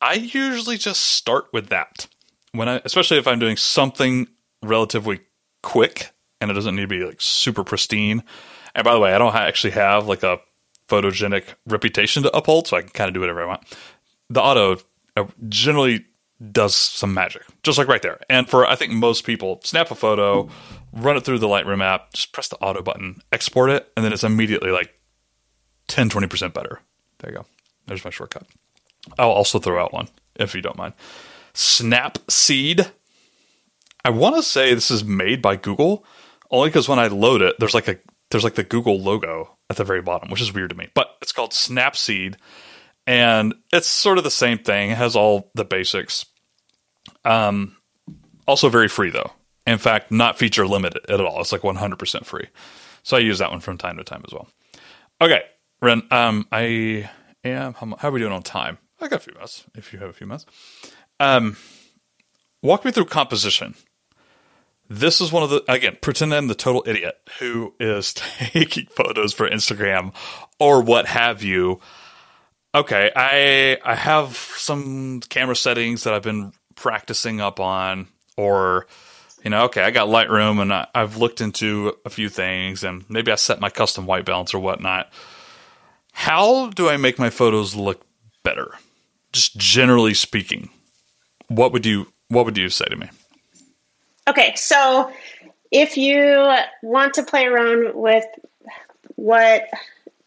I 0.00 0.14
usually 0.14 0.76
just 0.76 1.00
start 1.00 1.46
with 1.52 1.70
that. 1.70 2.06
When 2.52 2.68
I 2.68 2.80
especially 2.84 3.18
if 3.18 3.26
I'm 3.26 3.40
doing 3.40 3.56
something 3.56 4.28
relatively 4.62 5.20
quick 5.62 6.12
and 6.40 6.50
it 6.50 6.54
doesn't 6.54 6.76
need 6.76 6.82
to 6.82 6.88
be 6.88 7.04
like 7.04 7.20
super 7.20 7.64
pristine. 7.64 8.22
And 8.74 8.84
by 8.84 8.92
the 8.92 9.00
way, 9.00 9.12
I 9.12 9.18
don't 9.18 9.34
actually 9.34 9.72
have 9.72 10.06
like 10.06 10.22
a 10.22 10.40
photogenic 10.88 11.44
reputation 11.66 12.22
to 12.22 12.36
uphold, 12.36 12.66
so 12.66 12.76
I 12.76 12.82
can 12.82 12.90
kind 12.90 13.08
of 13.08 13.14
do 13.14 13.20
whatever 13.20 13.42
I 13.42 13.46
want. 13.46 13.62
The 14.30 14.40
auto 14.40 14.80
uh, 15.16 15.24
generally 15.48 16.06
does 16.52 16.74
some 16.74 17.12
magic, 17.12 17.42
just 17.62 17.78
like 17.78 17.88
right 17.88 18.02
there. 18.02 18.20
And 18.30 18.48
for 18.48 18.66
I 18.66 18.76
think 18.76 18.92
most 18.92 19.24
people, 19.24 19.60
snap 19.64 19.90
a 19.90 19.94
photo, 19.94 20.48
run 20.92 21.16
it 21.16 21.24
through 21.24 21.40
the 21.40 21.48
Lightroom 21.48 21.82
app, 21.82 22.12
just 22.12 22.32
press 22.32 22.48
the 22.48 22.56
auto 22.56 22.82
button, 22.82 23.20
export 23.32 23.70
it, 23.70 23.90
and 23.96 24.04
then 24.04 24.12
it's 24.12 24.24
immediately 24.24 24.70
like 24.70 24.94
10, 25.88 26.10
20% 26.10 26.52
better. 26.52 26.80
There 27.18 27.30
you 27.30 27.38
go. 27.38 27.46
There's 27.86 28.04
my 28.04 28.10
shortcut. 28.10 28.46
I'll 29.18 29.30
also 29.30 29.58
throw 29.58 29.82
out 29.82 29.92
one 29.92 30.08
if 30.36 30.54
you 30.54 30.62
don't 30.62 30.76
mind. 30.76 30.94
Snapseed. 31.54 32.90
I 34.08 34.10
want 34.10 34.36
to 34.36 34.42
say 34.42 34.72
this 34.72 34.90
is 34.90 35.04
made 35.04 35.42
by 35.42 35.56
Google, 35.56 36.02
only 36.50 36.70
because 36.70 36.88
when 36.88 36.98
I 36.98 37.08
load 37.08 37.42
it, 37.42 37.56
there's 37.58 37.74
like 37.74 37.88
a 37.88 37.98
there's 38.30 38.42
like 38.42 38.54
the 38.54 38.62
Google 38.64 38.98
logo 38.98 39.58
at 39.68 39.76
the 39.76 39.84
very 39.84 40.00
bottom, 40.00 40.30
which 40.30 40.40
is 40.40 40.50
weird 40.50 40.70
to 40.70 40.76
me. 40.76 40.88
But 40.94 41.08
it's 41.20 41.30
called 41.30 41.50
Snapseed, 41.50 42.36
and 43.06 43.54
it's 43.70 43.86
sort 43.86 44.16
of 44.16 44.24
the 44.24 44.30
same 44.30 44.56
thing. 44.56 44.92
It 44.92 44.96
has 44.96 45.14
all 45.14 45.50
the 45.54 45.64
basics. 45.66 46.24
Um, 47.26 47.76
also 48.46 48.70
very 48.70 48.88
free 48.88 49.10
though. 49.10 49.32
In 49.66 49.76
fact, 49.76 50.10
not 50.10 50.38
feature 50.38 50.66
limited 50.66 51.04
at 51.10 51.20
all. 51.20 51.42
It's 51.42 51.52
like 51.52 51.60
100% 51.60 52.24
free. 52.24 52.46
So 53.02 53.18
I 53.18 53.20
use 53.20 53.40
that 53.40 53.50
one 53.50 53.60
from 53.60 53.76
time 53.76 53.98
to 53.98 54.04
time 54.04 54.22
as 54.26 54.32
well. 54.32 54.48
Okay, 55.20 55.42
Ren. 55.82 56.00
Um, 56.10 56.48
I 56.50 57.10
am. 57.44 57.74
How, 57.74 57.94
how 57.98 58.08
are 58.08 58.12
we 58.12 58.20
doing 58.20 58.32
on 58.32 58.42
time? 58.42 58.78
I 59.02 59.08
got 59.08 59.16
a 59.16 59.24
few 59.24 59.34
minutes. 59.34 59.66
If 59.74 59.92
you 59.92 59.98
have 59.98 60.08
a 60.08 60.14
few 60.14 60.26
minutes, 60.26 60.46
um, 61.20 61.58
walk 62.62 62.86
me 62.86 62.90
through 62.90 63.04
composition. 63.04 63.74
This 64.90 65.20
is 65.20 65.30
one 65.30 65.42
of 65.42 65.50
the 65.50 65.62
again, 65.70 65.98
pretend 66.00 66.32
I'm 66.32 66.48
the 66.48 66.54
total 66.54 66.82
idiot 66.86 67.18
who 67.38 67.74
is 67.78 68.14
taking 68.14 68.86
photos 68.86 69.34
for 69.34 69.48
Instagram 69.48 70.14
or 70.58 70.82
what 70.82 71.06
have 71.06 71.42
you. 71.42 71.80
Okay, 72.74 73.10
I 73.14 73.78
I 73.84 73.94
have 73.94 74.36
some 74.36 75.20
camera 75.28 75.56
settings 75.56 76.04
that 76.04 76.14
I've 76.14 76.22
been 76.22 76.52
practicing 76.74 77.40
up 77.40 77.60
on, 77.60 78.08
or 78.36 78.86
you 79.44 79.50
know, 79.50 79.64
okay, 79.64 79.82
I 79.82 79.90
got 79.90 80.08
Lightroom 80.08 80.60
and 80.60 80.72
I, 80.72 80.86
I've 80.94 81.16
looked 81.16 81.40
into 81.40 81.94
a 82.04 82.10
few 82.10 82.28
things, 82.28 82.82
and 82.82 83.04
maybe 83.10 83.30
I 83.30 83.34
set 83.34 83.60
my 83.60 83.70
custom 83.70 84.06
white 84.06 84.24
balance 84.24 84.54
or 84.54 84.58
whatnot. 84.58 85.12
How 86.12 86.70
do 86.70 86.88
I 86.88 86.96
make 86.96 87.18
my 87.18 87.30
photos 87.30 87.74
look 87.74 88.06
better? 88.42 88.74
Just 89.32 89.56
generally 89.56 90.14
speaking, 90.14 90.70
what 91.48 91.72
would 91.72 91.84
you 91.84 92.12
what 92.28 92.46
would 92.46 92.56
you 92.56 92.70
say 92.70 92.86
to 92.86 92.96
me? 92.96 93.08
Okay, 94.28 94.54
so 94.56 95.10
if 95.70 95.96
you 95.96 96.54
want 96.82 97.14
to 97.14 97.22
play 97.22 97.46
around 97.46 97.94
with 97.94 98.26
what 99.16 99.68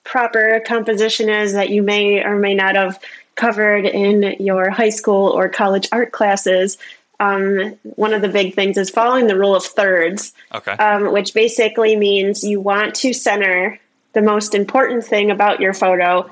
proper 0.03 0.61
composition 0.65 1.29
is 1.29 1.53
that 1.53 1.69
you 1.69 1.83
may 1.83 2.23
or 2.23 2.37
may 2.39 2.55
not 2.55 2.75
have 2.75 2.99
covered 3.35 3.85
in 3.85 4.35
your 4.39 4.69
high 4.71 4.89
school 4.89 5.29
or 5.29 5.49
college 5.49 5.87
art 5.91 6.11
classes, 6.11 6.77
um, 7.19 7.77
one 7.83 8.13
of 8.13 8.23
the 8.23 8.27
big 8.27 8.55
things 8.55 8.77
is 8.77 8.89
following 8.89 9.27
the 9.27 9.37
rule 9.37 9.55
of 9.55 9.63
thirds, 9.63 10.33
Okay, 10.53 10.71
um, 10.71 11.13
which 11.13 11.35
basically 11.35 11.95
means 11.95 12.43
you 12.43 12.59
want 12.59 12.95
to 12.95 13.13
center 13.13 13.79
the 14.13 14.21
most 14.21 14.55
important 14.55 15.05
thing 15.05 15.29
about 15.29 15.61
your 15.61 15.73
photo. 15.73 16.29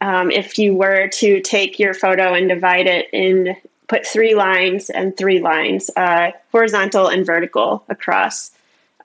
Um, 0.00 0.30
if 0.30 0.58
you 0.58 0.74
were 0.74 1.08
to 1.08 1.40
take 1.42 1.78
your 1.78 1.92
photo 1.92 2.32
and 2.34 2.48
divide 2.48 2.86
it 2.86 3.10
in, 3.12 3.56
put 3.92 4.06
three 4.06 4.34
lines 4.34 4.88
and 4.88 5.14
three 5.14 5.38
lines, 5.40 5.90
uh, 5.98 6.30
horizontal 6.50 7.08
and 7.08 7.26
vertical 7.26 7.84
across, 7.90 8.50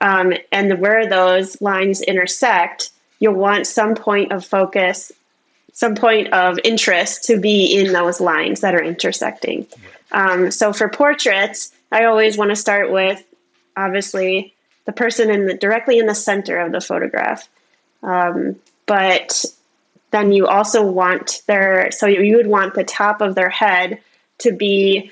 um, 0.00 0.32
and 0.50 0.80
where 0.80 1.06
those 1.06 1.60
lines 1.60 2.00
intersect, 2.00 2.90
you'll 3.18 3.34
want 3.34 3.66
some 3.66 3.94
point 3.94 4.32
of 4.32 4.46
focus, 4.46 5.12
some 5.74 5.94
point 5.94 6.32
of 6.32 6.58
interest 6.64 7.24
to 7.24 7.38
be 7.38 7.66
in 7.78 7.92
those 7.92 8.18
lines 8.18 8.62
that 8.62 8.74
are 8.74 8.82
intersecting. 8.82 9.66
Um, 10.10 10.50
so 10.50 10.72
for 10.72 10.88
portraits, 10.88 11.70
I 11.92 12.04
always 12.04 12.38
want 12.38 12.50
to 12.50 12.56
start 12.56 12.90
with 12.90 13.22
obviously 13.76 14.54
the 14.86 14.92
person 14.92 15.28
in 15.28 15.44
the 15.44 15.54
directly 15.54 15.98
in 15.98 16.06
the 16.06 16.14
center 16.14 16.56
of 16.60 16.72
the 16.72 16.80
photograph. 16.80 17.46
Um, 18.02 18.56
but 18.86 19.44
then 20.12 20.32
you 20.32 20.46
also 20.46 20.82
want 20.90 21.42
their 21.46 21.90
so 21.90 22.06
you 22.06 22.38
would 22.38 22.46
want 22.46 22.72
the 22.72 22.84
top 22.84 23.20
of 23.20 23.34
their 23.34 23.50
head 23.50 24.00
to 24.38 24.52
be 24.52 25.10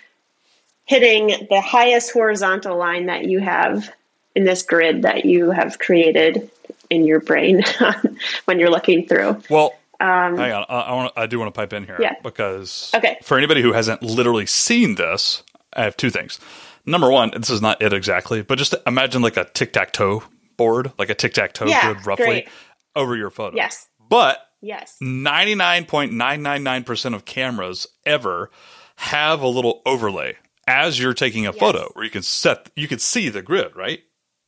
hitting 0.84 1.46
the 1.50 1.60
highest 1.60 2.12
horizontal 2.12 2.76
line 2.76 3.06
that 3.06 3.24
you 3.24 3.40
have 3.40 3.90
in 4.34 4.44
this 4.44 4.62
grid 4.62 5.02
that 5.02 5.24
you 5.24 5.50
have 5.50 5.78
created 5.78 6.50
in 6.90 7.04
your 7.04 7.20
brain 7.20 7.64
when 8.44 8.58
you're 8.60 8.70
looking 8.70 9.06
through. 9.08 9.40
well, 9.50 9.72
hang 9.98 10.38
on. 10.52 10.64
I, 10.68 10.80
I 10.80 10.92
want 10.94 11.12
I 11.16 11.26
do 11.26 11.38
want 11.40 11.52
to 11.52 11.58
pipe 11.58 11.72
in 11.72 11.84
here 11.84 11.96
Um, 11.96 12.02
Yeah. 12.02 12.14
because 12.22 12.92
Okay. 12.94 13.16
for 13.22 13.36
anybody 13.36 13.62
who 13.62 13.72
hasn't 13.72 14.02
literally 14.02 14.46
seen 14.46 14.94
this, 14.96 15.42
I 15.72 15.82
have 15.84 15.96
two 15.96 16.10
things. 16.10 16.38
Number 16.84 17.10
one, 17.10 17.32
this 17.36 17.50
is 17.50 17.60
not 17.60 17.82
it 17.82 17.92
exactly, 17.92 18.42
but 18.42 18.58
just 18.58 18.74
imagine 18.86 19.22
like 19.22 19.36
a 19.36 19.44
tic 19.54 19.72
tac 19.72 19.92
toe 19.92 20.22
board, 20.56 20.92
like 20.98 21.10
a 21.10 21.14
tic 21.14 21.34
tac 21.34 21.52
toe 21.52 21.66
Yeah, 21.66 21.92
grid, 21.94 22.06
roughly 22.06 22.24
great. 22.26 22.48
over 22.94 23.16
your 23.16 23.30
photo. 23.30 23.56
Yes. 23.56 23.88
but 24.08 24.42
Yes. 24.62 24.96
99.999% 25.02 27.14
of 27.14 27.24
cameras 27.24 27.86
ever 28.04 28.50
have 28.96 29.42
a 29.42 29.48
little 29.48 29.82
overlay 29.86 30.36
as 30.66 30.98
you're 30.98 31.14
taking 31.14 31.46
a 31.46 31.52
photo 31.52 31.88
where 31.94 32.04
you 32.04 32.10
can 32.10 32.22
set 32.22 32.70
you 32.76 32.88
can 32.88 32.98
see 32.98 33.28
the 33.28 33.42
grid, 33.42 33.76
right? 33.76 34.02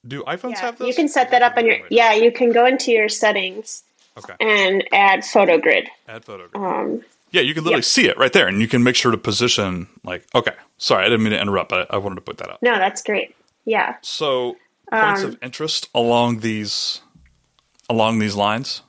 Do 0.06 0.22
iPhones 0.24 0.52
Yeah, 0.52 0.60
have 0.62 0.78
this? 0.78 0.88
you 0.88 0.94
can 0.94 1.08
set 1.08 1.30
that 1.32 1.42
up 1.42 1.56
on 1.56 1.66
your 1.66 1.76
yeah. 1.90 2.14
You 2.14 2.32
can 2.32 2.52
go 2.52 2.66
into 2.66 2.90
your 2.92 3.08
settings 3.08 3.82
Okay. 4.16 4.34
and 4.40 4.84
add 4.92 5.24
photo 5.24 5.58
grid. 5.58 5.88
Add 6.08 6.24
photo. 6.24 6.48
grid. 6.48 6.64
Um, 6.64 7.04
yeah, 7.30 7.42
you 7.42 7.52
can 7.54 7.62
literally 7.62 7.80
yep. 7.80 7.84
see 7.84 8.08
it 8.08 8.16
right 8.16 8.32
there, 8.32 8.48
and 8.48 8.60
you 8.60 8.66
can 8.68 8.82
make 8.82 8.96
sure 8.96 9.12
to 9.12 9.18
position 9.18 9.86
like. 10.02 10.26
Okay, 10.34 10.54
sorry, 10.78 11.04
I 11.04 11.08
didn't 11.08 11.22
mean 11.24 11.32
to 11.34 11.40
interrupt, 11.40 11.68
but 11.68 11.88
I, 11.90 11.96
I 11.96 11.98
wanted 11.98 12.14
to 12.16 12.20
put 12.22 12.38
that 12.38 12.48
up. 12.50 12.62
no, 12.62 12.78
that's 12.78 13.02
great. 13.02 13.36
Yeah. 13.64 13.96
So 14.02 14.56
points 14.90 15.22
Um, 15.22 15.28
of 15.30 15.38
interest 15.42 15.88
along 15.94 16.40
these 16.40 17.00
along 17.90 18.18
these 18.18 18.34
lines. 18.34 18.82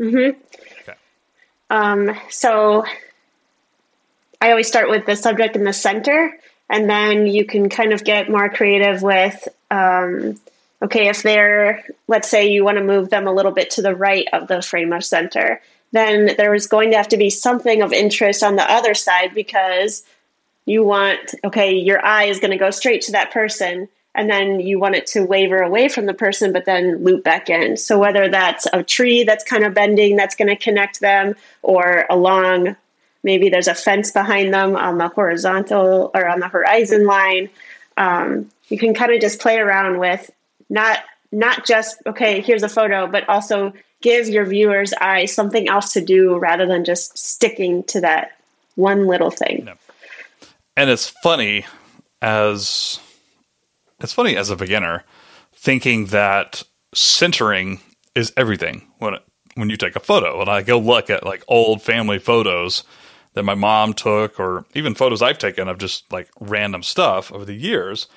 Mm-hmm. 0.00 0.40
Okay. 0.82 0.94
Um, 1.70 2.12
so 2.30 2.84
I 4.40 4.50
always 4.50 4.68
start 4.68 4.88
with 4.88 5.06
the 5.06 5.16
subject 5.16 5.56
in 5.56 5.64
the 5.64 5.72
center, 5.72 6.38
And 6.70 6.88
then 6.88 7.26
you 7.26 7.44
can 7.46 7.68
kind 7.68 7.92
of 7.92 8.04
get 8.04 8.30
more 8.30 8.48
creative 8.50 9.02
with, 9.02 9.48
um, 9.70 10.38
okay, 10.82 11.08
if 11.08 11.22
they're, 11.22 11.84
let's 12.06 12.28
say 12.28 12.50
you 12.50 12.62
want 12.62 12.76
to 12.76 12.84
move 12.84 13.08
them 13.08 13.26
a 13.26 13.32
little 13.32 13.52
bit 13.52 13.70
to 13.72 13.82
the 13.82 13.96
right 13.96 14.26
of 14.32 14.48
the 14.48 14.60
frame 14.60 14.92
of 14.92 15.02
center, 15.02 15.62
then 15.92 16.34
there 16.36 16.54
is 16.54 16.66
going 16.66 16.90
to 16.90 16.98
have 16.98 17.08
to 17.08 17.16
be 17.16 17.30
something 17.30 17.80
of 17.80 17.92
interest 17.92 18.42
on 18.42 18.56
the 18.56 18.70
other 18.70 18.92
side 18.94 19.34
because 19.34 20.04
you 20.66 20.84
want, 20.84 21.34
okay, 21.42 21.74
your 21.74 22.04
eye 22.04 22.24
is 22.24 22.38
going 22.38 22.50
to 22.50 22.58
go 22.58 22.70
straight 22.70 23.00
to 23.02 23.12
that 23.12 23.32
person 23.32 23.88
and 24.14 24.28
then 24.28 24.60
you 24.60 24.78
want 24.78 24.96
it 24.96 25.06
to 25.06 25.24
waver 25.24 25.62
away 25.62 25.88
from 25.88 26.04
the 26.04 26.12
person 26.12 26.52
but 26.52 26.66
then 26.66 27.02
loop 27.02 27.24
back 27.24 27.48
in. 27.48 27.78
So 27.78 27.98
whether 27.98 28.28
that's 28.28 28.66
a 28.72 28.82
tree 28.82 29.24
that's 29.24 29.44
kind 29.44 29.64
of 29.64 29.72
bending 29.72 30.16
that's 30.16 30.34
going 30.34 30.48
to 30.48 30.56
connect 30.56 31.00
them 31.00 31.34
or 31.62 32.04
along 32.10 32.76
maybe 33.28 33.50
there's 33.50 33.68
a 33.68 33.74
fence 33.74 34.10
behind 34.10 34.54
them 34.54 34.74
on 34.74 34.96
the 34.96 35.08
horizontal 35.08 36.10
or 36.14 36.26
on 36.26 36.40
the 36.40 36.48
horizon 36.48 37.04
line. 37.04 37.50
Um, 37.98 38.50
you 38.70 38.78
can 38.78 38.94
kind 38.94 39.12
of 39.12 39.20
just 39.20 39.38
play 39.38 39.58
around 39.58 39.98
with 39.98 40.30
not 40.70 41.00
not 41.30 41.66
just 41.66 41.98
okay 42.06 42.40
here's 42.40 42.62
a 42.62 42.70
photo 42.70 43.06
but 43.06 43.28
also 43.28 43.74
give 44.00 44.28
your 44.28 44.46
viewers 44.46 44.94
eye 44.94 45.26
something 45.26 45.68
else 45.68 45.92
to 45.92 46.00
do 46.00 46.38
rather 46.38 46.64
than 46.64 46.86
just 46.86 47.18
sticking 47.18 47.82
to 47.84 48.00
that 48.00 48.32
one 48.76 49.06
little 49.06 49.30
thing. 49.30 49.68
And 50.74 50.88
it's 50.88 51.08
funny 51.22 51.66
as 52.22 52.98
it's 54.00 54.14
funny 54.14 54.36
as 54.36 54.48
a 54.48 54.56
beginner 54.56 55.04
thinking 55.52 56.06
that 56.06 56.62
centering 56.94 57.80
is 58.14 58.32
everything 58.38 58.88
when 59.00 59.16
when 59.54 59.68
you 59.68 59.76
take 59.76 59.96
a 59.96 60.00
photo. 60.00 60.40
And 60.40 60.48
I 60.48 60.62
go 60.62 60.78
look 60.78 61.10
at 61.10 61.26
like 61.26 61.44
old 61.46 61.82
family 61.82 62.18
photos 62.18 62.84
that 63.38 63.44
my 63.44 63.54
mom 63.54 63.92
took, 63.94 64.40
or 64.40 64.66
even 64.74 64.96
photos 64.96 65.22
I've 65.22 65.38
taken 65.38 65.68
of 65.68 65.78
just 65.78 66.12
like 66.12 66.28
random 66.40 66.82
stuff 66.82 67.32
over 67.32 67.44
the 67.44 67.54
years. 67.54 68.08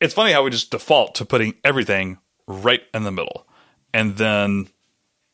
It's 0.00 0.14
funny 0.14 0.32
how 0.32 0.42
we 0.42 0.50
just 0.50 0.70
default 0.70 1.14
to 1.16 1.26
putting 1.26 1.54
everything 1.62 2.16
right 2.46 2.80
in 2.94 3.04
the 3.04 3.10
middle, 3.10 3.46
and 3.92 4.16
then 4.16 4.68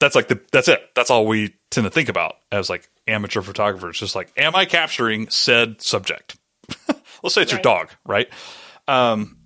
that's 0.01 0.17
like 0.17 0.27
the 0.27 0.41
that's 0.51 0.67
it. 0.67 0.91
That's 0.97 1.11
all 1.11 1.27
we 1.27 1.55
tend 1.71 1.85
to 1.85 1.91
think 1.91 2.09
about 2.09 2.35
as 2.51 2.69
like 2.69 2.91
amateur 3.07 3.41
photographers. 3.41 4.01
Just 4.01 4.17
like, 4.17 4.33
am 4.37 4.57
I 4.57 4.65
capturing 4.65 5.29
said 5.29 5.81
subject? 5.81 6.37
Let's 7.23 7.35
say 7.35 7.43
it's 7.43 7.53
right. 7.53 7.53
your 7.53 7.61
dog, 7.63 7.91
right? 8.05 8.29
Um, 8.89 9.39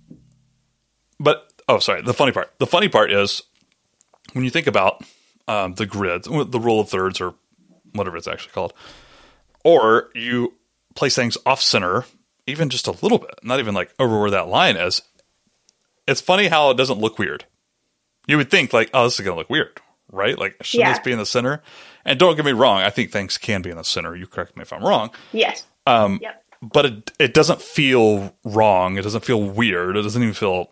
but 1.19 1.47
oh, 1.67 1.77
sorry. 1.77 2.01
The 2.01 2.13
funny 2.15 2.31
part. 2.31 2.51
The 2.57 2.65
funny 2.65 2.89
part 2.89 3.11
is 3.11 3.43
when 4.33 4.43
you 4.43 4.49
think 4.49 4.65
about 4.65 5.03
um, 5.47 5.75
the 5.75 5.85
grids, 5.85 6.27
the 6.27 6.59
rule 6.59 6.79
of 6.79 6.89
thirds, 6.89 7.21
or 7.21 7.35
whatever 7.93 8.17
it's 8.17 8.27
actually 8.27 8.53
called, 8.53 8.73
or 9.63 10.09
you 10.13 10.53
place 10.95 11.15
things 11.15 11.37
off 11.45 11.61
center, 11.61 12.05
even 12.47 12.69
just 12.69 12.87
a 12.87 12.91
little 12.91 13.17
bit, 13.17 13.39
not 13.43 13.59
even 13.59 13.73
like 13.73 13.93
over 13.99 14.19
where 14.19 14.31
that 14.31 14.47
line 14.47 14.75
is. 14.75 15.01
It's 16.07 16.21
funny 16.21 16.47
how 16.47 16.71
it 16.71 16.77
doesn't 16.77 16.99
look 16.99 17.19
weird. 17.19 17.45
You 18.27 18.37
would 18.37 18.51
think 18.51 18.73
like, 18.73 18.89
oh, 18.93 19.05
this 19.05 19.19
is 19.19 19.25
gonna 19.25 19.37
look 19.37 19.49
weird, 19.49 19.79
right? 20.11 20.37
Like, 20.37 20.57
should 20.63 20.79
yeah. 20.79 20.91
this 20.91 20.99
be 20.99 21.11
in 21.11 21.19
the 21.19 21.25
center? 21.25 21.61
And 22.05 22.19
don't 22.19 22.35
get 22.35 22.45
me 22.45 22.51
wrong, 22.51 22.81
I 22.81 22.89
think 22.89 23.11
things 23.11 23.37
can 23.37 23.61
be 23.61 23.69
in 23.69 23.77
the 23.77 23.83
center. 23.83 24.15
You 24.15 24.27
correct 24.27 24.57
me 24.57 24.63
if 24.63 24.73
I'm 24.73 24.83
wrong. 24.83 25.11
Yes. 25.31 25.65
Um, 25.85 26.19
yep. 26.21 26.43
But 26.61 26.85
it 26.85 27.11
it 27.19 27.33
doesn't 27.33 27.61
feel 27.61 28.35
wrong. 28.43 28.97
It 28.97 29.01
doesn't 29.01 29.25
feel 29.25 29.41
weird. 29.41 29.97
It 29.97 30.03
doesn't 30.03 30.21
even 30.21 30.35
feel 30.35 30.71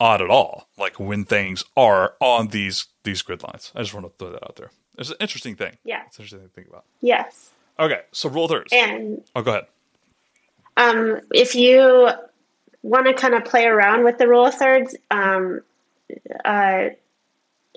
odd 0.00 0.20
at 0.20 0.30
all. 0.30 0.68
Like 0.76 0.98
when 0.98 1.24
things 1.24 1.64
are 1.76 2.14
on 2.20 2.48
these 2.48 2.86
these 3.04 3.22
grid 3.22 3.42
lines. 3.42 3.72
I 3.74 3.82
just 3.82 3.94
want 3.94 4.06
to 4.06 4.12
throw 4.18 4.32
that 4.32 4.44
out 4.44 4.56
there. 4.56 4.70
It's 4.98 5.10
an 5.10 5.16
interesting 5.20 5.54
thing. 5.54 5.76
Yeah, 5.84 6.02
it's 6.06 6.18
interesting 6.18 6.42
to 6.42 6.48
think 6.48 6.68
about. 6.68 6.84
Yes. 7.00 7.50
Okay, 7.78 8.00
so 8.12 8.28
rule 8.28 8.48
thirds. 8.48 8.72
And 8.72 9.22
oh, 9.34 9.42
go 9.42 9.52
ahead. 9.52 9.66
Um, 10.76 11.20
if 11.32 11.54
you 11.54 12.10
want 12.82 13.06
to 13.06 13.14
kind 13.14 13.34
of 13.34 13.44
play 13.44 13.66
around 13.66 14.04
with 14.04 14.18
the 14.18 14.28
rule 14.28 14.46
of 14.46 14.54
thirds, 14.54 14.96
um, 15.10 15.62
uh, 16.44 16.88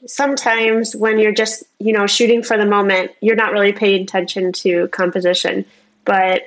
sometimes 0.05 0.95
when 0.95 1.19
you're 1.19 1.31
just 1.31 1.63
you 1.79 1.93
know 1.93 2.07
shooting 2.07 2.43
for 2.43 2.57
the 2.57 2.65
moment, 2.65 3.11
you're 3.21 3.35
not 3.35 3.53
really 3.53 3.73
paying 3.73 4.03
attention 4.03 4.51
to 4.53 4.87
composition, 4.87 5.65
but 6.05 6.43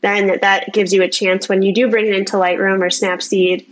then 0.00 0.38
that 0.40 0.72
gives 0.72 0.92
you 0.92 1.02
a 1.02 1.08
chance 1.08 1.48
when 1.48 1.62
you 1.62 1.72
do 1.72 1.88
bring 1.88 2.06
it 2.06 2.14
into 2.14 2.36
Lightroom 2.36 2.80
or 2.80 2.88
Snapseed 2.88 3.66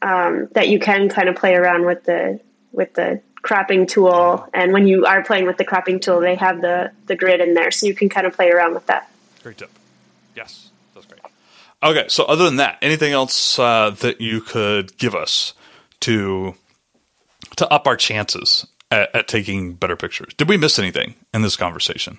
um, 0.00 0.48
that 0.52 0.68
you 0.68 0.78
can 0.78 1.08
kind 1.08 1.28
of 1.28 1.36
play 1.36 1.54
around 1.54 1.84
with 1.84 2.04
the 2.04 2.40
with 2.72 2.94
the 2.94 3.20
cropping 3.42 3.86
tool. 3.86 4.48
And 4.54 4.72
when 4.72 4.86
you 4.86 5.04
are 5.04 5.22
playing 5.22 5.46
with 5.46 5.56
the 5.56 5.64
cropping 5.64 6.00
tool, 6.00 6.20
they 6.20 6.36
have 6.36 6.60
the 6.60 6.92
the 7.06 7.16
grid 7.16 7.40
in 7.40 7.54
there, 7.54 7.70
so 7.70 7.86
you 7.86 7.94
can 7.94 8.08
kind 8.08 8.26
of 8.26 8.34
play 8.34 8.50
around 8.50 8.74
with 8.74 8.86
that. 8.86 9.10
Great 9.42 9.58
tip. 9.58 9.70
Yes, 10.34 10.70
that's 10.94 11.06
great. 11.06 11.20
Okay, 11.82 12.06
so 12.08 12.24
other 12.24 12.44
than 12.44 12.56
that, 12.56 12.78
anything 12.80 13.12
else 13.12 13.58
uh, 13.58 13.90
that 13.90 14.20
you 14.20 14.40
could 14.40 14.96
give 14.96 15.14
us 15.14 15.54
to 16.00 16.54
to 17.56 17.68
up 17.70 17.86
our 17.86 17.96
chances 17.96 18.66
at, 18.90 19.14
at 19.14 19.28
taking 19.28 19.74
better 19.74 19.96
pictures? 19.96 20.32
Did 20.34 20.48
we 20.48 20.56
miss 20.56 20.78
anything 20.78 21.14
in 21.34 21.42
this 21.42 21.56
conversation? 21.56 22.18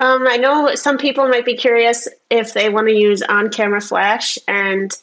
Um, 0.00 0.26
I 0.28 0.36
know 0.36 0.74
some 0.74 0.96
people 0.96 1.28
might 1.28 1.44
be 1.44 1.56
curious 1.56 2.08
if 2.30 2.54
they 2.54 2.68
want 2.68 2.88
to 2.88 2.94
use 2.94 3.22
on 3.22 3.50
camera 3.50 3.80
flash 3.80 4.38
and 4.46 4.96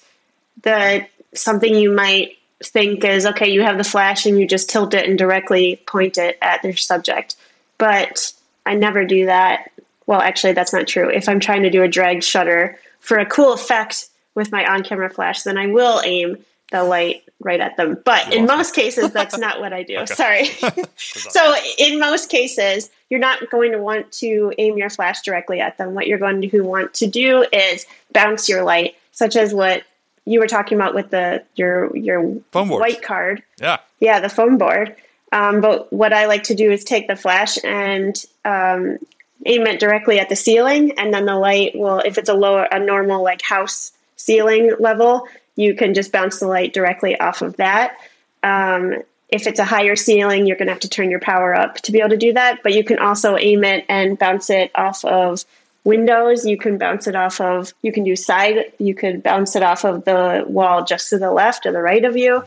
that 0.63 1.09
something 1.33 1.75
you 1.75 1.91
might 1.91 2.37
think 2.63 3.03
is 3.03 3.25
okay, 3.25 3.49
you 3.49 3.63
have 3.63 3.77
the 3.77 3.83
flash 3.83 4.25
and 4.25 4.39
you 4.39 4.47
just 4.47 4.69
tilt 4.69 4.93
it 4.93 5.07
and 5.07 5.17
directly 5.17 5.81
point 5.87 6.17
it 6.17 6.37
at 6.41 6.61
their 6.61 6.75
subject. 6.75 7.35
But 7.77 8.31
I 8.65 8.75
never 8.75 9.05
do 9.05 9.25
that. 9.25 9.71
Well, 10.07 10.21
actually, 10.21 10.53
that's 10.53 10.73
not 10.73 10.87
true. 10.87 11.09
If 11.09 11.27
I'm 11.27 11.39
trying 11.39 11.63
to 11.63 11.69
do 11.69 11.83
a 11.83 11.87
drag 11.87 12.23
shutter 12.23 12.79
for 12.99 13.17
a 13.17 13.25
cool 13.25 13.53
effect 13.53 14.09
with 14.35 14.51
my 14.51 14.65
on 14.65 14.83
camera 14.83 15.09
flash, 15.09 15.43
then 15.43 15.57
I 15.57 15.67
will 15.67 16.01
aim 16.05 16.37
the 16.71 16.83
light 16.83 17.23
right 17.39 17.59
at 17.59 17.77
them. 17.77 17.97
But 18.03 18.33
in 18.33 18.45
most 18.45 18.73
cases, 18.73 19.11
that's 19.11 19.37
not 19.37 19.59
what 19.59 19.73
I 19.73 19.83
do. 19.83 20.05
Sorry. 20.07 20.45
so, 20.97 21.55
in 21.77 21.99
most 21.99 22.29
cases, 22.29 22.89
you're 23.09 23.19
not 23.19 23.49
going 23.49 23.71
to 23.71 23.79
want 23.79 24.11
to 24.13 24.53
aim 24.57 24.77
your 24.77 24.89
flash 24.89 25.21
directly 25.21 25.59
at 25.59 25.77
them. 25.77 25.93
What 25.93 26.07
you're 26.07 26.19
going 26.19 26.41
to 26.49 26.61
want 26.61 26.93
to 26.95 27.07
do 27.07 27.45
is 27.51 27.85
bounce 28.13 28.47
your 28.47 28.63
light, 28.63 28.95
such 29.11 29.35
as 29.35 29.53
what 29.53 29.83
you 30.25 30.39
were 30.39 30.47
talking 30.47 30.77
about 30.77 30.95
with 30.95 31.11
the 31.11 31.43
your 31.55 31.95
your 31.95 32.37
phone 32.51 32.69
white 32.69 33.01
card. 33.01 33.43
Yeah. 33.59 33.77
Yeah, 33.99 34.19
the 34.19 34.29
foam 34.29 34.57
board. 34.57 34.95
Um, 35.31 35.61
but 35.61 35.91
what 35.91 36.13
I 36.13 36.27
like 36.27 36.43
to 36.43 36.55
do 36.55 36.71
is 36.71 36.83
take 36.83 37.07
the 37.07 37.15
flash 37.15 37.57
and 37.63 38.15
um, 38.43 38.97
aim 39.45 39.67
it 39.67 39.79
directly 39.79 40.19
at 40.19 40.29
the 40.29 40.35
ceiling, 40.35 40.93
and 40.97 41.13
then 41.13 41.25
the 41.25 41.35
light 41.35 41.73
will, 41.75 41.99
if 41.99 42.17
it's 42.17 42.29
a 42.29 42.33
lower, 42.33 42.63
a 42.63 42.79
normal 42.79 43.23
like 43.23 43.41
house 43.41 43.91
ceiling 44.15 44.73
level, 44.79 45.27
you 45.55 45.75
can 45.75 45.93
just 45.93 46.11
bounce 46.11 46.39
the 46.39 46.47
light 46.47 46.73
directly 46.73 47.19
off 47.19 47.41
of 47.41 47.57
that. 47.57 47.97
Um, 48.43 49.01
if 49.29 49.47
it's 49.47 49.59
a 49.59 49.65
higher 49.65 49.95
ceiling, 49.95 50.45
you're 50.45 50.57
going 50.57 50.67
to 50.67 50.73
have 50.73 50.81
to 50.81 50.89
turn 50.89 51.09
your 51.09 51.19
power 51.19 51.55
up 51.55 51.75
to 51.81 51.91
be 51.91 51.99
able 51.99 52.11
to 52.11 52.17
do 52.17 52.33
that. 52.33 52.61
But 52.63 52.73
you 52.73 52.83
can 52.83 52.99
also 52.99 53.35
aim 53.37 53.63
it 53.63 53.85
and 53.89 54.17
bounce 54.17 54.49
it 54.49 54.71
off 54.75 55.03
of 55.03 55.43
windows 55.85 56.45
you 56.45 56.57
can 56.57 56.77
bounce 56.77 57.07
it 57.07 57.15
off 57.15 57.39
of 57.39 57.73
you 57.81 57.91
can 57.91 58.03
do 58.03 58.15
side 58.15 58.73
you 58.79 58.93
could 58.93 59.23
bounce 59.23 59.55
it 59.55 59.63
off 59.63 59.85
of 59.85 60.03
the 60.03 60.43
wall 60.47 60.83
just 60.83 61.09
to 61.11 61.17
the 61.17 61.31
left 61.31 61.65
or 61.65 61.71
the 61.71 61.81
right 61.81 62.03
of 62.03 62.17
you. 62.17 62.43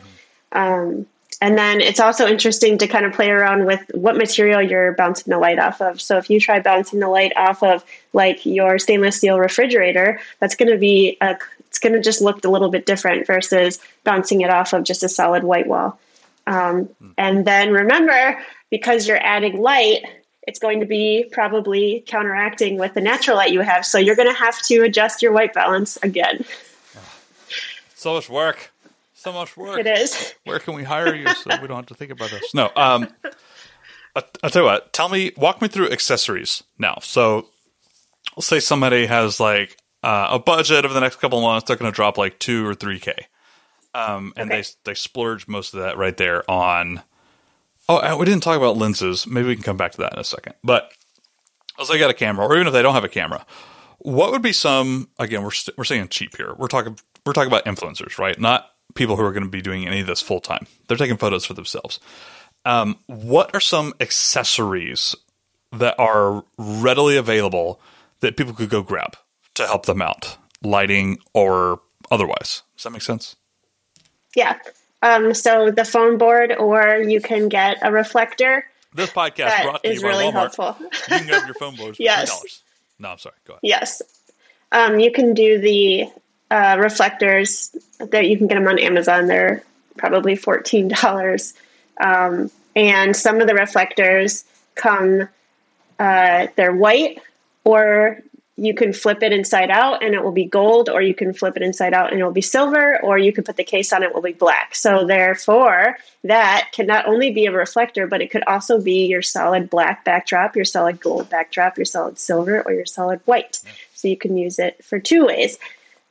Um, 0.51 1.07
and 1.41 1.57
then 1.57 1.79
it's 1.79 2.01
also 2.01 2.27
interesting 2.27 2.77
to 2.79 2.87
kind 2.87 3.05
of 3.05 3.13
play 3.13 3.29
around 3.29 3.65
with 3.65 3.81
what 3.93 4.17
material 4.17 4.61
you're 4.61 4.91
bouncing 4.93 5.31
the 5.31 5.39
light 5.39 5.57
off 5.57 5.81
of. 5.81 6.01
So 6.01 6.17
if 6.17 6.29
you 6.29 6.37
try 6.37 6.59
bouncing 6.59 6.99
the 6.99 7.07
light 7.07 7.31
off 7.37 7.63
of 7.63 7.85
like 8.11 8.45
your 8.45 8.77
stainless 8.77 9.15
steel 9.15 9.39
refrigerator 9.39 10.19
that's 10.39 10.55
going 10.55 10.71
to 10.71 10.77
be 10.77 11.17
a 11.21 11.37
it's 11.67 11.79
going 11.79 11.93
to 11.93 12.01
just 12.01 12.19
look 12.19 12.43
a 12.43 12.49
little 12.49 12.69
bit 12.69 12.85
different 12.85 13.25
versus 13.25 13.79
bouncing 14.03 14.41
it 14.41 14.49
off 14.49 14.73
of 14.73 14.83
just 14.83 15.03
a 15.03 15.09
solid 15.09 15.43
white 15.43 15.67
wall. 15.67 15.99
Um, 16.47 16.85
hmm. 16.85 17.11
and 17.17 17.45
then 17.45 17.71
remember 17.71 18.37
because 18.69 19.07
you're 19.07 19.23
adding 19.23 19.61
light 19.61 20.03
it's 20.49 20.57
going 20.57 20.79
to 20.79 20.85
be 20.87 21.29
probably 21.31 22.03
counteracting 22.07 22.79
with 22.79 22.95
the 22.95 23.01
natural 23.01 23.37
light 23.37 23.51
you 23.51 23.61
have. 23.61 23.85
So 23.85 23.99
you're 23.99 24.15
going 24.15 24.27
to 24.27 24.37
have 24.37 24.59
to 24.63 24.81
adjust 24.81 25.21
your 25.21 25.31
white 25.31 25.53
balance 25.53 25.95
again. 26.01 26.43
So 27.93 28.15
much 28.15 28.29
work. 28.29 28.71
So 29.13 29.31
much 29.31 29.55
work. 29.55 29.79
It 29.79 29.85
is. 29.85 30.33
Where 30.45 30.57
can 30.57 30.73
we 30.73 30.83
hire 30.83 31.13
you 31.13 31.27
so 31.35 31.51
we 31.61 31.67
don't 31.67 31.77
have 31.77 31.85
to 31.87 31.93
think 31.93 32.11
about 32.11 32.31
this? 32.31 32.55
No. 32.55 32.71
Um, 32.75 33.09
I, 34.15 34.23
will 34.41 34.49
tell 34.49 34.63
you 34.63 34.65
what. 34.65 34.91
Tell 34.91 35.07
me, 35.07 35.33
walk 35.37 35.61
me 35.61 35.67
through 35.67 35.91
accessories 35.91 36.63
now. 36.79 36.97
So, 37.03 37.45
let's 38.35 38.47
say 38.47 38.59
somebody 38.59 39.05
has 39.05 39.39
like 39.39 39.77
uh, 40.01 40.29
a 40.31 40.39
budget 40.39 40.83
over 40.83 40.95
the 40.95 40.99
next 40.99 41.17
couple 41.17 41.37
of 41.37 41.43
months. 41.43 41.67
They're 41.67 41.75
going 41.75 41.91
to 41.91 41.95
drop 41.95 42.17
like 42.17 42.39
two 42.39 42.65
or 42.65 42.73
three 42.73 42.97
k, 42.99 43.13
um, 43.93 44.33
and 44.35 44.49
okay. 44.49 44.61
they 44.61 44.91
they 44.91 44.93
splurge 44.95 45.47
most 45.47 45.75
of 45.75 45.81
that 45.81 45.97
right 45.97 46.17
there 46.17 46.49
on 46.49 47.03
Oh, 47.89 48.17
we 48.17 48.25
didn't 48.25 48.43
talk 48.43 48.55
about 48.57 48.77
lenses. 48.77 49.27
Maybe 49.27 49.47
we 49.47 49.55
can 49.55 49.63
come 49.63 49.77
back 49.77 49.91
to 49.93 49.97
that 49.99 50.13
in 50.13 50.19
a 50.19 50.23
second. 50.23 50.53
But 50.63 50.91
as 51.79 51.89
they 51.89 51.97
got 51.99 52.11
a 52.11 52.13
camera, 52.13 52.45
or 52.45 52.55
even 52.55 52.67
if 52.67 52.73
they 52.73 52.81
don't 52.81 52.93
have 52.93 53.03
a 53.03 53.09
camera, 53.09 53.45
what 53.97 54.31
would 54.31 54.41
be 54.41 54.53
some? 54.53 55.09
Again, 55.19 55.41
we're 55.41 55.47
we 55.47 55.55
st- 55.55 55.77
we're 55.77 55.83
saying 55.83 56.07
cheap 56.09 56.37
here. 56.37 56.53
We're 56.57 56.67
talking 56.67 56.97
we're 57.25 57.33
talking 57.33 57.51
about 57.51 57.65
influencers, 57.65 58.17
right? 58.17 58.39
Not 58.39 58.69
people 58.95 59.15
who 59.17 59.23
are 59.23 59.33
going 59.33 59.43
to 59.43 59.49
be 59.49 59.61
doing 59.61 59.87
any 59.87 59.99
of 60.01 60.07
this 60.07 60.21
full 60.21 60.39
time. 60.39 60.67
They're 60.87 60.97
taking 60.97 61.17
photos 61.17 61.45
for 61.45 61.53
themselves. 61.53 61.99
Um, 62.63 62.99
what 63.07 63.53
are 63.53 63.59
some 63.59 63.93
accessories 63.99 65.15
that 65.71 65.99
are 65.99 66.43
readily 66.57 67.17
available 67.17 67.81
that 68.19 68.37
people 68.37 68.53
could 68.53 68.69
go 68.69 68.83
grab 68.83 69.15
to 69.55 69.65
help 69.65 69.85
them 69.85 70.01
out? 70.01 70.37
lighting 70.63 71.19
or 71.33 71.81
otherwise. 72.11 72.63
Does 72.75 72.83
that 72.83 72.91
make 72.91 73.01
sense? 73.01 73.35
Yeah. 74.35 74.55
Um, 75.01 75.33
so 75.33 75.71
the 75.71 75.85
foam 75.85 76.17
board, 76.17 76.51
or 76.51 76.97
you 76.97 77.21
can 77.21 77.47
get 77.49 77.77
a 77.81 77.91
reflector. 77.91 78.65
This 78.93 79.09
podcast 79.11 79.63
brought 79.63 79.83
to 79.83 79.93
you 79.93 80.01
by 80.01 80.07
really 80.07 80.25
Walmart. 80.25 80.31
helpful. 80.33 80.75
You 80.81 80.89
can 81.07 81.27
grab 81.27 81.45
your 81.45 81.53
foam 81.55 81.75
boards 81.75 81.97
for 81.97 82.03
Yes. 82.03 82.31
$3. 82.43 82.61
No, 82.99 83.09
I'm 83.11 83.17
sorry. 83.19 83.35
Go 83.45 83.53
ahead. 83.53 83.59
Yes. 83.63 84.01
Um, 84.71 84.99
you 84.99 85.11
can 85.11 85.33
do 85.33 85.59
the 85.59 86.05
uh, 86.51 86.77
reflectors 86.79 87.75
that 87.99 88.27
you 88.27 88.37
can 88.37 88.47
get 88.47 88.55
them 88.55 88.67
on 88.67 88.77
Amazon. 88.79 89.27
They're 89.27 89.63
probably 89.97 90.35
$14. 90.35 91.53
Um, 92.01 92.51
and 92.75 93.15
some 93.15 93.39
of 93.41 93.47
the 93.47 93.53
reflectors 93.53 94.43
come, 94.75 95.29
uh, 95.99 96.47
they're 96.55 96.75
white, 96.75 97.21
or 97.63 98.19
you 98.59 98.73
can 98.73 98.91
flip 98.91 99.23
it 99.23 99.31
inside 99.31 99.71
out 99.71 100.03
and 100.03 100.13
it 100.13 100.23
will 100.23 100.33
be 100.33 100.45
gold, 100.45 100.89
or 100.89 101.01
you 101.01 101.13
can 101.13 101.33
flip 101.33 101.55
it 101.55 101.63
inside 101.63 101.93
out 101.93 102.11
and 102.11 102.19
it 102.19 102.23
will 102.23 102.31
be 102.31 102.41
silver, 102.41 102.99
or 103.01 103.17
you 103.17 103.31
can 103.31 103.43
put 103.43 103.55
the 103.55 103.63
case 103.63 103.93
on 103.93 104.03
it 104.03 104.13
will 104.13 104.21
be 104.21 104.33
black. 104.33 104.75
So, 104.75 105.05
therefore, 105.05 105.97
that 106.23 106.69
can 106.73 106.85
not 106.85 107.07
only 107.07 107.31
be 107.31 107.45
a 107.45 107.51
reflector, 107.51 108.05
but 108.05 108.21
it 108.21 108.29
could 108.29 108.43
also 108.47 108.81
be 108.81 109.05
your 109.05 109.21
solid 109.21 109.69
black 109.69 110.03
backdrop, 110.03 110.55
your 110.55 110.65
solid 110.65 110.99
gold 110.99 111.29
backdrop, 111.29 111.77
your 111.77 111.85
solid 111.85 112.19
silver, 112.19 112.61
or 112.61 112.73
your 112.73 112.85
solid 112.85 113.21
white. 113.25 113.59
So, 113.95 114.07
you 114.07 114.17
can 114.17 114.35
use 114.35 114.59
it 114.59 114.83
for 114.83 114.99
two 114.99 115.25
ways. 115.25 115.57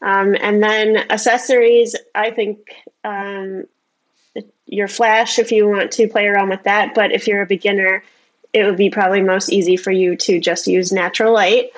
Um, 0.01 0.37
and 0.41 0.63
then 0.63 0.97
accessories, 0.97 1.97
I 2.15 2.31
think 2.31 2.75
um, 3.05 3.65
your 4.67 4.89
flash 4.89 5.39
if 5.39 5.53
you 5.53 5.69
want 5.69 5.93
to 5.93 6.09
play 6.09 6.27
around 6.27 6.51
with 6.51 6.63
that. 6.65 6.95
But 6.95 7.13
if 7.13 7.27
you're 7.27 7.43
a 7.43 7.47
beginner, 7.47 8.03
it 8.53 8.65
would 8.65 8.77
be 8.77 8.91
probably 8.91 9.23
most 9.23 9.51
easy 9.51 9.77
for 9.77 9.91
you 9.91 10.17
to 10.17 10.41
just 10.41 10.67
use 10.67 10.93
natural 10.93 11.33
light. 11.33 11.71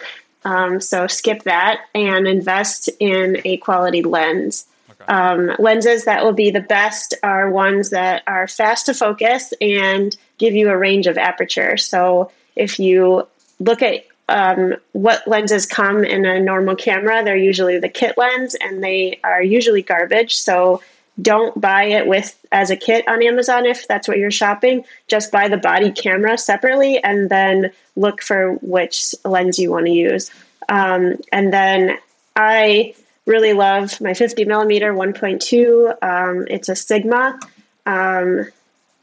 Um, 0.45 0.81
so 0.81 1.07
skip 1.07 1.43
that 1.45 1.83
and 1.95 2.27
invest 2.27 2.89
in 2.99 3.41
a 3.45 3.59
quality 3.59 4.03
lens. 4.03 4.67
Okay. 4.91 5.05
Um, 5.13 5.53
lenses 5.59 6.05
that 6.05 6.25
will 6.25 6.33
be 6.33 6.51
the 6.51 6.61
best 6.61 7.15
are 7.23 7.51
ones 7.51 7.91
that 7.91 8.23
are 8.27 8.49
fast 8.49 8.87
to 8.87 8.95
focus 8.95 9.53
and 9.61 10.17
give 10.39 10.55
you 10.55 10.71
a 10.71 10.77
range 10.77 11.07
of 11.07 11.19
aperture. 11.19 11.77
So 11.77 12.31
if 12.57 12.79
you 12.79 13.27
look 13.59 13.83
at 13.83 14.07
um, 14.29 14.77
what 14.93 15.27
lenses 15.27 15.67
come 15.67 16.05
in 16.05 16.25
a 16.25 16.41
normal 16.41 16.77
camera, 16.77 17.25
they're 17.25 17.37
usually 17.37 17.79
the 17.79 17.89
kit 17.89 18.17
lens 18.17 18.55
and 18.55 18.83
they 18.83 19.21
are 19.25 19.43
usually 19.43 19.83
garbage. 19.83 20.37
So 20.37 20.83
don't 21.21 21.61
buy 21.61 21.85
it 21.85 22.07
with 22.07 22.39
as 22.53 22.71
a 22.71 22.77
kit 22.77 23.07
on 23.09 23.23
Amazon 23.23 23.67
if 23.67 23.87
that's 23.89 24.09
what 24.09 24.19
you're 24.19 24.31
shopping. 24.31 24.85
Just 25.09 25.33
buy 25.33 25.49
the 25.49 25.57
body 25.57 25.93
camera 25.93 26.39
separately 26.39 27.03
and 27.03 27.29
then 27.29 27.73
look 27.97 28.23
for 28.23 28.55
which 28.63 29.15
lens 29.25 29.59
you 29.59 29.71
want 29.71 29.87
to 29.87 29.93
use. 29.93 30.31
Um, 30.69 31.17
and 31.33 31.53
then 31.53 31.99
I 32.37 32.95
really 33.27 33.53
love 33.53 34.01
my 34.01 34.15
50 34.15 34.45
millimeter 34.45 34.95
1.2. 34.95 36.03
Um, 36.03 36.47
it's 36.49 36.69
a 36.69 36.77
Sigma. 36.77 37.39
Um, 37.87 38.47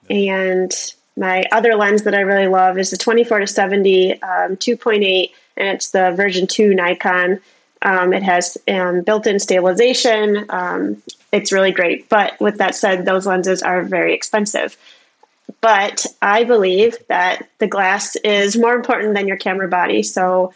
and 0.10 0.94
my 1.18 1.44
other 1.52 1.76
lens 1.76 2.04
that 2.04 2.14
I 2.14 2.22
really 2.22 2.48
love 2.48 2.78
is 2.78 2.92
the 2.92 2.98
24 2.98 3.40
to 3.40 3.48
70 3.48 4.22
um, 4.22 4.56
2.8, 4.56 5.32
and 5.58 5.68
it's 5.68 5.90
the 5.90 6.12
version 6.12 6.48
2 6.48 6.74
Nikon. 6.74 7.40
Um, 7.82 8.14
it 8.14 8.24
has 8.24 8.58
um, 8.68 9.02
built-in 9.02 9.40
stabilization. 9.40 10.46
It's 11.38 11.52
really 11.52 11.72
great. 11.72 12.10
But 12.10 12.40
with 12.40 12.58
that 12.58 12.74
said, 12.74 13.06
those 13.06 13.28
lenses 13.28 13.62
are 13.62 13.84
very 13.84 14.14
expensive. 14.16 14.76
But 15.62 16.06
I 16.20 16.44
believe 16.44 16.98
that 17.10 17.48
the 17.60 17.68
glass 17.68 18.16
is 18.18 18.58
more 18.58 18.74
important 18.74 19.14
than 19.14 19.28
your 19.28 19.38
camera 19.38 19.68
body. 19.68 20.02
So 20.02 20.54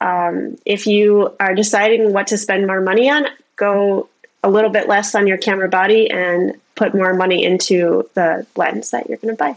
um, 0.00 0.56
if 0.64 0.86
you 0.86 1.34
are 1.40 1.54
deciding 1.54 2.12
what 2.12 2.28
to 2.28 2.38
spend 2.38 2.66
more 2.66 2.80
money 2.80 3.10
on, 3.10 3.26
go 3.56 4.08
a 4.42 4.50
little 4.50 4.70
bit 4.70 4.88
less 4.88 5.14
on 5.16 5.26
your 5.26 5.36
camera 5.36 5.68
body 5.68 6.08
and 6.10 6.58
put 6.76 6.94
more 6.94 7.12
money 7.12 7.44
into 7.44 8.08
the 8.14 8.46
lens 8.56 8.90
that 8.92 9.08
you're 9.08 9.18
going 9.18 9.34
to 9.34 9.38
buy. 9.38 9.56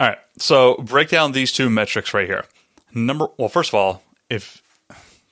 All 0.00 0.08
right. 0.08 0.18
So 0.36 0.74
break 0.78 1.08
down 1.10 1.32
these 1.32 1.52
two 1.52 1.70
metrics 1.70 2.12
right 2.12 2.26
here. 2.26 2.44
Number 2.92 3.28
well, 3.38 3.48
first 3.48 3.70
of 3.70 3.74
all, 3.74 4.02
if 4.28 4.62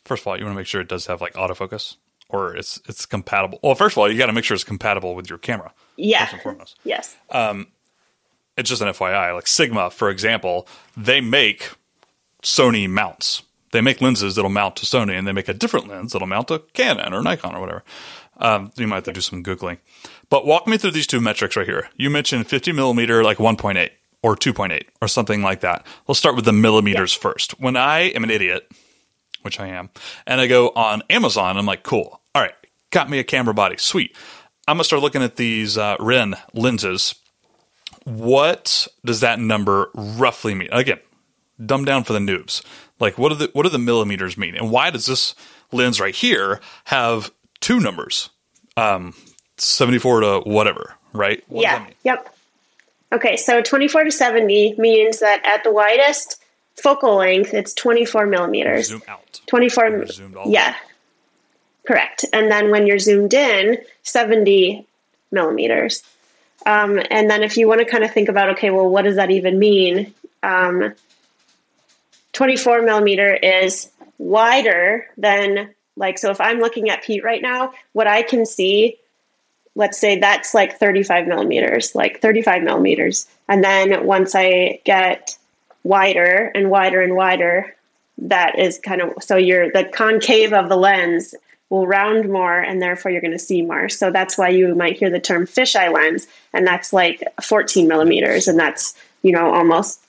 first 0.05 0.23
of 0.23 0.29
all, 0.29 0.39
you 0.39 0.45
want 0.45 0.55
to 0.55 0.59
make 0.59 0.67
sure 0.69 0.81
it 0.81 0.89
does 0.89 1.07
have 1.07 1.21
like 1.21 1.35
autofocus 1.35 1.97
or 2.29 2.55
it's 2.57 2.81
it's 2.87 3.07
compatible. 3.07 3.59
Well, 3.63 3.75
first 3.75 3.95
of 3.95 3.99
all, 3.99 4.11
you 4.11 4.19
got 4.19 4.27
to 4.27 4.33
make 4.33 4.45
sure 4.45 4.55
it's 4.55 4.65
compatible 4.65 5.15
with 5.15 5.29
your 5.29 5.39
camera. 5.39 5.73
Yeah. 5.97 6.21
First 6.21 6.33
and 6.35 6.43
foremost. 6.43 6.79
Yes. 6.85 7.17
It's 8.57 8.71
just 8.71 8.81
an 8.81 8.89
FYI. 8.89 9.35
Like 9.35 9.47
Sigma, 9.47 9.91
for 9.91 10.09
example, 10.09 10.67
they 10.97 11.21
make 11.21 11.73
Sony 12.43 12.89
mounts. 12.89 13.43
They 13.73 13.81
make 13.81 14.01
lenses 14.01 14.37
that'll 14.37 14.51
mount 14.51 14.77
to 14.77 14.87
Sony, 14.87 15.19
and 15.19 15.27
they 15.27 15.33
make 15.33 15.49
a 15.49 15.55
different 15.55 15.89
lens 15.89 16.13
that'll 16.13 16.27
mount 16.29 16.49
to 16.49 16.61
Canon 16.73 17.13
or 17.13 17.23
Nikon 17.23 17.55
or 17.55 17.61
whatever. 17.61 17.85
Um, 18.39 18.73
you 18.77 18.87
might 18.87 18.97
have 18.97 19.05
to 19.05 19.13
do 19.13 19.21
some 19.21 19.43
googling. 19.43 19.79
But 20.31 20.47
walk 20.47 20.67
me 20.67 20.79
through 20.79 20.93
these 20.93 21.07
two 21.07 21.21
metrics 21.21 21.57
right 21.57 21.67
here. 21.67 21.89
You 21.97 22.09
mentioned 22.09 22.47
50 22.47 22.73
millimeter, 22.73 23.23
like 23.23 23.39
1.8 23.39 23.91
or 24.23 24.37
2.8 24.37 24.85
or 25.01 25.09
something 25.09 25.43
like 25.43 25.61
that. 25.61 25.87
Let's 26.07 26.19
start 26.19 26.37
with 26.37 26.45
the 26.45 26.53
millimeters 26.53 27.13
first. 27.13 27.59
When 27.61 27.77
I 27.77 28.01
am 28.11 28.25
an 28.25 28.31
idiot, 28.31 28.71
which 29.47 29.59
I 29.59 29.69
am, 29.69 29.89
and 30.27 30.41
I 30.41 30.47
go 30.47 30.69
on 30.77 31.03
Amazon, 31.09 31.57
I'm 31.57 31.65
like, 31.65 31.83
cool. 31.83 32.21
All 32.35 32.43
right, 32.43 32.55
got 32.91 33.09
me 33.09 33.19
a 33.19 33.25
camera 33.25 33.55
body, 33.55 33.79
sweet. 33.79 34.15
I'm 34.69 34.77
gonna 34.77 34.85
start 34.85 35.01
looking 35.01 35.23
at 35.23 35.37
these 35.37 35.79
uh, 35.79 35.97
Ren 36.01 36.37
lenses. 36.53 37.15
What 38.05 38.87
does 39.05 39.21
that 39.21 39.41
number 39.41 39.91
roughly 39.95 40.55
mean? 40.55 40.69
Again, 40.73 41.01
dumb 41.65 41.85
down 41.85 42.05
for 42.05 42.13
the 42.13 42.19
noobs. 42.19 42.63
Like, 43.01 43.17
what 43.17 43.31
do 43.31 43.37
the 43.37 43.51
what 43.55 43.63
do 43.63 43.69
the 43.71 43.79
millimeters 43.79 44.37
mean, 44.37 44.55
and 44.57 44.71
why 44.71 44.91
does 44.91 45.07
this 45.07 45.35
lens 45.73 46.01
right 46.01 46.15
here 46.15 46.61
have 46.85 47.31
two 47.61 47.81
numbers, 47.81 48.31
um, 48.77 49.15
74 49.57 50.21
to 50.21 50.41
whatever, 50.41 50.95
right? 51.13 51.43
What 51.49 51.63
yeah. 51.63 51.87
Yep. 52.05 52.35
Okay, 53.13 53.37
so 53.37 53.63
24 53.63 54.05
to 54.05 54.11
70 54.11 54.75
means 54.79 55.21
that 55.21 55.41
at 55.45 55.63
the 55.63 55.73
widest 55.73 56.43
focal 56.77 57.17
length, 57.17 57.55
it's 57.55 57.75
24 57.75 58.27
millimeters. 58.27 58.89
Zoom 58.89 59.03
out. 59.09 59.41
24. 59.47 59.89
You're 59.89 60.07
zoomed 60.07 60.37
all 60.37 60.51
yeah. 60.51 60.75
Correct. 61.87 62.25
And 62.33 62.51
then 62.51 62.71
when 62.71 62.87
you're 62.87 62.99
zoomed 62.99 63.33
in, 63.33 63.79
70 64.03 64.87
millimeters. 65.31 66.03
Um, 66.65 67.01
and 67.11 67.31
then 67.31 67.43
if 67.43 67.57
you 67.57 67.69
want 67.69 67.81
to 67.81 67.85
kind 67.85 68.03
of 68.03 68.11
think 68.11 68.29
about, 68.29 68.51
okay, 68.51 68.71
well, 68.71 68.89
what 68.89 69.03
does 69.03 69.17
that 69.17 69.31
even 69.31 69.59
mean? 69.59 70.13
Um, 70.43 70.95
24 72.33 72.83
millimeter 72.83 73.33
is 73.33 73.89
wider 74.19 75.07
than, 75.17 75.75
like, 75.97 76.19
so 76.19 76.31
if 76.31 76.41
I'm 76.41 76.59
looking 76.59 76.91
at 76.91 77.05
Pete 77.05 77.23
right 77.23 77.41
now, 77.41 77.73
what 77.93 78.09
I 78.09 78.23
can 78.23 78.45
see, 78.47 78.99
let's 79.77 79.99
say 79.99 80.19
that's 80.19 80.55
like 80.55 80.79
35 80.79 81.29
millimeters, 81.29 81.95
like 81.95 82.21
35 82.21 82.63
millimeters. 82.63 83.27
And 83.49 83.63
then 83.63 84.05
once 84.05 84.35
I 84.35 84.81
get 84.85 85.39
wider 85.87 86.51
and 86.55 86.69
wider 86.69 87.01
and 87.01 87.15
wider, 87.15 87.75
that 88.19 88.59
is 88.59 88.79
kind 88.79 89.01
of 89.01 89.23
so 89.23 89.37
you're 89.37 89.71
the 89.71 89.85
concave 89.85 90.53
of 90.53 90.69
the 90.69 90.77
lens 90.77 91.35
will 91.69 91.87
round 91.87 92.31
more 92.31 92.61
and 92.61 92.81
therefore 92.81 93.11
you're 93.11 93.21
going 93.21 93.33
to 93.33 93.39
see 93.39 93.61
more. 93.63 93.89
So 93.89 94.11
that's 94.11 94.39
why 94.39 94.51
you 94.51 94.75
might 94.75 94.99
hear 94.99 95.11
the 95.11 95.21
term 95.21 95.47
fisheye 95.47 95.93
lens, 95.93 96.27
and 96.53 96.67
that's 96.67 96.93
like 96.93 97.23
14 97.43 97.89
millimeters, 97.89 98.49
and 98.49 98.59
that's 98.59 98.95
you 99.23 99.33
know 99.33 99.53
almost 99.53 100.01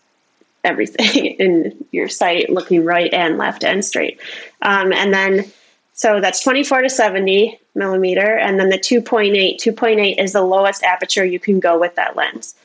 everything 0.64 1.26
in 1.40 1.86
your 1.92 2.10
sight, 2.10 2.50
looking 2.50 2.84
right 2.84 3.14
and 3.14 3.38
left 3.38 3.64
and 3.64 3.84
straight. 3.84 4.20
Um, 4.62 4.92
and 4.92 5.14
then 5.14 5.52
so 5.94 6.22
that's 6.22 6.44
24 6.44 6.84
to 6.84 6.90
70 6.90 7.60
millimeter, 7.74 8.38
and 8.38 8.60
then 8.60 8.70
the 8.70 8.78
2.8. 8.78 9.58
2.8 9.58 10.20
is 10.24 10.34
the 10.34 10.42
lowest 10.42 10.84
aperture 10.84 11.26
you 11.26 11.40
can 11.40 11.60
go 11.60 11.80
with 11.80 11.96
that 11.96 12.16
lens. 12.16 12.56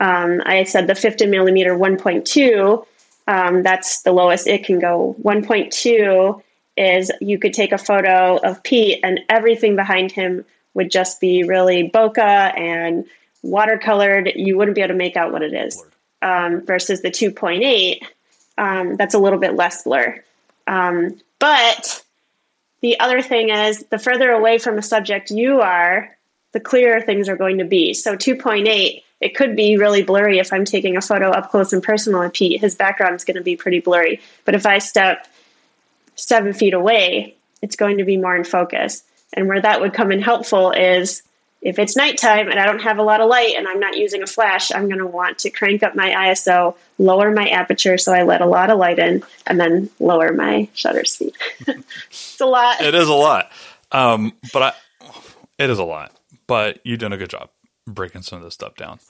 Um, 0.00 0.42
I 0.44 0.64
said 0.64 0.86
the 0.86 0.94
50 0.94 1.26
millimeter 1.26 1.76
1.2. 1.76 2.86
Um, 3.28 3.62
that's 3.62 4.02
the 4.02 4.12
lowest 4.12 4.46
it 4.46 4.64
can 4.64 4.78
go. 4.78 5.14
1.2 5.22 6.42
is 6.76 7.12
you 7.20 7.38
could 7.38 7.52
take 7.52 7.72
a 7.72 7.78
photo 7.78 8.38
of 8.38 8.62
Pete 8.62 9.00
and 9.04 9.20
everything 9.28 9.76
behind 9.76 10.10
him 10.10 10.44
would 10.74 10.90
just 10.90 11.20
be 11.20 11.44
really 11.44 11.90
bokeh 11.90 12.18
and 12.58 13.04
watercolored. 13.44 14.32
You 14.34 14.56
wouldn't 14.56 14.74
be 14.74 14.80
able 14.80 14.94
to 14.94 14.98
make 14.98 15.16
out 15.16 15.32
what 15.32 15.42
it 15.42 15.52
is. 15.52 15.82
Um, 16.22 16.66
versus 16.66 17.00
the 17.00 17.10
2.8, 17.10 18.00
um, 18.58 18.96
that's 18.96 19.14
a 19.14 19.18
little 19.18 19.38
bit 19.38 19.54
less 19.54 19.84
blur. 19.84 20.22
Um, 20.66 21.18
but 21.38 22.02
the 22.82 23.00
other 23.00 23.22
thing 23.22 23.48
is 23.48 23.84
the 23.90 23.98
further 23.98 24.30
away 24.30 24.58
from 24.58 24.76
a 24.76 24.82
subject 24.82 25.30
you 25.30 25.60
are, 25.60 26.16
the 26.52 26.60
clearer 26.60 27.00
things 27.00 27.28
are 27.28 27.36
going 27.36 27.58
to 27.58 27.64
be. 27.64 27.94
So 27.94 28.16
2.8, 28.16 29.02
it 29.20 29.36
could 29.36 29.54
be 29.54 29.76
really 29.76 30.02
blurry 30.02 30.38
if 30.38 30.52
I'm 30.52 30.64
taking 30.64 30.96
a 30.96 31.02
photo 31.02 31.30
up 31.30 31.50
close 31.50 31.72
and 31.72 31.82
personal 31.82 32.22
of 32.22 32.32
Pete. 32.32 32.60
His 32.60 32.74
background 32.74 33.16
is 33.16 33.24
going 33.24 33.36
to 33.36 33.42
be 33.42 33.56
pretty 33.56 33.80
blurry. 33.80 34.20
But 34.44 34.54
if 34.54 34.64
I 34.64 34.78
step 34.78 35.26
seven 36.16 36.52
feet 36.52 36.74
away, 36.74 37.36
it's 37.60 37.76
going 37.76 37.98
to 37.98 38.04
be 38.04 38.16
more 38.16 38.34
in 38.34 38.44
focus. 38.44 39.02
And 39.34 39.46
where 39.46 39.60
that 39.60 39.80
would 39.80 39.92
come 39.92 40.10
in 40.10 40.22
helpful 40.22 40.72
is 40.72 41.22
if 41.60 41.78
it's 41.78 41.96
nighttime 41.96 42.48
and 42.48 42.58
I 42.58 42.64
don't 42.64 42.80
have 42.80 42.98
a 42.98 43.02
lot 43.02 43.20
of 43.20 43.28
light 43.28 43.54
and 43.56 43.68
I'm 43.68 43.78
not 43.78 43.98
using 43.98 44.22
a 44.22 44.26
flash, 44.26 44.72
I'm 44.72 44.86
going 44.86 44.98
to 44.98 45.06
want 45.06 45.40
to 45.40 45.50
crank 45.50 45.82
up 45.82 45.94
my 45.94 46.10
ISO, 46.10 46.74
lower 46.98 47.30
my 47.30 47.48
aperture 47.48 47.98
so 47.98 48.14
I 48.14 48.22
let 48.22 48.40
a 48.40 48.46
lot 48.46 48.70
of 48.70 48.78
light 48.78 48.98
in, 48.98 49.22
and 49.46 49.60
then 49.60 49.90
lower 50.00 50.32
my 50.32 50.68
shutter 50.72 51.04
speed. 51.04 51.34
it's 51.68 52.40
a 52.40 52.46
lot. 52.46 52.80
It 52.80 52.94
is 52.94 53.08
a 53.08 53.14
lot. 53.14 53.52
Um, 53.92 54.32
but 54.54 54.62
I, 54.62 54.72
it 55.58 55.68
is 55.68 55.78
a 55.78 55.84
lot. 55.84 56.16
But 56.46 56.80
you've 56.84 56.98
done 56.98 57.12
a 57.12 57.18
good 57.18 57.30
job 57.30 57.50
breaking 57.90 58.22
some 58.22 58.38
of 58.38 58.44
this 58.44 58.54
stuff 58.54 58.76
down. 58.76 59.00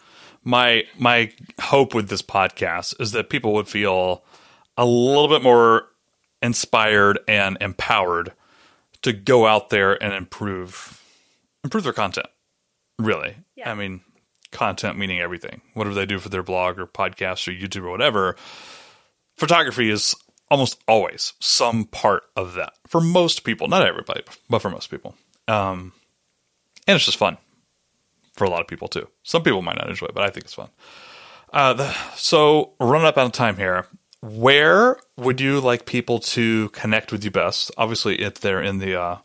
My 0.43 0.85
my 0.99 1.33
hope 1.61 1.95
with 1.95 2.09
this 2.09 2.23
podcast 2.23 3.01
is 3.01 3.13
that 3.13 3.31
people 3.31 3.53
would 3.55 3.69
feel 3.69 4.25
a 4.77 4.85
little 4.85 5.29
bit 5.29 5.43
more 5.43 5.89
inspired 6.43 7.19
and 7.29 7.59
empowered 7.61 8.33
to 9.03 9.13
go 9.13 9.47
out 9.47 9.71
there 9.71 10.03
and 10.03 10.13
improve 10.15 11.03
improve 11.65 11.85
their 11.85 11.93
content. 11.93 12.27
Really, 12.99 13.37
Yeah. 13.57 13.71
I 13.71 13.75
mean, 13.75 14.03
content 14.51 14.99
meaning 14.99 15.21
everything. 15.21 15.63
Whatever 15.75 15.95
they 15.95 16.07
do 16.07 16.19
for 16.19 16.29
their 16.29 16.43
blog 16.43 16.79
or 16.79 16.87
podcast 16.87 17.49
or 17.49 17.53
YouTube 17.53 17.85
or 17.85 17.91
whatever, 17.91 18.37
photography 19.37 19.91
is 19.91 20.15
almost 20.51 20.83
always 20.89 21.33
some 21.41 21.85
part 21.85 22.25
of 22.37 22.55
that 22.55 22.75
for 22.87 23.01
most 23.01 23.45
people. 23.45 23.69
Not 23.69 23.87
everybody, 23.87 24.23
but 24.49 24.61
for 24.61 24.71
most 24.71 24.91
people. 24.91 25.15
Um, 25.49 25.93
and 26.87 26.97
it's 26.97 27.05
just 27.05 27.19
fun 27.19 27.39
for 28.35 28.45
a 28.45 28.51
lot 28.51 28.61
of 28.61 28.67
people 28.67 28.89
too. 28.89 29.09
Some 29.23 29.43
people 29.43 29.63
might 29.63 29.77
not 29.77 29.89
enjoy 29.89 30.07
it, 30.07 30.15
but 30.15 30.25
I 30.25 30.31
think 30.31 30.45
it's 30.45 30.55
fun. 30.55 30.71
Uh, 31.53 31.73
the, 31.75 31.93
so 32.15 32.73
running 32.79 33.07
up 33.07 33.19
out 33.19 33.27
of 33.27 33.33
time 33.33 33.57
here. 33.57 33.87
Where 34.23 34.99
would 35.17 35.41
you 35.41 35.61
like 35.61 35.87
people 35.87 36.19
to 36.21 36.69
connect 36.71 37.11
with 37.11 37.25
you 37.25 37.31
best? 37.31 37.71
Obviously, 37.79 38.21
if 38.21 38.35
they're 38.35 38.63
in 38.63 38.79
the 38.79 39.01
uh, 39.01 39.19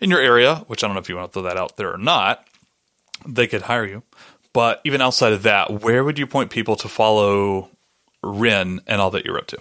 in 0.00 0.08
your 0.08 0.20
area, 0.20 0.56
which 0.68 0.84
I 0.84 0.86
don't 0.86 0.94
know 0.94 1.00
if 1.00 1.08
you 1.08 1.16
want 1.16 1.32
to 1.32 1.32
throw 1.32 1.42
that 1.42 1.56
out 1.56 1.76
there 1.76 1.92
or 1.92 1.98
not, 1.98 2.46
they 3.26 3.48
could 3.48 3.62
hire 3.62 3.84
you. 3.84 4.04
But 4.52 4.80
even 4.84 5.00
outside 5.00 5.32
of 5.32 5.42
that, 5.42 5.82
where 5.82 6.04
would 6.04 6.18
you 6.18 6.28
point 6.28 6.50
people 6.50 6.76
to 6.76 6.88
follow 6.88 7.70
Ren 8.22 8.80
and 8.86 9.00
all 9.00 9.10
that 9.10 9.24
you're 9.24 9.38
up 9.38 9.48
to? 9.48 9.58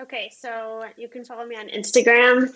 Okay, 0.00 0.30
so 0.34 0.86
you 0.96 1.08
can 1.08 1.24
follow 1.24 1.44
me 1.44 1.54
on 1.54 1.68
Instagram 1.68 2.54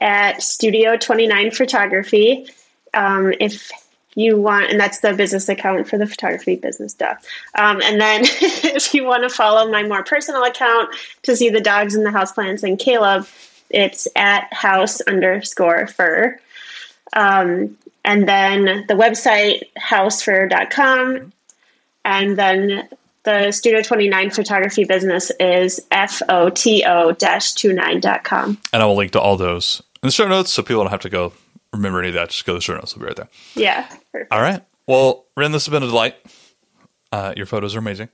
at 0.00 0.42
Studio 0.42 0.96
Twenty 0.96 1.28
Nine 1.28 1.52
Photography. 1.52 2.48
Um, 2.92 3.32
if 3.38 3.70
you 4.18 4.36
want, 4.36 4.70
and 4.70 4.78
that's 4.80 4.98
the 4.98 5.14
business 5.14 5.48
account 5.48 5.88
for 5.88 5.96
the 5.96 6.06
photography 6.06 6.56
business 6.56 6.92
stuff. 6.92 7.24
Um, 7.56 7.80
and 7.82 7.98
then 8.00 8.22
if 8.24 8.92
you 8.92 9.04
want 9.04 9.22
to 9.22 9.28
follow 9.28 9.70
my 9.70 9.84
more 9.84 10.02
personal 10.02 10.42
account 10.42 10.92
to 11.22 11.36
see 11.36 11.50
the 11.50 11.60
dogs 11.60 11.94
and 11.94 12.04
the 12.04 12.10
houseplants 12.10 12.64
and 12.64 12.76
Caleb, 12.78 13.28
it's 13.70 14.08
at 14.16 14.52
house 14.52 15.00
underscore 15.02 15.86
fur. 15.86 16.36
Um, 17.12 17.78
and 18.04 18.28
then 18.28 18.86
the 18.88 18.94
website 18.94 19.62
housefur.com. 19.78 21.32
And 22.04 22.36
then 22.36 22.88
the 23.22 23.52
Studio 23.52 23.82
29 23.82 24.30
photography 24.30 24.82
business 24.84 25.30
is 25.38 25.78
foto-29.com. 25.90 28.58
And 28.72 28.82
I 28.82 28.86
will 28.86 28.96
link 28.96 29.12
to 29.12 29.20
all 29.20 29.36
those 29.36 29.80
in 30.02 30.08
the 30.08 30.12
show 30.12 30.26
notes 30.26 30.52
so 30.52 30.62
people 30.62 30.82
don't 30.82 30.90
have 30.90 30.98
to 31.00 31.08
go 31.08 31.32
remember 31.72 32.00
any 32.00 32.08
of 32.08 32.14
that. 32.14 32.30
Just 32.30 32.44
go 32.44 32.52
to 32.52 32.58
the 32.58 32.62
show 32.62 32.74
notes. 32.74 32.92
It'll 32.92 33.00
be 33.00 33.06
right 33.06 33.16
there. 33.16 33.28
Yeah. 33.54 33.86
Perfect. 34.12 34.32
All 34.32 34.40
right. 34.40 34.64
Well, 34.86 35.26
Ren, 35.36 35.52
this 35.52 35.66
has 35.66 35.72
been 35.72 35.82
a 35.82 35.86
delight. 35.86 36.16
Uh, 37.12 37.34
your 37.36 37.46
photos 37.46 37.74
are 37.74 37.78
amazing. 37.78 38.08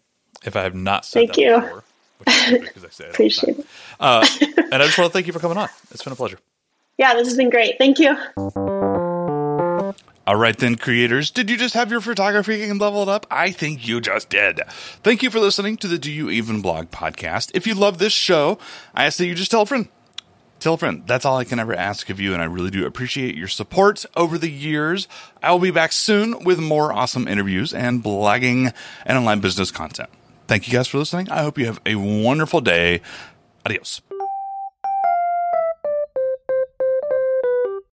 If 0.45 0.57
I 0.57 0.63
have 0.63 0.75
not 0.75 1.05
said 1.05 1.21
Thank 1.21 1.37
you. 1.39 1.55
before, 1.61 1.85
which 2.19 2.29
is 2.29 2.43
stupid 2.43 2.61
because 2.63 2.85
I 2.85 2.89
say 2.91 3.05
it 3.07 3.11
Appreciate 3.11 3.59
it. 3.61 3.67
Uh, 3.99 4.27
and 4.41 4.75
I 4.83 4.87
just 4.87 4.99
want 4.99 5.11
to 5.11 5.13
thank 5.13 5.27
you 5.27 5.33
for 5.33 5.39
coming 5.39 5.57
on. 5.57 5.69
It's 5.91 6.03
been 6.03 6.13
a 6.13 6.17
pleasure. 6.17 6.39
Yeah, 6.99 7.15
this 7.15 7.27
has 7.29 7.37
been 7.37 7.51
great. 7.51 7.77
Thank 7.79 7.99
you. 7.99 8.17
All 10.27 10.37
right, 10.37 10.57
then, 10.57 10.77
creators. 10.77 11.31
Did 11.31 11.51
you 11.51 11.57
just 11.59 11.75
have 11.75 11.91
your 11.91 12.01
photography 12.01 12.59
game 12.59 12.79
leveled 12.79 13.11
up? 13.11 13.27
I 13.31 13.51
think 13.51 13.87
you 13.87 14.01
just 14.01 14.31
did. 14.31 14.61
Thank 15.03 15.23
you 15.23 15.31
for 15.31 15.39
listening 15.39 15.77
to 15.79 15.89
the 15.89 15.99
Do 15.99 16.11
You 16.11 16.31
Even 16.31 16.63
Blog 16.63 16.91
podcast. 16.91 17.51
If 17.53 17.67
you 17.67 17.75
love 17.75 17.99
this 17.99 18.13
show, 18.15 18.59
I 18.95 19.05
ask 19.05 19.19
that 19.19 19.27
you 19.27 19.35
just 19.35 19.51
tell 19.51 19.63
a 19.63 19.67
friend. 19.67 19.89
Tell 20.65 20.73
a 20.73 20.79
friend. 20.79 21.03
That's 21.07 21.27
all 21.27 21.37
I 21.37 21.45
can 21.45 21.59
ever 21.59 21.75
ask 21.75 22.09
of 22.09 22.19
you, 22.19 22.33
and 22.33 22.41
I 22.41 22.47
really 22.47 22.71
do 22.71 22.87
appreciate 22.87 23.35
your 23.35 23.49
support 23.49 24.07
over 24.17 24.39
the 24.39 24.51
years. 24.51 25.09
I 25.43 25.53
will 25.53 25.59
be 25.59 25.71
back 25.71 25.93
soon 25.93 26.43
with 26.43 26.59
more 26.59 26.91
awesome 26.91 27.29
interviews 27.29 27.75
and 27.75 28.03
blogging 28.03 28.73
and 29.05 29.19
online 29.19 29.41
business 29.41 29.71
content. 29.71 30.09
Thank 30.47 30.67
you 30.67 30.73
guys 30.73 30.89
for 30.89 30.97
listening. 30.97 31.29
I 31.29 31.43
hope 31.43 31.59
you 31.59 31.67
have 31.67 31.83
a 31.85 31.97
wonderful 31.97 32.63
day. 32.63 33.03
Adios. 33.67 34.01